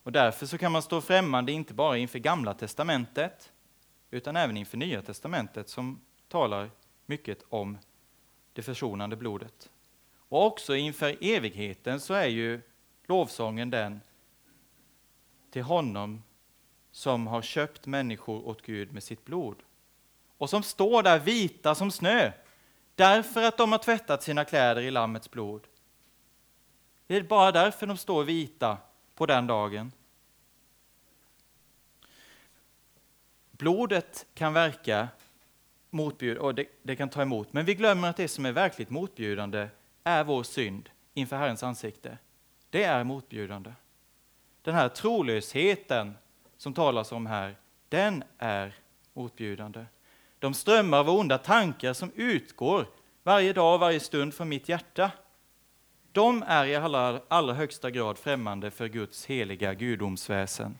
Och 0.03 0.11
därför 0.11 0.45
så 0.45 0.57
kan 0.57 0.71
man 0.71 0.81
stå 0.81 1.01
främmande 1.01 1.51
inte 1.51 1.73
bara 1.73 1.97
inför 1.97 2.19
Gamla 2.19 2.53
testamentet, 2.53 3.51
utan 4.11 4.35
även 4.35 4.57
inför 4.57 4.77
Nya 4.77 5.01
testamentet 5.01 5.69
som 5.69 6.01
talar 6.27 6.69
mycket 7.05 7.43
om 7.49 7.77
det 8.53 8.61
försonande 8.61 9.15
blodet. 9.15 9.69
Och 10.29 10.45
också 10.45 10.75
inför 10.75 11.15
evigheten 11.21 11.99
så 11.99 12.13
är 12.13 12.27
ju 12.27 12.61
lovsången 13.07 13.69
den 13.69 14.01
till 15.51 15.63
honom 15.63 16.23
som 16.91 17.27
har 17.27 17.41
köpt 17.41 17.85
människor 17.85 18.47
åt 18.47 18.61
Gud 18.61 18.93
med 18.93 19.03
sitt 19.03 19.25
blod 19.25 19.55
och 20.37 20.49
som 20.49 20.63
står 20.63 21.03
där 21.03 21.19
vita 21.19 21.75
som 21.75 21.91
snö 21.91 22.31
Därför 22.97 23.43
att 23.43 23.57
de 23.57 23.71
har 23.71 23.79
tvättat 23.79 24.23
sina 24.23 24.45
kläder 24.45 24.81
i 24.81 24.91
Lammets 24.91 25.31
blod. 25.31 25.67
Det 27.07 27.15
är 27.15 27.23
bara 27.23 27.51
därför 27.51 27.87
de 27.87 27.97
står 27.97 28.23
vita 28.23 28.77
på 29.15 29.25
den 29.25 29.47
dagen. 29.47 29.91
Blodet 33.51 34.25
kan 34.33 34.53
verka 34.53 35.07
motbjudande, 35.89 36.47
och 36.47 36.55
det, 36.55 36.67
det, 36.81 36.95
kan 36.95 37.09
ta 37.09 37.21
emot, 37.21 37.53
men 37.53 37.65
vi 37.65 37.75
glömmer 37.75 38.09
att 38.09 38.17
det 38.17 38.27
som 38.27 38.45
är 38.45 38.51
verkligt 38.51 38.89
motbjudande 38.89 39.67
är 40.03 40.23
vår 40.23 40.43
synd 40.43 40.89
inför 41.13 41.35
Herrens 41.35 41.63
ansikte. 41.63 42.17
Det 42.69 42.83
är 42.83 43.03
motbjudande. 43.03 43.71
Den 44.67 44.75
här 44.75 44.89
trolösheten 44.89 46.17
som 46.57 46.73
talas 46.73 47.11
om 47.11 47.25
här, 47.25 47.55
den 47.89 48.23
är 48.37 48.75
motbjudande. 49.13 49.85
De 50.39 50.53
strömmar 50.53 50.97
av 50.97 51.09
onda 51.09 51.37
tankar 51.37 51.93
som 51.93 52.11
utgår 52.15 52.87
varje 53.23 53.53
dag 53.53 53.73
och 53.73 53.79
varje 53.79 53.99
stund 53.99 54.33
från 54.33 54.49
mitt 54.49 54.69
hjärta, 54.69 55.11
de 56.11 56.43
är 56.47 56.65
i 56.65 56.75
allra, 56.75 57.21
allra 57.27 57.53
högsta 57.53 57.91
grad 57.91 58.17
främmande 58.17 58.71
för 58.71 58.87
Guds 58.87 59.25
heliga 59.25 59.73
gudomsväsen. 59.73 60.77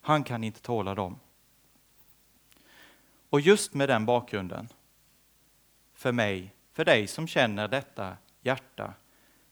Han 0.00 0.24
kan 0.24 0.44
inte 0.44 0.60
tåla 0.62 0.94
dem. 0.94 1.20
Och 3.30 3.40
just 3.40 3.74
med 3.74 3.88
den 3.88 4.06
bakgrunden, 4.06 4.68
för 5.94 6.12
mig, 6.12 6.54
för 6.72 6.84
dig 6.84 7.06
som 7.06 7.26
känner 7.28 7.68
detta 7.68 8.16
hjärta, 8.40 8.94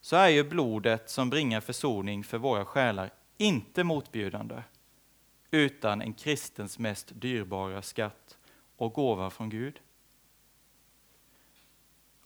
så 0.01 0.17
är 0.17 0.29
ju 0.29 0.45
blodet 0.45 1.11
som 1.11 1.31
bringar 1.31 1.61
försoning 1.61 2.25
för 2.25 2.39
våra 2.39 2.65
själar 2.65 3.11
inte 3.37 3.85
motbjudande, 3.85 4.63
utan 5.51 6.03
en 6.03 6.15
kristens 6.15 6.79
mest 6.79 7.13
dyrbara 7.15 7.83
skatt 7.83 8.39
och 8.77 8.93
gåva 8.93 9.31
från 9.31 9.51
Gud. 9.51 9.81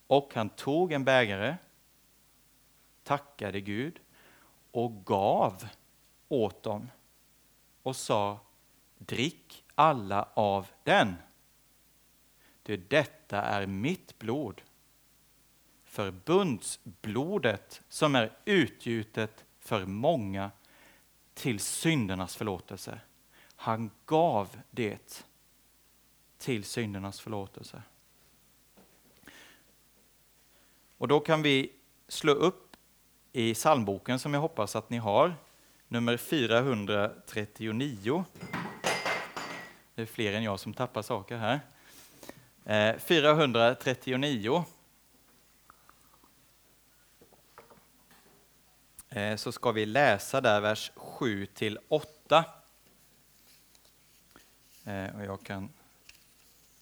Och 0.07 0.35
han 0.35 0.49
tog 0.49 0.93
en 0.93 1.05
bägare, 1.05 1.57
tackade 3.03 3.61
Gud 3.61 4.01
och 4.71 5.05
gav 5.07 5.69
åt 6.29 6.63
dem 6.63 6.91
och 7.83 7.97
sa 7.97 8.41
drick 8.99 9.65
alla 9.75 10.29
av 10.35 10.67
den. 10.83 11.15
Ty 12.63 12.77
detta 12.77 13.43
är 13.43 13.67
mitt 13.67 14.19
blod, 14.19 14.63
förbundsblodet 15.85 17.83
som 17.89 18.15
är 18.15 18.37
utgjutet 18.45 19.45
för 19.59 19.87
många 19.87 20.51
till 21.39 21.61
syndernas 21.61 22.37
förlåtelse. 22.37 23.01
Han 23.57 23.91
gav 24.07 24.59
det 24.71 25.25
till 26.39 26.65
syndernas 26.65 27.21
förlåtelse. 27.21 27.83
Och 30.99 31.09
då 31.09 31.21
kan 31.21 31.43
vi 31.43 31.73
slå 32.09 32.33
upp 32.33 32.77
i 33.33 33.55
psalmboken 33.55 34.19
som 34.19 34.35
jag 34.35 34.41
hoppas 34.41 34.77
att 34.77 34.91
ni 34.91 34.99
har, 34.99 35.35
nummer 35.89 36.17
439. 36.17 38.25
Det 39.95 40.03
är 40.03 40.07
fler 40.07 40.33
än 40.33 40.43
jag 40.43 40.61
som 40.61 40.75
tappar 40.75 41.03
saker 41.03 41.37
här. 41.37 41.61
Eh, 42.65 42.99
439. 42.99 44.55
Eh, 44.55 44.59
eh, 44.59 44.65
Eh, 49.11 49.37
så 49.37 49.53
ska 49.53 49.73
vi 49.73 49.87
läsa 49.87 50.41
där 50.41 50.61
vers 50.61 50.93
7 50.95 51.47
till 51.47 51.79
8. 51.89 52.45
Eh, 54.85 55.17
och 55.17 55.25
jag 55.25 55.43
kan 55.43 55.69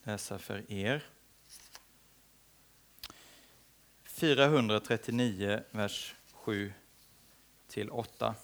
läsa 0.03 0.39
för 0.39 0.73
er. 0.73 1.05
439, 4.05 5.63
vers 5.71 6.15
7 6.33 6.73
till 7.69 7.91
8. 7.91 8.35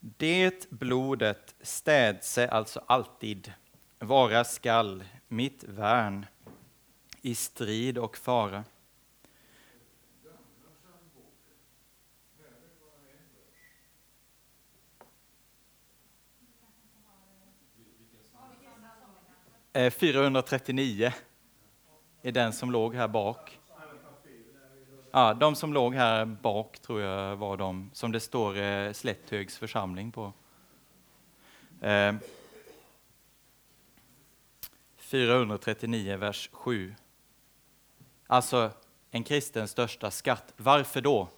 Det 0.00 0.70
blodet 0.70 1.54
städse 1.60 2.48
alltså 2.48 2.82
alltid 2.86 3.52
vara 3.98 4.44
skall 4.44 5.04
mitt 5.28 5.64
värn 5.64 6.26
i 7.26 7.34
strid 7.34 7.98
och 7.98 8.16
fara. 8.16 8.64
Eh, 19.72 19.90
439 19.90 21.12
är 22.22 22.32
den 22.32 22.52
som 22.52 22.70
låg 22.70 22.94
här 22.94 23.08
bak. 23.08 23.60
Ja, 25.10 25.34
de 25.34 25.56
som 25.56 25.72
låg 25.72 25.94
här 25.94 26.24
bak 26.24 26.78
tror 26.78 27.00
jag 27.00 27.36
var 27.36 27.56
de 27.56 27.90
som 27.92 28.12
det 28.12 28.20
står 28.20 28.58
eh, 28.58 28.92
Slätthögs 28.92 29.58
församling 29.58 30.12
på. 30.12 30.32
Eh, 31.80 32.14
439, 34.96 36.16
vers 36.16 36.50
7. 36.52 36.94
Alltså 38.26 38.70
en 39.10 39.24
kristens 39.24 39.70
största 39.70 40.10
skatt. 40.10 40.52
Varför 40.56 41.00
då? 41.00 41.28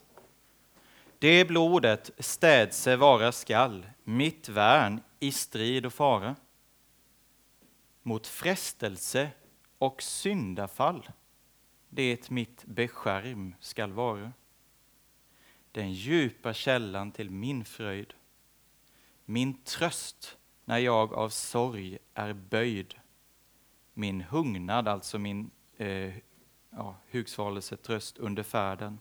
Det 1.19 1.45
blodet 1.45 2.11
städse 2.19 2.97
vara 2.97 3.33
skall, 3.33 3.87
mitt 4.05 4.49
värn 4.49 5.01
i 5.21 5.33
strid 5.33 5.87
och 5.87 5.93
fara. 5.93 6.37
Mot 8.03 8.27
frestelse 8.27 9.31
och 9.79 10.03
syndafall 10.03 11.09
det 11.89 12.31
mitt 12.31 12.65
beskärm 12.65 13.55
skall 13.61 13.93
vara. 13.93 14.33
Den 15.73 15.93
djupa 15.93 16.55
källan 16.55 17.13
till 17.13 17.31
min 17.31 17.65
fröjd, 17.65 18.15
min 19.25 19.63
tröst 19.63 20.37
när 20.65 20.79
jag 20.79 21.13
av 21.13 21.29
sorg 21.29 21.99
är 22.15 22.33
böjd, 22.33 22.95
min 23.95 24.21
hungnad, 24.21 24.89
alltså 24.89 25.19
min 25.19 25.51
eh, 25.77 26.15
ja, 26.71 26.97
hugsvalelse, 27.11 27.77
tröst 27.77 28.19
under 28.19 28.43
färden, 28.43 29.01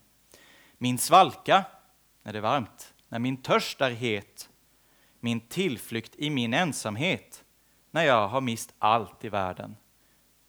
min 0.77 0.97
svalka 0.97 1.65
när 2.23 2.33
det 2.33 2.39
är 2.39 2.41
varmt, 2.41 2.93
när 3.09 3.19
min 3.19 3.37
törst 3.37 3.81
är 3.81 3.91
het, 3.91 4.49
min 5.19 5.39
tillflykt 5.39 6.15
i 6.15 6.29
min 6.29 6.53
ensamhet, 6.53 7.43
när 7.91 8.03
jag 8.03 8.27
har 8.27 8.41
mist 8.41 8.73
allt 8.79 9.25
i 9.25 9.29
världen, 9.29 9.75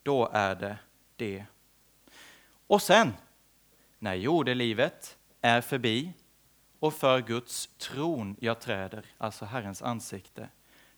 då 0.03 0.31
är 0.33 0.55
det 0.55 0.79
det 1.17 1.47
och 2.69 2.83
sen, 2.83 3.15
när 3.99 4.15
jordelivet 4.15 5.19
är 5.41 5.61
förbi 5.61 6.13
och 6.79 6.95
för 6.95 7.21
Guds 7.21 7.67
tron 7.79 8.37
jag 8.41 8.61
träder, 8.61 9.05
alltså 9.19 9.45
Herrens 9.45 9.83
ansikte, 9.83 10.49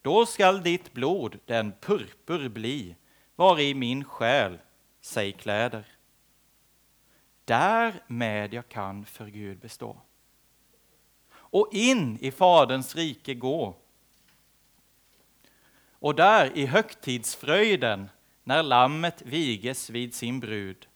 då 0.03 0.27
skall 0.27 0.63
ditt 0.63 0.93
blod 0.93 1.39
den 1.47 1.73
purpur 1.81 2.49
bli, 2.49 2.97
var 3.37 3.61
i 3.61 3.75
min 3.75 4.05
själ 4.05 4.59
sig 5.01 5.33
kläder. 5.33 5.87
Därmed 7.51 8.55
jag 8.55 8.69
kan 8.69 9.05
för 9.05 9.27
Gud 9.27 9.59
bestå. 9.59 9.97
Och 11.33 11.69
in 11.73 12.19
i 12.21 12.31
Faderns 12.31 12.97
rike 12.97 13.35
gå. 13.35 13.75
Och 15.91 16.15
där 16.15 16.59
i 16.59 16.67
högtidsfröjden, 16.67 18.09
när 18.45 18.63
lammet 18.63 19.23
viges 19.23 19.91
vid 19.91 20.15
sin 20.15 20.41
brud, 20.41 20.89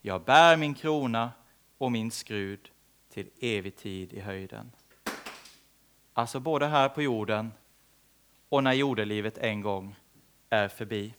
jag 0.00 0.24
bär 0.24 0.56
min 0.56 0.74
krona 0.74 1.30
och 1.78 1.92
min 1.92 2.10
skrud 2.10 2.70
till 3.08 3.30
evig 3.40 3.76
tid 3.76 4.12
i 4.12 4.20
höjden. 4.20 4.72
Alltså 6.12 6.40
både 6.40 6.66
här 6.66 6.88
på 6.88 7.02
jorden 7.02 7.52
och 8.48 8.64
när 8.64 8.72
jordelivet 8.72 9.38
en 9.38 9.60
gång 9.60 9.96
är 10.50 10.68
förbi. 10.68 11.14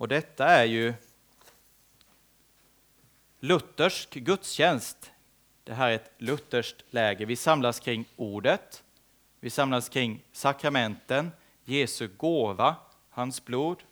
Och 0.00 0.08
detta 0.08 0.46
är 0.46 0.64
ju 0.64 0.94
luthersk 3.40 4.14
gudstjänst. 4.14 5.12
Det 5.64 5.74
här 5.74 5.90
är 5.90 5.94
ett 5.94 6.12
lutherskt 6.18 6.84
läge. 6.90 7.24
Vi 7.24 7.36
samlas 7.36 7.80
kring 7.80 8.04
ordet, 8.16 8.82
vi 9.40 9.50
samlas 9.50 9.88
kring 9.88 10.22
sakramenten, 10.32 11.30
Jesu 11.64 12.08
gåva, 12.16 12.76
hans 13.10 13.44
blod, 13.44 13.82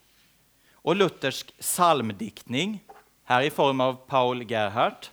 och 0.72 0.96
luthersk 0.96 1.58
psalmdiktning, 1.58 2.84
här 3.24 3.42
i 3.42 3.50
form 3.50 3.80
av 3.80 3.94
Paul 4.06 4.50
Gerhardt 4.50 5.12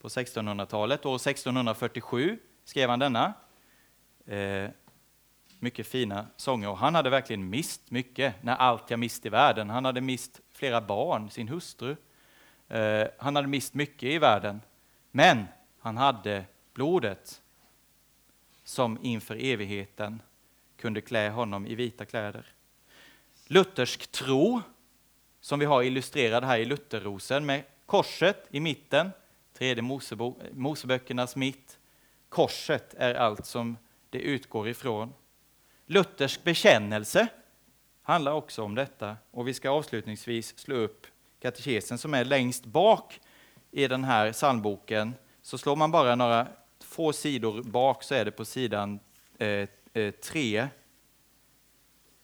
på 0.00 0.08
1600-talet. 0.08 1.06
År 1.06 1.16
1647 1.16 2.38
skrev 2.64 2.90
han 2.90 2.98
denna. 2.98 3.32
Eh, 4.26 4.70
mycket 5.62 5.86
fina 5.86 6.26
sånger. 6.36 6.68
Och 6.68 6.78
han 6.78 6.94
hade 6.94 7.10
verkligen 7.10 7.50
mist 7.50 7.90
mycket 7.90 8.34
när 8.42 8.56
allt 8.56 8.90
jag 8.90 9.00
mist 9.00 9.26
i 9.26 9.28
världen. 9.28 9.70
Han 9.70 9.84
hade 9.84 10.00
mist 10.00 10.40
flera 10.52 10.80
barn, 10.80 11.30
sin 11.30 11.48
hustru. 11.48 11.96
Eh, 12.68 13.06
han 13.18 13.36
hade 13.36 13.48
mist 13.48 13.74
mycket 13.74 14.02
i 14.02 14.18
världen. 14.18 14.60
Men 15.10 15.44
han 15.80 15.96
hade 15.96 16.44
blodet 16.74 17.42
som 18.64 18.98
inför 19.02 19.44
evigheten 19.44 20.22
kunde 20.76 21.00
klä 21.00 21.30
honom 21.30 21.66
i 21.66 21.74
vita 21.74 22.04
kläder. 22.04 22.46
Luthersk 23.46 24.12
tro 24.12 24.62
som 25.40 25.58
vi 25.58 25.66
har 25.66 25.82
illustrerad 25.82 26.44
här 26.44 26.58
i 26.58 26.64
Lutherrosen 26.64 27.46
med 27.46 27.62
korset 27.86 28.46
i 28.50 28.60
mitten, 28.60 29.10
tredje 29.52 29.82
Mosebo, 29.82 30.34
Moseböckernas 30.52 31.36
mitt. 31.36 31.78
Korset 32.28 32.94
är 32.94 33.14
allt 33.14 33.46
som 33.46 33.76
det 34.10 34.18
utgår 34.18 34.68
ifrån. 34.68 35.12
Luthersk 35.90 36.44
bekännelse 36.44 37.28
handlar 38.02 38.32
också 38.32 38.62
om 38.62 38.74
detta 38.74 39.16
och 39.30 39.48
vi 39.48 39.54
ska 39.54 39.70
avslutningsvis 39.70 40.58
slå 40.58 40.76
upp 40.76 41.06
katekesen 41.40 41.98
som 41.98 42.14
är 42.14 42.24
längst 42.24 42.64
bak 42.64 43.20
i 43.70 43.88
den 43.88 44.04
här 44.04 44.32
psalmboken. 44.32 45.14
Så 45.42 45.58
slår 45.58 45.76
man 45.76 45.90
bara 45.90 46.14
några 46.14 46.48
få 46.80 47.12
sidor 47.12 47.62
bak 47.62 48.02
så 48.02 48.14
är 48.14 48.24
det 48.24 48.30
på 48.30 48.44
sidan 48.44 49.00
eh, 49.38 49.68
eh, 49.92 50.10
3 50.10 50.68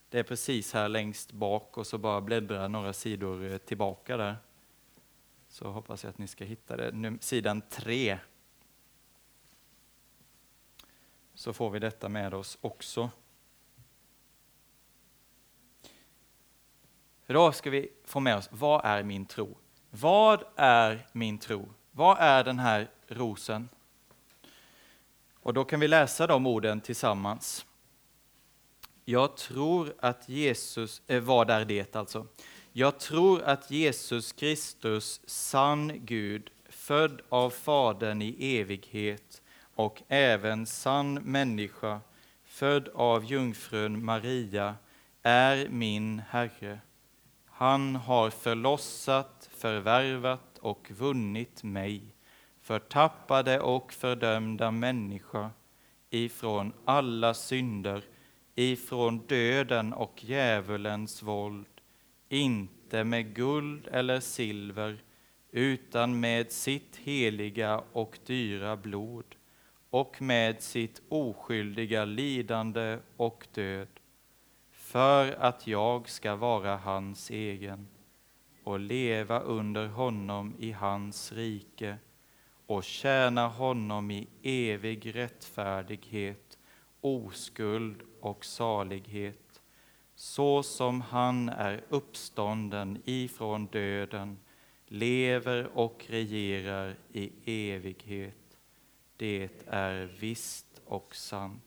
det 0.08 0.18
är 0.18 0.22
precis 0.22 0.72
här 0.72 0.88
längst 0.88 1.32
bak 1.32 1.78
och 1.78 1.86
så 1.86 1.98
bara 1.98 2.20
bläddra 2.20 2.68
några 2.68 2.92
sidor 2.92 3.52
eh, 3.52 3.58
tillbaka 3.58 4.16
där. 4.16 4.36
Så 5.48 5.70
hoppas 5.70 6.04
jag 6.04 6.10
att 6.10 6.18
ni 6.18 6.28
ska 6.28 6.44
hitta 6.44 6.76
det. 6.76 6.92
Nu, 6.92 7.18
sidan 7.20 7.62
3. 7.70 8.18
Så 11.34 11.52
får 11.52 11.70
vi 11.70 11.78
detta 11.78 12.08
med 12.08 12.34
oss 12.34 12.58
också. 12.60 13.10
Idag 17.28 17.54
ska 17.54 17.70
vi 17.70 17.88
få 18.04 18.20
med 18.20 18.36
oss, 18.36 18.48
vad 18.52 18.84
är 18.84 19.02
min 19.02 19.26
tro? 19.26 19.56
Vad 19.90 20.44
är 20.56 21.06
min 21.12 21.38
tro? 21.38 21.68
Vad 21.90 22.18
är 22.20 22.44
den 22.44 22.58
här 22.58 22.90
rosen? 23.08 23.68
Och 25.34 25.54
då 25.54 25.64
kan 25.64 25.80
vi 25.80 25.88
läsa 25.88 26.26
de 26.26 26.46
orden 26.46 26.80
tillsammans. 26.80 27.66
Jag 29.04 29.36
tror 29.36 29.94
att 29.98 30.28
Jesus, 30.28 31.02
eh, 31.06 31.20
vad 31.20 31.50
är 31.50 31.64
det 31.64 31.96
alltså? 31.96 32.26
Jag 32.72 33.00
tror 33.00 33.42
att 33.42 33.70
Jesus 33.70 34.32
Kristus, 34.32 35.20
sann 35.26 35.92
Gud, 36.04 36.50
född 36.68 37.20
av 37.28 37.50
Fadern 37.50 38.22
i 38.22 38.58
evighet 38.58 39.42
och 39.74 40.02
även 40.08 40.66
sann 40.66 41.14
människa, 41.14 42.00
född 42.44 42.88
av 42.94 43.24
jungfrun 43.24 44.04
Maria, 44.04 44.74
är 45.22 45.68
min 45.68 46.22
Herre. 46.30 46.80
Han 47.58 47.96
har 47.96 48.30
förlossat, 48.30 49.50
förvärvat 49.56 50.58
och 50.58 50.90
vunnit 50.90 51.62
mig, 51.62 52.02
förtappade 52.60 53.60
och 53.60 53.92
fördömda 53.92 54.70
människa, 54.70 55.50
ifrån 56.10 56.72
alla 56.84 57.34
synder 57.34 58.04
ifrån 58.56 59.26
döden 59.26 59.92
och 59.92 60.24
djävulens 60.24 61.22
våld, 61.22 61.66
inte 62.28 63.04
med 63.04 63.34
guld 63.34 63.88
eller 63.92 64.20
silver, 64.20 65.02
utan 65.52 66.20
med 66.20 66.52
sitt 66.52 66.96
heliga 66.96 67.82
och 67.92 68.18
dyra 68.26 68.76
blod 68.76 69.24
och 69.90 70.22
med 70.22 70.62
sitt 70.62 71.02
oskyldiga 71.08 72.04
lidande 72.04 72.98
och 73.16 73.46
död 73.54 73.95
för 74.86 75.32
att 75.32 75.66
jag 75.66 76.08
ska 76.08 76.36
vara 76.36 76.76
hans 76.76 77.30
egen 77.30 77.88
och 78.64 78.80
leva 78.80 79.40
under 79.40 79.86
honom 79.86 80.54
i 80.58 80.72
hans 80.72 81.32
rike 81.32 81.96
och 82.66 82.84
tjäna 82.84 83.48
honom 83.48 84.10
i 84.10 84.28
evig 84.42 85.16
rättfärdighet, 85.16 86.58
oskuld 87.00 88.02
och 88.20 88.44
salighet, 88.44 89.62
så 90.14 90.62
som 90.62 91.00
han 91.00 91.48
är 91.48 91.84
uppstånden 91.88 93.02
ifrån 93.04 93.66
döden, 93.66 94.38
lever 94.86 95.70
och 95.74 96.04
regerar 96.08 96.96
i 97.12 97.30
evighet. 97.72 98.58
Det 99.16 99.50
är 99.66 100.04
visst 100.20 100.80
och 100.84 101.16
sant. 101.16 101.65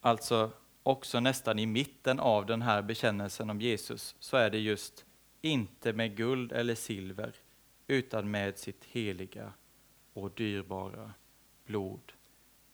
Alltså 0.00 0.50
också 0.82 1.20
nästan 1.20 1.58
i 1.58 1.66
mitten 1.66 2.20
av 2.20 2.46
den 2.46 2.62
här 2.62 2.82
bekännelsen 2.82 3.50
om 3.50 3.60
Jesus 3.60 4.16
så 4.18 4.36
är 4.36 4.50
det 4.50 4.58
just 4.58 5.04
inte 5.40 5.92
med 5.92 6.16
guld 6.16 6.52
eller 6.52 6.74
silver 6.74 7.34
utan 7.86 8.30
med 8.30 8.58
sitt 8.58 8.84
heliga 8.84 9.52
och 10.12 10.30
dyrbara 10.30 11.14
blod. 11.64 12.12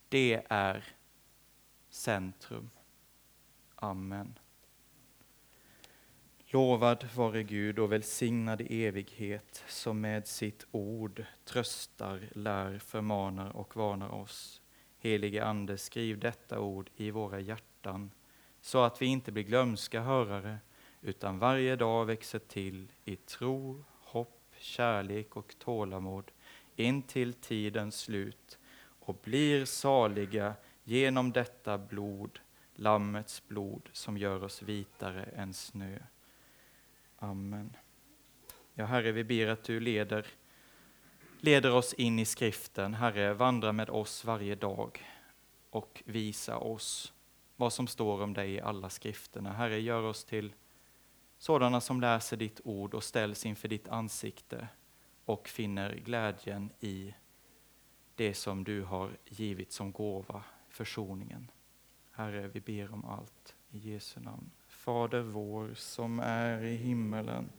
Det 0.09 0.43
är 0.49 0.85
centrum. 1.89 2.69
Amen. 3.75 4.39
Lovad 6.49 7.07
vare 7.15 7.43
Gud 7.43 7.79
och 7.79 7.91
välsignad 7.91 8.61
i 8.61 8.85
evighet 8.85 9.63
som 9.67 10.01
med 10.01 10.27
sitt 10.27 10.67
ord 10.71 11.25
tröstar, 11.45 12.29
lär, 12.31 12.79
förmanar 12.79 13.55
och 13.55 13.75
varnar 13.75 14.09
oss. 14.09 14.61
Helige 15.07 15.43
Ande, 15.43 15.77
skriv 15.77 16.19
detta 16.19 16.59
ord 16.59 16.89
i 16.95 17.11
våra 17.11 17.39
hjärtan 17.39 18.11
så 18.61 18.83
att 18.83 19.01
vi 19.01 19.05
inte 19.05 19.31
blir 19.31 19.43
glömska 19.43 20.01
hörare 20.01 20.57
utan 21.01 21.39
varje 21.39 21.75
dag 21.75 22.05
växer 22.05 22.39
till 22.39 22.91
i 23.05 23.15
tro, 23.15 23.83
hopp, 24.01 24.41
kärlek 24.57 25.35
och 25.35 25.55
tålamod 25.59 26.31
in 26.75 27.01
till 27.01 27.33
tidens 27.33 27.99
slut 27.99 28.59
och 28.99 29.17
blir 29.23 29.65
saliga 29.65 30.53
genom 30.83 31.31
detta 31.31 31.77
blod, 31.77 32.39
Lammets 32.75 33.47
blod 33.47 33.89
som 33.91 34.17
gör 34.17 34.43
oss 34.43 34.61
vitare 34.61 35.23
än 35.23 35.53
snö. 35.53 35.99
Amen. 37.17 37.75
Ja, 38.73 38.85
Herre, 38.85 39.11
vi 39.11 39.23
ber 39.23 39.47
att 39.47 39.63
du 39.63 39.79
leder, 39.79 40.27
leder 41.39 41.73
oss 41.73 41.93
in 41.93 42.19
i 42.19 42.25
skriften. 42.25 42.93
Herre, 42.93 43.33
vandra 43.33 43.71
med 43.71 43.89
oss 43.89 44.25
varje 44.25 44.55
dag 44.55 45.05
och 45.69 46.03
visa 46.05 46.57
oss 46.57 47.13
vad 47.55 47.73
som 47.73 47.87
står 47.87 48.21
om 48.21 48.33
dig 48.33 48.51
i 48.51 48.61
alla 48.61 48.89
skrifterna. 48.89 49.53
Herre, 49.53 49.79
gör 49.79 50.03
oss 50.03 50.23
till 50.23 50.53
sådana 51.37 51.81
som 51.81 52.01
läser 52.01 52.37
ditt 52.37 52.61
ord 52.63 52.93
och 52.93 53.03
ställs 53.03 53.45
inför 53.45 53.67
ditt 53.67 53.87
ansikte 53.87 54.67
och 55.25 55.47
finner 55.47 55.95
glädjen 55.95 56.69
i 56.79 57.13
det 58.15 58.33
som 58.33 58.63
du 58.63 58.83
har 58.83 59.09
givit 59.25 59.71
som 59.71 59.91
gåva, 59.91 60.43
försoningen. 60.69 61.51
Herre, 62.11 62.47
vi 62.47 62.59
ber 62.59 62.93
om 62.93 63.05
allt 63.05 63.55
i 63.71 63.77
Jesu 63.77 64.19
namn. 64.19 64.51
Fader 64.67 65.21
vår 65.21 65.73
som 65.75 66.19
är 66.19 66.63
i 66.63 66.75
himmelen. 66.75 67.49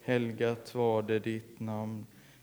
Helgat 0.00 0.74
var 0.74 1.02
det 1.02 1.18
ditt 1.18 1.60
namn. 1.60 2.06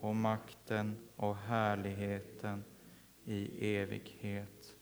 och 0.00 0.16
makten 0.16 0.96
och 1.16 1.36
härligheten 1.36 2.64
i 3.24 3.74
evighet. 3.76 4.74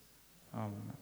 Amen. 0.50 0.96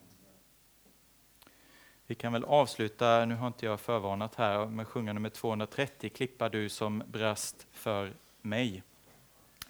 Vi 2.07 2.15
kan 2.15 2.33
väl 2.33 2.43
avsluta, 2.43 3.25
nu 3.25 3.35
har 3.35 3.47
inte 3.47 3.65
jag 3.65 3.79
förvarnat 3.79 4.35
här, 4.35 4.65
med 4.65 4.87
sjunga 4.87 5.13
nummer 5.13 5.29
230, 5.29 6.09
Klippa 6.09 6.49
du 6.49 6.69
som 6.69 7.03
brast 7.07 7.67
för 7.71 8.13
mig. 8.41 8.83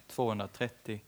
230. 0.06 1.00